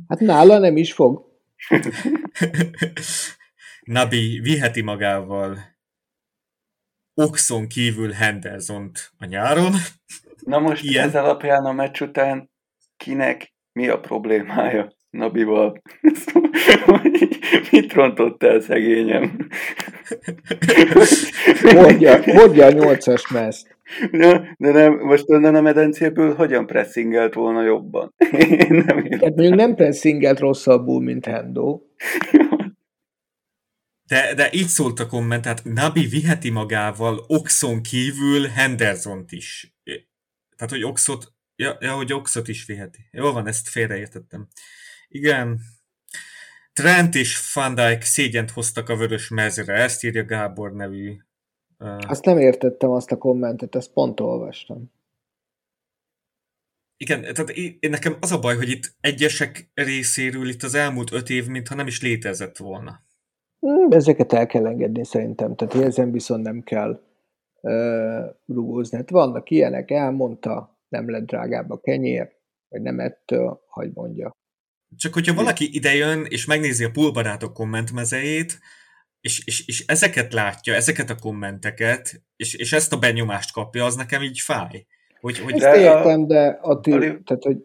Hát 0.07 0.19
nála 0.19 0.57
nem 0.57 0.77
is 0.77 0.93
fog. 0.93 1.25
Nabi 3.81 4.39
viheti 4.39 4.81
magával 4.81 5.57
Oxon 7.13 7.67
kívül 7.67 8.11
Hendersont 8.11 9.11
a 9.17 9.25
nyáron. 9.25 9.73
Na 10.37 10.59
most 10.59 10.83
Ilyen. 10.83 11.07
ez 11.07 11.15
alapján 11.15 11.65
a 11.65 11.71
meccs 11.71 12.01
után 12.01 12.51
kinek 12.97 13.57
mi 13.73 13.87
a 13.87 13.99
problémája 13.99 14.97
Nabival? 15.09 15.81
Mit 17.71 17.93
rontott 17.93 18.43
el 18.43 18.59
szegényem? 18.59 19.47
Mondja, 21.73 22.19
mondja 22.25 22.65
a 22.65 22.71
nyolcas 22.71 23.27
mezt. 23.27 23.77
De, 24.11 24.55
de 24.57 24.71
nem, 24.71 24.93
most 24.93 25.29
onnan 25.29 25.55
a 25.55 25.61
medencéből 25.61 26.35
hogyan 26.35 26.65
pressingelt 26.65 27.33
volna 27.33 27.63
jobban? 27.63 28.13
Én 28.31 28.83
nem 28.85 28.97
értem. 28.97 29.19
Hát 29.19 29.35
mondjuk 29.35 29.55
nem 29.55 29.75
pressingelt 29.75 30.39
rosszabbul, 30.39 31.01
mint 31.01 31.25
Hendo. 31.25 31.81
De, 34.07 34.33
de 34.35 34.49
így 34.51 34.67
szólt 34.67 34.99
a 34.99 35.07
komment, 35.07 35.41
tehát 35.41 35.63
Nabi 35.63 36.05
viheti 36.05 36.49
magával 36.49 37.23
Oxon 37.27 37.81
kívül 37.81 38.47
Hendersont 38.47 39.31
is. 39.31 39.73
Tehát, 40.55 40.73
hogy 40.73 40.83
Oxot 40.83 41.33
Ja, 41.61 41.77
ja, 41.79 41.95
hogy 41.95 42.13
Oxot 42.13 42.47
is 42.47 42.65
viheti. 42.65 42.99
Jó 43.11 43.31
van, 43.31 43.47
ezt 43.47 43.67
félreértettem. 43.67 44.47
Igen. 45.07 45.59
Trent 46.73 47.15
és 47.15 47.53
Van 47.53 47.75
Dijk 47.75 48.01
szégyent 48.01 48.51
hoztak 48.51 48.89
a 48.89 48.95
vörös 48.95 49.29
mezre, 49.29 49.73
ezt 49.73 50.03
írja 50.03 50.25
Gábor 50.25 50.73
nevű. 50.73 51.17
Uh... 51.79 51.97
Azt 52.07 52.25
nem 52.25 52.37
értettem 52.37 52.89
azt 52.89 53.11
a 53.11 53.17
kommentet, 53.17 53.75
ezt 53.75 53.91
pont 53.91 54.19
olvastam. 54.19 54.91
Igen, 56.97 57.21
tehát 57.21 57.49
én, 57.49 57.77
nekem 57.79 58.17
az 58.19 58.31
a 58.31 58.39
baj, 58.39 58.55
hogy 58.55 58.69
itt 58.69 58.95
egyesek 59.01 59.71
részéről 59.73 60.49
itt 60.49 60.63
az 60.63 60.73
elmúlt 60.73 61.11
öt 61.11 61.29
év, 61.29 61.47
mintha 61.47 61.75
nem 61.75 61.87
is 61.87 62.01
létezett 62.01 62.57
volna. 62.57 63.01
Hmm, 63.59 63.91
ezeket 63.91 64.33
el 64.33 64.45
kell 64.45 64.65
engedni 64.65 65.05
szerintem, 65.05 65.55
tehát 65.55 65.75
ezen 65.75 66.11
viszont 66.11 66.43
nem 66.43 66.61
kell 66.61 67.01
uh, 67.61 68.25
rugózni. 68.45 68.97
Hát 68.97 69.09
vannak 69.09 69.49
ilyenek, 69.49 69.91
elmondta, 69.91 70.78
nem 70.89 71.09
lett 71.09 71.25
drágább 71.25 71.69
a 71.69 71.79
kenyér, 71.79 72.31
vagy 72.67 72.81
nem 72.81 72.99
ettől, 72.99 73.61
hogy 73.67 73.89
mondja. 73.93 74.31
csak 74.97 75.13
hogyha 75.13 75.33
valaki 75.33 75.75
idejön, 75.75 76.25
és 76.29 76.45
megnézi 76.45 76.83
a 76.83 76.91
pulbarátok 76.91 77.53
kommentmezejét, 77.53 78.59
és, 79.21 79.45
és, 79.45 79.67
és 79.67 79.85
ezeket 79.87 80.33
látja, 80.33 80.73
ezeket 80.73 81.09
a 81.09 81.15
kommenteket, 81.15 82.21
és, 82.35 82.53
és 82.53 82.73
ezt 82.73 82.93
a 82.93 82.99
benyomást 82.99 83.53
kapja, 83.53 83.85
az 83.85 83.95
nekem 83.95 84.21
így 84.21 84.39
fáj. 84.39 84.85
Hogy, 85.19 85.39
hogy 85.39 85.53
ezt 85.53 85.63
de 85.63 85.79
értem, 85.79 86.27
de 86.27 86.57
Atti, 86.61 86.91
a, 86.91 86.99
tehát, 86.99 87.43
hogy... 87.43 87.57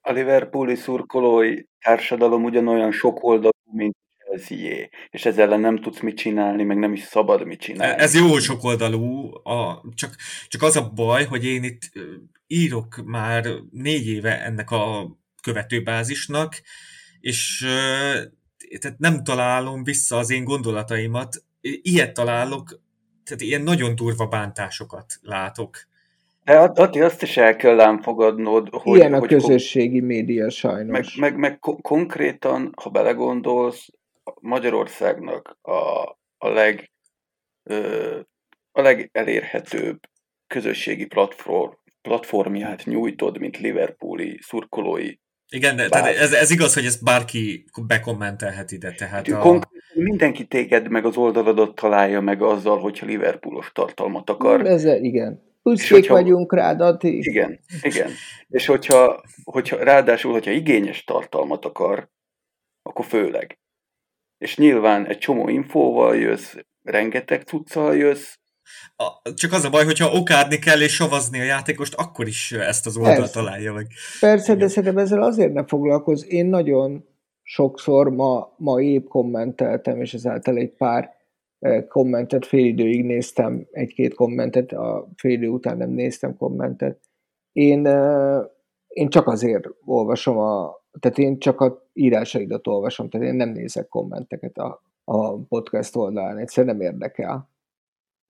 A 0.00 0.12
Liverpooli 0.12 0.74
szurkolói 0.74 1.62
társadalom 1.80 2.44
ugyanolyan 2.44 2.92
sok 2.92 3.22
oldalú, 3.22 3.50
mint 3.72 3.96
Chelsea 4.28 4.88
és 5.10 5.24
ezzel 5.26 5.44
ellen 5.44 5.60
nem 5.60 5.80
tudsz 5.80 6.00
mit 6.00 6.16
csinálni, 6.16 6.64
meg 6.64 6.78
nem 6.78 6.92
is 6.92 7.02
szabad 7.02 7.46
mit 7.46 7.60
csinálni. 7.60 8.02
Ez 8.02 8.14
jó 8.14 8.38
sok 8.38 8.64
oldalú, 8.64 9.34
a, 9.48 9.84
csak, 9.94 10.14
csak 10.48 10.62
az 10.62 10.76
a 10.76 10.90
baj, 10.94 11.24
hogy 11.24 11.44
én 11.44 11.62
itt 11.62 11.80
írok 12.48 13.02
már 13.04 13.44
négy 13.70 14.06
éve 14.06 14.42
ennek 14.42 14.70
a 14.70 15.16
követőbázisnak, 15.42 16.62
és 17.20 17.66
tehát 18.78 18.98
nem 18.98 19.24
találom 19.24 19.84
vissza 19.84 20.16
az 20.16 20.30
én 20.30 20.44
gondolataimat. 20.44 21.44
Ilyet 21.60 22.12
találok, 22.12 22.80
tehát 23.24 23.40
ilyen 23.40 23.62
nagyon 23.62 23.94
durva 23.94 24.26
bántásokat 24.26 25.14
látok. 25.22 25.76
De 26.44 26.58
Ati, 26.58 27.00
azt 27.00 27.22
is 27.22 27.36
el 27.36 27.56
kell 27.56 27.80
ám 27.80 28.02
fogadnod, 28.02 28.68
hogy... 28.70 28.96
Ilyen 28.98 29.14
a 29.14 29.18
hogy 29.18 29.28
közösségi 29.28 30.00
média 30.00 30.50
sajnos. 30.50 31.16
Meg, 31.16 31.30
meg, 31.30 31.38
meg 31.38 31.58
konkrétan, 31.82 32.72
ha 32.82 32.90
belegondolsz, 32.90 33.88
Magyarországnak 34.40 35.58
a, 35.62 35.72
a, 36.38 36.48
leg, 36.48 36.90
ö, 37.62 38.18
a 38.72 38.80
legelérhetőbb 38.80 39.98
közösségi 40.46 41.06
platform, 41.06 41.72
platformját 42.08 42.84
nyújtod, 42.84 43.38
mint 43.38 43.58
Liverpooli 43.58 44.38
szurkolói 44.42 45.14
igen, 45.50 45.76
de 45.76 45.88
tehát 45.88 46.16
ez, 46.16 46.32
ez 46.32 46.50
igaz, 46.50 46.74
hogy 46.74 46.84
ezt 46.84 47.04
bárki 47.04 47.64
bekommentelhet 47.86 48.72
ide. 48.72 48.92
Tehát 48.92 49.28
a... 49.28 49.68
Mindenki 49.94 50.46
téged 50.46 50.88
meg 50.88 51.04
az 51.04 51.16
oldaladat 51.16 51.74
találja 51.74 52.20
meg 52.20 52.42
azzal, 52.42 52.78
hogyha 52.78 53.06
Liverpoolos 53.06 53.72
tartalmat 53.72 54.30
akar. 54.30 54.66
Ez, 54.66 54.84
igen. 54.84 55.42
Büszkék 55.62 55.90
hogyha... 55.90 56.14
vagyunk 56.14 56.54
rád, 56.54 56.80
Ati. 56.80 57.16
Igen, 57.16 57.60
igen. 57.82 58.10
És 58.48 58.66
hogyha, 58.66 59.22
hogyha 59.44 59.84
ráadásul, 59.84 60.32
hogyha 60.32 60.50
igényes 60.50 61.04
tartalmat 61.04 61.64
akar, 61.64 62.08
akkor 62.82 63.04
főleg. 63.04 63.58
És 64.38 64.56
nyilván 64.56 65.06
egy 65.06 65.18
csomó 65.18 65.48
infóval 65.48 66.16
jössz, 66.16 66.54
rengeteg 66.82 67.42
cuccal 67.42 67.96
jössz, 67.96 68.34
a, 68.96 69.32
csak 69.34 69.52
az 69.52 69.64
a 69.64 69.70
baj, 69.70 69.84
hogyha 69.84 70.12
okádni 70.12 70.58
kell 70.58 70.80
és 70.80 70.94
savazni 70.94 71.40
a 71.40 71.44
játékost, 71.44 71.94
akkor 71.94 72.26
is 72.26 72.52
ezt 72.52 72.86
az 72.86 72.96
oldalt 72.96 73.16
Persze. 73.16 73.32
találja 73.32 73.72
meg. 73.72 73.86
Persze, 74.20 74.52
Igen. 74.52 74.58
de 74.58 74.68
szerintem 74.68 74.98
ezzel 74.98 75.22
azért 75.22 75.52
ne 75.52 75.64
foglalkoz. 75.64 76.26
Én 76.28 76.46
nagyon 76.46 77.04
sokszor 77.42 78.10
ma, 78.10 78.54
ma 78.56 78.80
épp 78.80 79.08
kommenteltem, 79.08 80.00
és 80.00 80.14
ezáltal 80.14 80.56
egy 80.56 80.70
pár 80.70 81.16
eh, 81.58 81.84
kommentet 81.88 82.46
fél 82.46 82.64
időig 82.64 83.04
néztem, 83.04 83.66
egy-két 83.70 84.14
kommentet, 84.14 84.72
a 84.72 85.08
fél 85.16 85.32
idő 85.32 85.48
után 85.48 85.76
nem 85.76 85.90
néztem 85.90 86.36
kommentet. 86.36 87.00
Én, 87.52 87.86
eh, 87.86 88.40
én 88.88 89.08
csak 89.08 89.26
azért 89.26 89.68
olvasom 89.84 90.38
a, 90.38 90.82
tehát 91.00 91.18
én 91.18 91.38
csak 91.38 91.60
a 91.60 91.88
írásaidat 91.92 92.66
olvasom, 92.66 93.08
tehát 93.08 93.26
én 93.26 93.34
nem 93.34 93.48
nézek 93.48 93.88
kommenteket 93.88 94.58
a, 94.58 94.82
a 95.04 95.38
podcast 95.38 95.96
oldalán, 95.96 96.38
egyszerűen 96.38 96.76
nem 96.76 96.86
érdekel. 96.86 97.48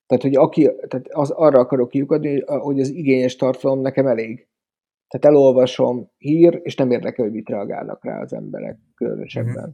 Tehát, 0.09 0.23
hogy 0.23 0.37
aki, 0.37 0.63
tehát 0.89 1.07
az, 1.09 1.31
arra 1.31 1.59
akarok 1.59 1.89
kiukadni, 1.89 2.41
hogy 2.47 2.81
az 2.81 2.91
igényes 2.91 3.37
tartalom 3.37 3.81
nekem 3.81 4.07
elég. 4.07 4.49
Tehát 5.09 5.37
elolvasom 5.37 6.11
hír, 6.17 6.61
és 6.63 6.75
nem 6.75 6.91
érdekel, 6.91 7.25
hogy 7.25 7.35
mit 7.35 7.49
reagálnak 7.49 8.05
rá 8.05 8.21
az 8.21 8.33
emberek 8.33 8.79
különösebben. 8.95 9.63
Mhm. 9.63 9.71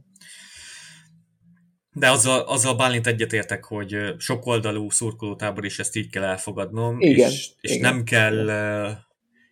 De 1.99 2.09
azzal, 2.09 2.39
azzal 2.39 2.75
Bálint 2.75 3.07
egyetértek, 3.07 3.63
hogy 3.63 3.97
sok 4.17 4.45
oldalú 4.45 4.89
szurkolótábor 4.89 5.65
is 5.65 5.79
ezt 5.79 5.95
így 5.95 6.09
kell 6.09 6.23
elfogadnom, 6.23 6.99
igen, 6.99 7.29
és, 7.29 7.51
és 7.59 7.75
igen. 7.75 7.93
nem 7.93 8.03
kell 8.03 8.49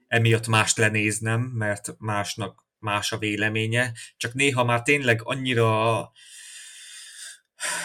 emiatt 0.08 0.48
mást 0.48 0.78
lenéznem, 0.78 1.42
mert 1.42 1.96
másnak 2.00 2.66
más 2.80 3.12
a 3.12 3.18
véleménye, 3.18 3.92
csak 4.18 4.34
néha 4.34 4.64
már 4.64 4.82
tényleg 4.82 5.20
annyira 5.24 6.12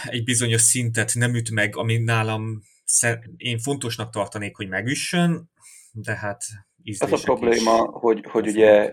egy 0.04 0.24
bizonyos 0.24 0.60
szintet 0.60 1.14
nem 1.14 1.34
üt 1.34 1.50
meg, 1.50 1.76
ami 1.76 1.96
nálam 1.96 2.62
én 3.36 3.58
fontosnak 3.58 4.10
tartanék, 4.10 4.56
hogy 4.56 4.68
megüssön, 4.68 5.50
de 5.92 6.14
hát 6.14 6.42
Az 6.98 7.12
a 7.12 7.20
probléma, 7.22 7.76
hogy, 7.76 8.24
hogy 8.30 8.46
ugye 8.46 8.92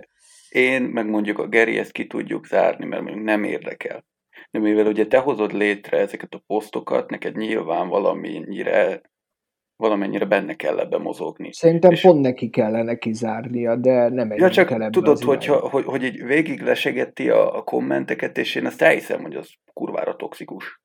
én, 0.50 0.82
meg 0.82 1.10
mondjuk 1.10 1.40
a 1.40 1.48
Geri 1.48 1.78
ezt 1.78 1.92
ki 1.92 2.08
tudjuk 2.08 2.46
zárni, 2.48 2.86
mert 2.86 3.02
mondjuk 3.02 3.26
nem 3.26 3.44
érdekel. 3.44 4.06
De 4.52 4.60
mivel 4.60 4.86
ugye 4.86 5.06
te 5.06 5.18
hozod 5.18 5.54
létre 5.54 5.98
ezeket 5.98 6.34
a 6.34 6.44
posztokat, 6.48 7.10
neked 7.10 7.36
nyilván 7.36 7.88
valamennyire 7.88 9.02
valamennyire 9.78 10.26
benne 10.26 10.56
kell 10.56 10.80
ebbe 10.80 10.98
mozogni. 10.98 11.54
Szerintem 11.54 11.92
és 11.92 12.02
pont 12.02 12.22
neki 12.22 12.50
kellene 12.50 12.96
kizárnia, 12.98 13.76
de 13.76 14.10
nem 14.10 14.32
egy 14.32 14.40
ja, 14.40 14.50
csak 14.50 14.72
ebbe 14.72 14.90
tudod, 14.90 15.22
hogyha, 15.22 15.70
hogy, 15.70 15.86
hogy 15.86 16.04
így 16.04 16.24
végig 16.24 16.62
lesegeti 16.62 17.30
a, 17.30 17.58
a 17.58 17.64
kommenteket, 17.64 18.38
és 18.38 18.56
én 18.56 18.66
azt 18.66 18.82
elhiszem, 18.82 19.22
hogy 19.22 19.36
az 19.36 19.50
kurvára 19.74 20.16
toxikus. 20.16 20.82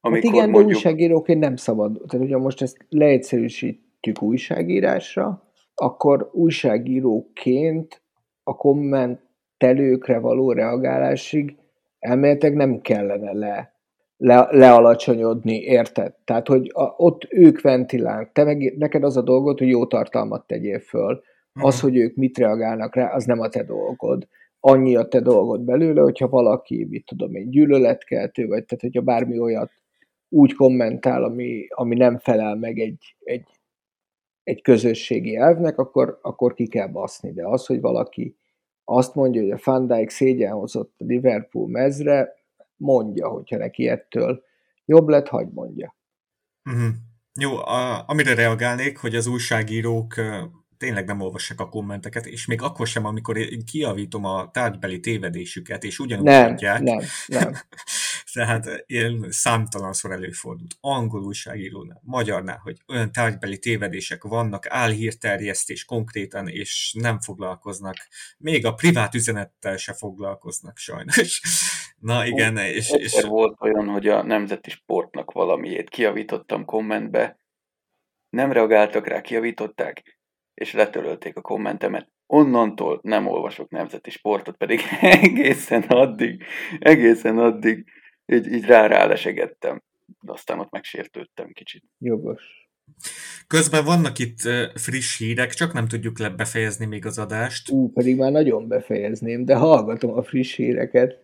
Amikor 0.00 0.24
hát 0.24 0.34
igen, 0.34 0.50
mondjuk... 0.50 0.70
de 0.70 0.76
újságíróként 0.76 1.40
nem 1.40 1.56
szabad. 1.56 1.92
Tehát, 1.92 2.26
hogyha 2.26 2.38
most 2.38 2.62
ezt 2.62 2.76
leegyszerűsítjük 2.88 4.22
újságírásra, 4.22 5.42
akkor 5.74 6.30
újságíróként 6.32 8.02
a 8.42 8.56
kommentelőkre 8.56 10.18
való 10.18 10.52
reagálásig 10.52 11.56
elméletek 11.98 12.54
nem 12.54 12.80
kellene 12.80 13.32
le, 13.32 13.72
le, 14.16 14.48
lealacsonyodni, 14.50 15.56
érted? 15.56 16.14
Tehát, 16.24 16.48
hogy 16.48 16.70
a, 16.74 16.94
ott 16.96 17.26
ők 17.30 17.60
ventilálnak, 17.60 18.32
te 18.32 18.44
meg, 18.44 18.74
neked 18.78 19.04
az 19.04 19.16
a 19.16 19.22
dolgod, 19.22 19.58
hogy 19.58 19.68
jó 19.68 19.86
tartalmat 19.86 20.46
tegyél 20.46 20.80
föl. 20.80 21.22
Az, 21.52 21.74
mhm. 21.74 21.84
hogy 21.84 21.96
ők 21.96 22.16
mit 22.16 22.38
reagálnak 22.38 22.94
rá, 22.94 23.14
az 23.14 23.24
nem 23.24 23.40
a 23.40 23.48
te 23.48 23.62
dolgod. 23.62 24.26
Annyi 24.60 24.96
a 24.96 25.08
te 25.08 25.20
dolgod 25.20 25.60
belőle, 25.60 26.00
hogyha 26.00 26.28
valaki, 26.28 26.86
mit 26.90 27.06
tudom 27.06 27.34
egy 27.34 27.48
gyűlöletkeltő, 27.48 28.46
vagy 28.46 28.64
tehát, 28.64 28.80
hogyha 28.80 29.00
bármi 29.00 29.38
olyat 29.38 29.70
úgy 30.28 30.54
kommentál, 30.54 31.24
ami, 31.24 31.66
ami 31.68 31.94
nem 31.94 32.18
felel 32.18 32.56
meg 32.56 32.78
egy, 32.78 33.16
egy, 33.18 33.46
egy 34.42 34.62
közösségi 34.62 35.36
elvnek, 35.36 35.78
akkor, 35.78 36.18
akkor 36.22 36.54
ki 36.54 36.66
kell 36.66 36.88
baszni. 36.88 37.32
De 37.32 37.46
az, 37.46 37.66
hogy 37.66 37.80
valaki 37.80 38.36
azt 38.84 39.14
mondja, 39.14 39.42
hogy 39.42 39.50
a 39.50 39.60
Van 39.64 39.86
Dijk 39.86 40.10
szégyen 40.10 40.52
hozott 40.52 40.94
a 40.98 41.04
Liverpool 41.04 41.68
mezre, 41.68 42.34
mondja, 42.76 43.28
hogyha 43.28 43.56
neki 43.56 43.88
ettől 43.88 44.44
jobb 44.84 45.08
lett, 45.08 45.28
hagyd 45.28 45.52
mondja. 45.52 45.96
Uh-huh. 46.70 46.94
Jó, 47.40 47.56
a, 47.56 48.04
amire 48.06 48.34
reagálnék, 48.34 48.98
hogy 48.98 49.14
az 49.14 49.26
újságírók 49.26 50.14
tényleg 50.78 51.06
nem 51.06 51.20
olvassák 51.20 51.60
a 51.60 51.68
kommenteket, 51.68 52.26
és 52.26 52.46
még 52.46 52.62
akkor 52.62 52.86
sem, 52.86 53.04
amikor 53.04 53.36
én 53.36 53.64
kiavítom 53.64 54.24
a 54.24 54.50
tárgybeli 54.50 55.00
tévedésüket, 55.00 55.84
és 55.84 55.98
ugyanúgy 55.98 56.24
nem, 56.24 56.46
mondják. 56.46 56.80
Nem, 56.80 56.98
nem. 57.26 57.52
Tehát 58.38 58.84
ilyen 58.86 59.26
számtalanszor 59.30 60.12
előfordult. 60.12 60.74
Angol 60.80 61.22
újságírónál, 61.22 62.00
magyarnál, 62.04 62.60
hogy 62.62 62.76
olyan 62.88 63.12
tárgybeli 63.12 63.58
tévedések 63.58 64.22
vannak, 64.22 64.66
álhírterjesztés 64.68 65.84
konkrétan, 65.84 66.48
és 66.48 66.94
nem 66.98 67.20
foglalkoznak. 67.20 67.94
Még 68.38 68.66
a 68.66 68.74
privát 68.74 69.14
üzenettel 69.14 69.76
se 69.76 69.92
foglalkoznak 69.92 70.76
sajnos. 70.76 71.40
Na 72.10 72.26
igen, 72.26 72.56
Ó, 72.56 72.60
és... 72.60 72.90
és... 72.90 73.22
volt 73.22 73.56
olyan, 73.60 73.88
hogy 73.88 74.08
a 74.08 74.22
nemzeti 74.22 74.70
sportnak 74.70 75.32
valamiét 75.32 75.88
kiavítottam 75.88 76.64
kommentbe, 76.64 77.38
nem 78.28 78.52
reagáltak 78.52 79.06
rá, 79.06 79.20
kiavították, 79.20 80.18
és 80.54 80.72
letörölték 80.72 81.36
a 81.36 81.40
kommentemet. 81.40 82.08
Onnantól 82.26 83.00
nem 83.02 83.26
olvasok 83.26 83.70
nemzeti 83.70 84.10
sportot, 84.10 84.56
pedig 84.56 84.80
egészen 85.00 85.82
addig, 85.82 86.44
egészen 86.78 87.38
addig 87.38 87.84
így, 88.32 88.46
így 88.46 88.64
rá 88.64 88.86
rálesegettem. 88.86 89.82
De 90.20 90.32
aztán 90.32 90.58
ott 90.58 90.70
megsértődtem 90.70 91.52
kicsit. 91.52 91.84
Jogos. 91.98 92.68
Közben 93.46 93.84
vannak 93.84 94.18
itt 94.18 94.40
friss 94.74 95.18
hírek, 95.18 95.54
csak 95.54 95.72
nem 95.72 95.88
tudjuk 95.88 96.18
le 96.18 96.28
befejezni 96.28 96.86
még 96.86 97.06
az 97.06 97.18
adást. 97.18 97.70
Ú, 97.70 97.92
pedig 97.92 98.16
már 98.16 98.32
nagyon 98.32 98.68
befejezném, 98.68 99.44
de 99.44 99.54
hallgatom 99.54 100.16
a 100.16 100.22
friss 100.22 100.56
híreket. 100.56 101.20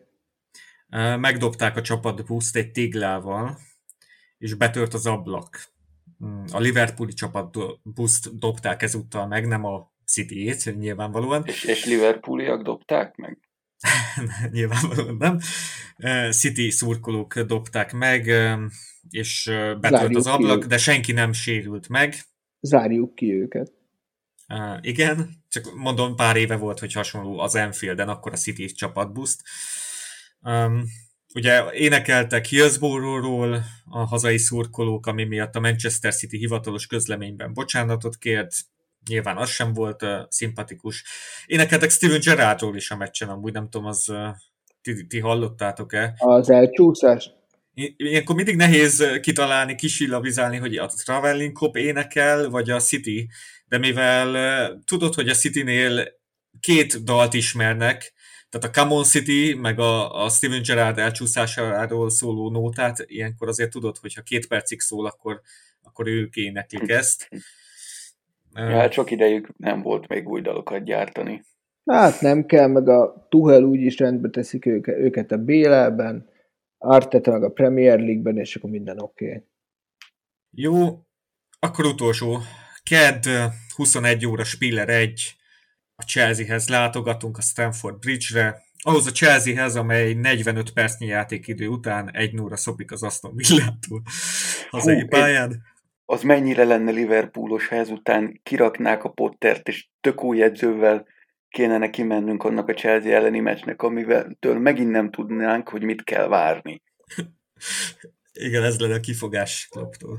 Megdobták 1.19 1.77
a 1.77 1.83
csapatbuszt 1.83 2.57
egy 2.57 2.71
téglával, 2.71 3.59
és 4.39 4.55
betört 4.55 4.95
az 4.95 5.07
ablak. 5.07 5.73
A 6.53 6.59
Liverpooli 6.59 7.13
csapatbuszt 7.13 8.39
dobták 8.39 8.83
ezúttal 8.83 9.27
meg, 9.27 9.47
nem 9.47 9.65
a 9.65 9.93
City-ét, 10.07 10.79
nyilvánvalóan. 10.79 11.43
És, 11.47 11.65
és 11.65 11.85
Liverpooliak 11.85 12.63
dobták 12.63 13.17
meg? 13.17 13.39
nyilvánvalóan 14.53 15.17
nem. 15.17 15.39
City 16.31 16.71
szurkolók 16.71 17.41
dobták 17.41 17.93
meg, 17.93 18.27
és 19.11 19.45
betört 19.81 20.01
Zárjuk 20.01 20.17
az 20.17 20.27
ablak, 20.27 20.65
de 20.65 20.79
senki 20.79 21.13
nem 21.13 21.33
sérült 21.33 21.89
meg. 21.89 22.15
Zárjuk 22.61 23.15
ki 23.15 23.33
őket. 23.33 23.73
Uh, 24.49 24.79
igen, 24.81 25.45
csak 25.49 25.75
mondom, 25.75 26.17
pár 26.17 26.37
éve 26.37 26.57
volt, 26.57 26.79
hogy 26.79 26.93
hasonló 26.93 27.39
az 27.39 27.55
Enfielden, 27.55 28.09
akkor 28.09 28.33
a 28.33 28.37
City 28.37 28.67
csapatbuszt. 28.67 29.43
Um, 30.41 30.85
ugye 31.35 31.73
énekeltek 31.73 32.47
Hillsborough-ról 32.47 33.65
a 33.85 33.99
hazai 33.99 34.39
szurkolók, 34.39 35.07
ami 35.07 35.25
miatt 35.25 35.55
a 35.55 35.61
Manchester 35.61 36.15
City 36.15 36.37
hivatalos 36.37 36.87
közleményben 36.87 37.53
bocsánatot 37.53 38.17
kért, 38.17 38.55
nyilván 39.09 39.37
az 39.37 39.51
sem 39.51 39.73
volt 39.73 40.03
uh, 40.03 40.11
szimpatikus. 40.29 41.05
Énekeltek 41.47 41.91
Steven 41.91 42.21
Gerrardról 42.21 42.77
is 42.77 42.91
a 42.91 42.97
meccsen, 42.97 43.29
amúgy 43.29 43.53
nem 43.53 43.69
tudom, 43.69 43.87
az 43.87 44.09
uh, 44.09 44.29
ti, 44.83 45.07
ti 45.07 45.19
hallottátok-e? 45.19 46.15
Az 46.19 46.51
elcsúszás? 46.51 47.31
Ilyenkor 47.97 48.35
mindig 48.35 48.57
nehéz 48.57 49.19
kitalálni, 49.21 49.75
kisillabizálni, 49.75 50.57
hogy 50.57 50.77
a 50.77 50.87
Traveling 50.87 51.53
Cop 51.53 51.77
énekel, 51.77 52.51
vagy 52.51 52.71
a 52.71 52.81
City, 52.81 53.29
de 53.67 53.79
mivel 53.79 54.29
uh, 54.29 54.79
tudod, 54.85 55.15
hogy 55.15 55.29
a 55.29 55.35
Citynél 55.35 56.09
két 56.61 57.05
dalt 57.05 57.35
ismernek, 57.35 58.13
tehát 58.55 58.77
a 58.77 58.81
Come 58.81 58.95
on 58.95 59.05
City, 59.05 59.55
meg 59.55 59.79
a, 59.79 60.25
a 60.25 60.29
Steven 60.29 60.63
Gerrard 60.63 60.99
elcsúszásáról 60.99 62.11
szóló 62.11 62.51
nótát, 62.51 63.05
ilyenkor 63.07 63.49
azért 63.49 63.71
tudod, 63.71 63.97
hogy 63.99 64.15
ha 64.15 64.23
két 64.23 64.47
percig 64.47 64.81
szól, 64.81 65.07
akkor, 65.07 65.41
akkor 65.83 66.07
ők 66.07 66.35
éneklik 66.35 66.89
ezt. 66.89 67.29
Ja, 68.55 68.77
hát 68.79 68.93
sok 68.93 69.11
idejük 69.11 69.57
nem 69.57 69.83
volt 69.83 70.09
még 70.09 70.29
új 70.29 70.41
dalokat 70.41 70.85
gyártani. 70.85 71.43
Hát 71.85 72.21
nem 72.21 72.47
kell, 72.47 72.67
meg 72.67 72.89
a 72.89 73.27
Tuhel 73.29 73.63
úgyis 73.63 73.99
rendbe 73.99 74.29
teszik 74.31 74.67
őket, 74.67 74.97
őket 74.97 75.33
a 75.33 75.37
BL-ben, 75.37 76.29
Arteta 76.79 77.31
meg 77.31 77.43
a 77.43 77.51
Premier 77.51 77.99
League-ben, 77.99 78.39
és 78.39 78.57
akkor 78.57 78.71
minden 78.71 79.01
oké. 79.01 79.27
Okay. 79.27 79.45
Jó, 80.51 81.01
akkor 81.59 81.85
utolsó. 81.85 82.39
Ked 82.83 83.25
21 83.77 84.27
óra 84.27 84.45
Spiller 84.45 84.89
1, 84.89 85.37
a 85.95 86.05
Chelseahez 86.05 86.69
látogatunk 86.69 87.39
a 87.39 87.41
Stanford 87.41 87.99
Bridge-re, 87.99 88.63
ahhoz 88.83 89.07
a 89.07 89.13
Chelseahez, 89.13 89.77
amely 89.77 90.15
45 90.15 90.73
percnyi 90.73 91.07
játékidő 91.07 91.67
után 91.69 92.11
egy 92.13 92.33
nóra 92.33 92.57
szopik 92.57 92.93
az 92.93 93.03
Aston 93.03 93.35
Villától 93.37 94.03
hazai 94.71 95.05
pályán. 95.05 95.63
Az 96.05 96.23
mennyire 96.23 96.65
lenne 96.65 96.91
Liverpoolos, 96.91 97.69
ha 97.69 97.77
ezután 97.77 98.41
kiraknák 98.43 99.05
a 99.05 99.09
Pottert, 99.09 99.69
és 99.69 99.89
tök 100.01 100.25
új 100.25 100.43
edzővel 100.43 101.07
kéne 101.49 101.79
neki 101.79 102.03
mennünk 102.03 102.45
annak 102.45 102.69
a 102.69 102.75
Chelsea 102.75 103.13
elleni 103.13 103.41
meccsnek, 103.41 103.83
amivel 103.83 104.37
től 104.39 104.59
megint 104.59 104.91
nem 104.91 105.11
tudnánk, 105.11 105.69
hogy 105.69 105.83
mit 105.83 106.05
kell 106.05 106.29
várni. 106.29 106.83
igen, 108.33 108.63
ez 108.63 108.81
lenne 108.81 108.95
a 108.95 109.01
kifogás 109.01 109.69
Klopptól. 109.71 110.19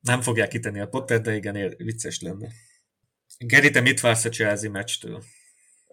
Nem 0.00 0.20
fogják 0.20 0.48
kitenni 0.48 0.80
a 0.80 0.88
Potter, 0.88 1.20
de 1.20 1.34
igen, 1.34 1.74
vicces 1.76 2.20
lenne. 2.20 2.48
Geri, 3.38 3.70
te 3.70 3.80
mit 3.80 4.00
vársz 4.00 4.24
a 4.24 4.28
Chelsea 4.28 4.70
meccstől? 4.70 5.22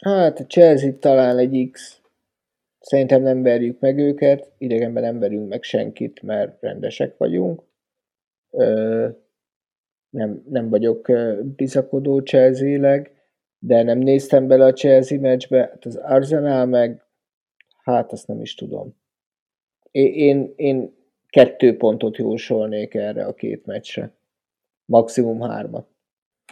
Hát 0.04 0.40
a 0.40 0.46
Chelsea 0.46 0.98
talán 1.00 1.38
egy 1.38 1.70
X. 1.72 2.00
Szerintem 2.80 3.22
nem 3.22 3.42
verjük 3.42 3.80
meg 3.80 3.98
őket, 3.98 4.52
idegenben 4.58 5.04
nem 5.04 5.20
verünk 5.20 5.50
meg 5.50 5.64
senkit, 5.64 6.22
mert 6.22 6.62
rendesek 6.62 7.18
vagyunk. 7.18 7.64
Ö, 8.58 9.08
nem, 10.10 10.44
nem 10.50 10.70
vagyok 10.70 11.12
bizakodó 11.56 12.20
chelsea 12.20 13.02
de 13.60 13.84
nem 13.84 13.98
néztem 13.98 14.48
bele 14.48 14.66
a 14.66 14.74
Chelsea 14.74 15.20
meccsbe. 15.20 15.58
Hát 15.58 15.86
az 15.86 15.96
Arsenal 15.96 16.66
meg, 16.66 17.04
hát 17.84 18.12
azt 18.12 18.28
nem 18.28 18.42
is 18.42 18.56
tudom. 18.56 18.96
Én, 19.92 20.14
én, 20.14 20.54
én 20.56 20.96
kettő 21.30 21.78
pontot 21.78 22.18
jósolnék 22.18 22.94
erre 22.94 23.26
a 23.26 23.34
két 23.34 23.66
meccsre. 23.66 24.18
Maximum 24.86 25.42
hármat. 25.42 25.88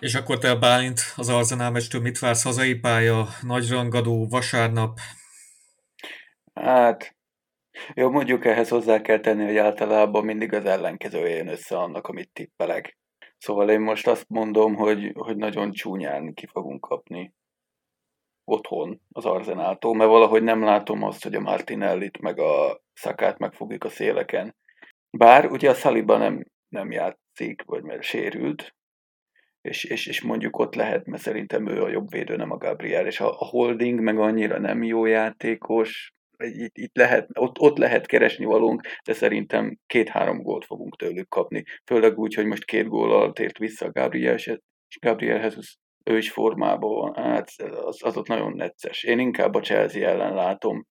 És 0.01 0.15
akkor 0.15 0.37
te, 0.37 0.55
Bálint, 0.55 0.99
az 1.15 1.29
Arzenál 1.29 1.71
meccstől 1.71 2.01
mit 2.01 2.19
vársz? 2.19 2.43
Hazai 2.43 2.75
pálya, 2.75 3.25
nagy 3.41 3.69
rangadó, 3.69 4.27
vasárnap? 4.27 4.97
Hát, 6.53 7.12
jó, 7.93 8.09
mondjuk 8.09 8.45
ehhez 8.45 8.69
hozzá 8.69 9.01
kell 9.01 9.19
tenni, 9.19 9.45
hogy 9.45 9.57
általában 9.57 10.25
mindig 10.25 10.53
az 10.53 10.65
ellenkező 10.65 11.27
jön 11.27 11.47
össze 11.47 11.77
annak, 11.77 12.07
amit 12.07 12.33
tippelek. 12.33 12.97
Szóval 13.37 13.69
én 13.69 13.79
most 13.79 14.07
azt 14.07 14.29
mondom, 14.29 14.75
hogy, 14.75 15.11
hogy 15.13 15.35
nagyon 15.35 15.71
csúnyán 15.71 16.33
ki 16.33 16.47
fogunk 16.47 16.81
kapni 16.81 17.33
otthon 18.45 19.01
az 19.11 19.25
Arzenáltól, 19.25 19.95
mert 19.95 20.09
valahogy 20.09 20.43
nem 20.43 20.63
látom 20.63 21.03
azt, 21.03 21.23
hogy 21.23 21.35
a 21.35 21.39
Martinellit 21.39 22.21
meg 22.21 22.39
a 22.39 22.81
Szakát 22.93 23.37
megfogjuk 23.37 23.83
a 23.83 23.89
széleken. 23.89 24.55
Bár 25.17 25.45
ugye 25.45 25.69
a 25.69 25.73
Saliba 25.73 26.17
nem, 26.17 26.45
nem 26.69 26.91
játszik, 26.91 27.63
vagy 27.65 27.83
mert 27.83 28.01
sérült, 28.01 28.75
és, 29.61 29.83
és, 29.83 30.07
és 30.07 30.21
mondjuk 30.21 30.57
ott 30.57 30.75
lehet, 30.75 31.05
mert 31.05 31.21
szerintem 31.21 31.67
ő 31.67 31.83
a 31.83 31.89
jobb 31.89 32.11
védő, 32.11 32.35
nem 32.35 32.51
a 32.51 32.57
Gabriel, 32.57 33.05
és 33.05 33.19
a, 33.19 33.29
a 33.29 33.45
holding 33.45 33.99
meg 33.99 34.19
annyira 34.19 34.59
nem 34.59 34.83
jó 34.83 35.05
játékos, 35.05 36.13
itt, 36.45 36.77
itt 36.77 36.95
lehet, 36.95 37.29
ott, 37.33 37.59
ott 37.59 37.77
lehet 37.77 38.05
keresni 38.05 38.45
valónk, 38.45 38.81
de 39.05 39.13
szerintem 39.13 39.77
két-három 39.85 40.41
gólt 40.41 40.65
fogunk 40.65 40.95
tőlük 40.95 41.29
kapni. 41.29 41.63
Főleg 41.85 42.17
úgy, 42.17 42.33
hogy 42.33 42.45
most 42.45 42.65
két 42.65 42.87
gól 42.87 43.13
alatt 43.13 43.39
ért 43.39 43.57
vissza 43.57 43.91
Gabriel, 43.91 44.35
és 44.35 44.57
Gabriel 45.01 45.41
Jesus 45.41 45.77
ő 46.03 46.17
is 46.17 46.31
formában 46.31 46.95
van, 46.95 47.15
hát 47.15 47.49
az, 47.57 48.03
az 48.03 48.17
ott 48.17 48.27
nagyon 48.27 48.53
necces. 48.55 49.03
Én 49.03 49.19
inkább 49.19 49.53
a 49.53 49.61
Chelsea 49.61 50.07
ellen 50.07 50.33
látom, 50.33 50.85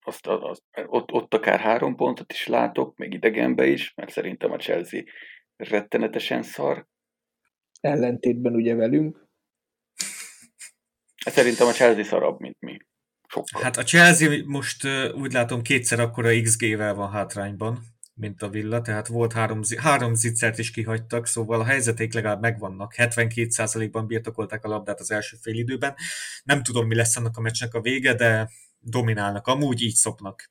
azt, 0.00 0.26
azt, 0.26 0.62
ott, 0.86 1.12
ott 1.12 1.34
akár 1.34 1.60
három 1.60 1.96
pontot 1.96 2.32
is 2.32 2.46
látok, 2.46 2.96
még 2.96 3.12
idegenbe 3.12 3.66
is, 3.66 3.94
mert 3.94 4.10
szerintem 4.10 4.52
a 4.52 4.56
Chelsea 4.56 5.02
rettenetesen 5.56 6.42
szar, 6.42 6.86
ellentétben 7.80 8.54
ugye 8.54 8.74
velünk. 8.74 9.28
Szerintem 11.16 11.66
a 11.66 11.72
Chelsea 11.72 12.04
szarabb, 12.04 12.40
mint 12.40 12.60
mi. 12.60 12.76
Sokkal. 13.30 13.62
Hát 13.62 13.76
a 13.76 13.82
Chelsea 13.82 14.42
most 14.44 14.86
úgy 15.14 15.32
látom 15.32 15.62
kétszer 15.62 16.00
akkora 16.00 16.40
XG-vel 16.42 16.94
van 16.94 17.10
hátrányban, 17.10 17.84
mint 18.14 18.42
a 18.42 18.48
Villa, 18.48 18.80
tehát 18.80 19.06
volt 19.06 19.32
három, 19.32 19.60
három 19.76 20.14
zicsert 20.14 20.58
is 20.58 20.70
kihagytak, 20.70 21.26
szóval 21.26 21.60
a 21.60 21.64
helyzeték 21.64 22.14
legalább 22.14 22.40
megvannak. 22.40 22.94
72%-ban 22.96 24.06
birtokolták 24.06 24.64
a 24.64 24.68
labdát 24.68 25.00
az 25.00 25.10
első 25.10 25.36
fél 25.40 25.54
időben. 25.54 25.94
Nem 26.44 26.62
tudom, 26.62 26.86
mi 26.86 26.94
lesz 26.94 27.16
annak 27.16 27.36
a 27.36 27.40
meccsnek 27.40 27.74
a 27.74 27.80
vége, 27.80 28.14
de 28.14 28.50
dominálnak, 28.78 29.46
amúgy 29.46 29.82
így 29.82 29.94
szopnak. 29.94 30.50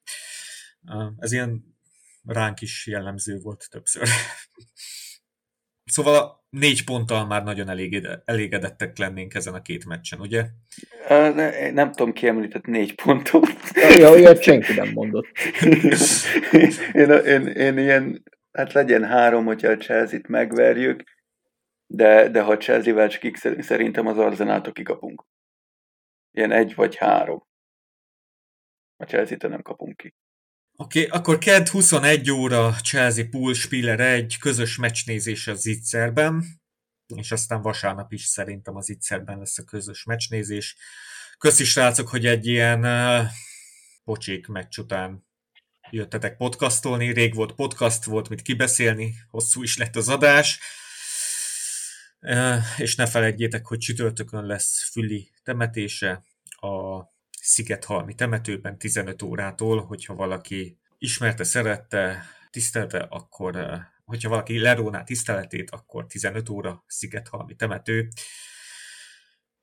Ez 1.18 1.32
ilyen 1.32 1.78
ránk 2.24 2.62
is 2.62 2.88
jellemző 2.88 3.40
volt 3.40 3.68
többször. 3.70 4.08
Szóval 5.90 6.16
a 6.16 6.44
négy 6.50 6.84
ponttal 6.84 7.26
már 7.26 7.44
nagyon 7.44 7.70
elégedettek 8.26 8.98
lennénk 8.98 9.34
ezen 9.34 9.54
a 9.54 9.62
két 9.62 9.86
meccsen, 9.86 10.20
ugye? 10.20 10.46
Ne, 11.08 11.72
nem 11.72 11.92
tudom, 11.92 12.14
ki 12.14 12.28
említett 12.28 12.66
négy 12.66 12.96
pontot. 12.96 13.48
Ja, 13.98 14.10
olyat 14.10 14.42
senki 14.42 14.74
nem 14.74 14.92
mondott. 14.94 15.28
én, 16.94 17.12
én, 17.12 17.48
én 17.48 17.78
ilyen, 17.78 18.24
hát 18.52 18.74
legyen 18.74 19.06
három, 19.06 19.46
hogyha 19.46 19.68
a 19.68 19.78
Chelsea-t 19.78 20.28
megverjük, 20.28 21.04
de, 21.86 22.30
de 22.30 22.42
ha 22.42 22.52
a 22.52 22.58
Chelsea-vel 22.58 23.08
csak 23.08 23.36
szerintem 23.60 24.08
az 24.08 24.18
Arzenáltól 24.18 24.74
kikapunk. 24.74 25.26
Ilyen 26.32 26.52
egy 26.52 26.76
vagy 26.76 26.96
három. 26.96 27.48
A 28.98 29.06
Chelsea-től 29.06 29.50
nem 29.50 29.62
kapunk 29.62 29.98
ki. 29.98 30.14
Oké, 30.82 31.06
okay, 31.06 31.20
akkor 31.20 31.38
kedd 31.38 31.70
21 31.70 32.32
óra 32.32 32.76
Chelsea 32.84 33.28
Pool 33.30 33.54
Spiller 33.54 34.00
egy 34.00 34.38
közös 34.40 34.78
meccsnézés 34.78 35.48
az 35.48 35.66
Itzerben, 35.66 36.44
és 37.16 37.32
aztán 37.32 37.62
vasárnap 37.62 38.14
is 38.14 38.24
szerintem 38.24 38.76
az 38.76 38.90
Itzerben 38.90 39.38
lesz 39.38 39.58
a 39.58 39.64
közös 39.64 40.04
meccsnézés. 40.04 40.76
Köszi 41.38 41.64
srácok, 41.64 42.08
hogy 42.08 42.26
egy 42.26 42.48
ilyen 42.48 42.86
uh, 42.86 43.26
pocsék 44.04 44.48
meccs 44.48 44.78
után 44.78 45.28
jöttetek 45.90 46.38
podcastolni. 46.38 47.14
Rég 47.14 47.36
volt 47.36 47.52
podcast, 47.54 48.04
volt 48.04 48.30
mit 48.30 48.42
kibeszélni, 48.42 49.14
hosszú 49.30 49.64
is 49.64 49.78
lett 49.78 49.96
az 49.96 50.10
adás. 50.10 50.60
Uh, 52.20 52.58
és 52.78 52.96
ne 52.96 53.08
felejtjétek, 53.08 53.66
hogy 53.66 53.78
csütörtökön 53.78 54.46
lesz 54.46 54.90
Füli 54.92 55.32
temetése 55.44 56.24
a 56.50 57.04
Szigethalmi 57.50 58.16
temetőben 58.16 58.78
15 58.78 59.22
órától, 59.22 59.86
hogyha 59.86 60.16
valaki 60.16 60.80
ismerte, 60.98 61.44
szerette, 61.44 62.26
tisztelte, 62.50 63.00
akkor 63.00 63.56
eh, 63.56 63.80
hogyha 64.06 64.30
valaki 64.30 64.60
leróná 64.60 65.04
tiszteletét, 65.04 65.70
akkor 65.70 66.06
15 66.08 66.50
óra 66.50 66.84
Szigethalmi 66.88 67.56
temető. 67.56 68.08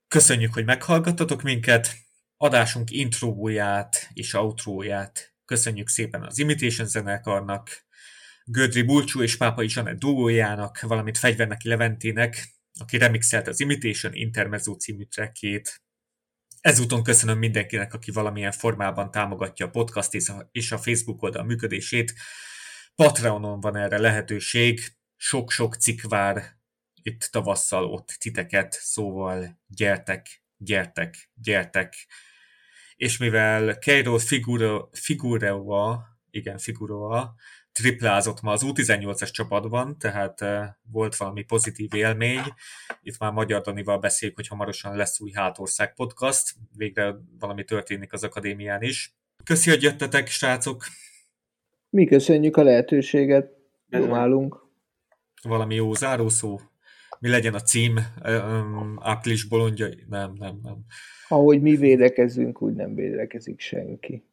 Köszönjük, 0.08 0.52
hogy 0.54 0.64
meghallgattatok 0.64 1.42
minket. 1.42 1.94
Adásunk 2.36 2.90
intróját 2.90 4.08
és 4.12 4.34
outróját 4.34 5.34
köszönjük 5.44 5.88
szépen 5.88 6.22
az 6.22 6.38
Imitation 6.38 6.86
zenekarnak, 6.86 7.86
Gödri 8.44 8.82
Bulcsú 8.82 9.22
és 9.22 9.36
Pápai 9.36 9.68
Zsanett 9.68 9.98
duójának, 9.98 10.80
valamint 10.80 11.18
Fegyverneki 11.18 11.68
Leventének, 11.68 12.48
aki 12.80 12.98
remixelt 12.98 13.46
az 13.48 13.60
Imitation 13.60 14.14
Intermezzo 14.14 14.74
című 14.74 15.04
trackjét. 15.04 15.85
Ezúton 16.66 17.02
köszönöm 17.02 17.38
mindenkinek, 17.38 17.94
aki 17.94 18.10
valamilyen 18.10 18.52
formában 18.52 19.10
támogatja 19.10 19.66
a 19.66 19.70
podcast 19.70 20.14
és 20.52 20.72
a 20.72 20.78
Facebook 20.78 21.22
oldal 21.22 21.44
működését. 21.44 22.14
Patreonon 22.94 23.60
van 23.60 23.76
erre 23.76 23.98
lehetőség, 23.98 24.80
sok-sok 25.16 25.74
cikk 25.74 26.02
vár 26.02 26.58
itt 27.02 27.20
tavasszal 27.20 27.84
ott 27.84 28.16
titeket, 28.18 28.72
szóval 28.72 29.60
gyertek, 29.66 30.42
gyertek, 30.56 31.30
gyertek, 31.34 31.94
és 32.96 33.18
mivel 33.18 33.78
Keiro 33.78 34.18
Figura, 34.18 34.88
Figueroa, 34.92 36.06
igen, 36.30 36.58
Figueroa, 36.58 37.34
triplázott 37.76 38.40
ma 38.40 38.52
az 38.52 38.62
U18-as 38.64 39.30
csapatban, 39.30 39.98
tehát 39.98 40.44
volt 40.90 41.16
valami 41.16 41.42
pozitív 41.42 41.94
élmény. 41.94 42.42
Itt 43.02 43.18
már 43.18 43.32
Magyar 43.32 43.60
Danival 43.60 43.98
beszéljük, 43.98 44.36
hogy 44.36 44.48
hamarosan 44.48 44.96
lesz 44.96 45.20
új 45.20 45.30
Hátország 45.30 45.94
podcast, 45.94 46.54
végre 46.76 47.16
valami 47.38 47.64
történik 47.64 48.12
az 48.12 48.24
akadémián 48.24 48.82
is. 48.82 49.14
Köszi, 49.44 49.70
hogy 49.70 49.82
jöttetek, 49.82 50.26
srácok! 50.26 50.84
Mi 51.90 52.06
köszönjük 52.06 52.56
a 52.56 52.62
lehetőséget, 52.62 53.50
állunk. 53.90 54.66
Valami 55.42 55.74
jó 55.74 55.94
zárószó? 55.94 56.60
Mi 57.18 57.28
legyen 57.28 57.54
a 57.54 57.60
cím? 57.60 57.98
Április 58.98 59.48
bolondja? 59.48 59.88
Nem, 60.08 60.32
nem, 60.32 60.60
nem. 60.62 60.84
Ahogy 61.28 61.62
mi 61.62 61.76
védekezünk, 61.76 62.62
úgy 62.62 62.74
nem 62.74 62.94
védekezik 62.94 63.60
senki. 63.60 64.24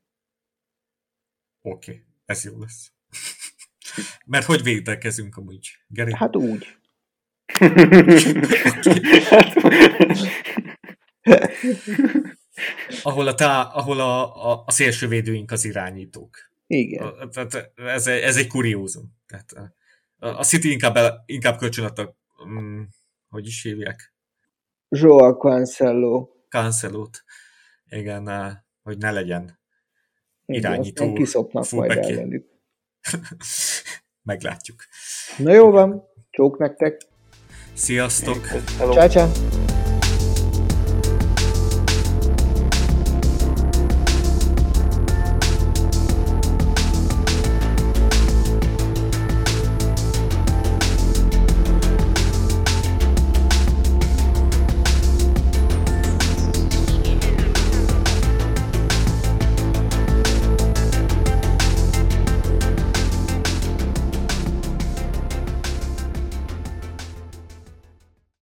Oké, 1.61 1.91
okay, 1.91 2.03
ez 2.25 2.43
jó 2.43 2.59
lesz. 2.59 2.92
Mert 4.25 4.45
hogy 4.45 4.63
védekezünk 4.63 5.37
amúgy, 5.37 5.69
Geri? 5.87 6.13
Hát 6.15 6.35
úgy. 6.35 6.77
ahol 13.03 13.27
a, 13.27 13.35
tá, 13.35 13.61
ahol 13.61 13.99
a, 13.99 14.35
a, 14.51 14.63
a 14.65 14.71
szélsővédőink 14.71 15.51
az 15.51 15.65
irányítók. 15.65 16.51
Igen. 16.67 17.29
Tehát 17.31 17.71
ez, 17.75 18.07
ez 18.07 18.37
egy 18.37 18.47
kuriózum. 18.47 19.15
Tehát 19.27 19.51
a, 20.19 20.27
a 20.27 20.43
City 20.43 20.71
inkább, 20.71 20.97
inkább 21.25 21.57
kölcsönadta, 21.57 22.17
um, 22.43 22.89
hogy 23.29 23.47
is 23.47 23.63
hívják? 23.63 24.13
Joao 24.89 25.37
Cancelo. 25.37 26.27
Cancelo-t. 26.49 27.23
Igen, 27.89 28.29
hogy 28.81 28.97
ne 28.97 29.11
legyen 29.11 29.59
irányító. 30.45 31.03
Igen, 31.03 31.15
kiszopnak 31.15 31.69
majd 31.69 31.91
ellenük. 31.91 32.52
Meglátjuk. 34.29 34.83
Na 35.37 35.53
jó 35.53 35.71
van, 35.71 36.03
csók 36.29 36.57
nektek. 36.57 37.01
Sziasztok! 37.73 38.47
Ciao, 38.77 39.07
ciao. 39.09 39.62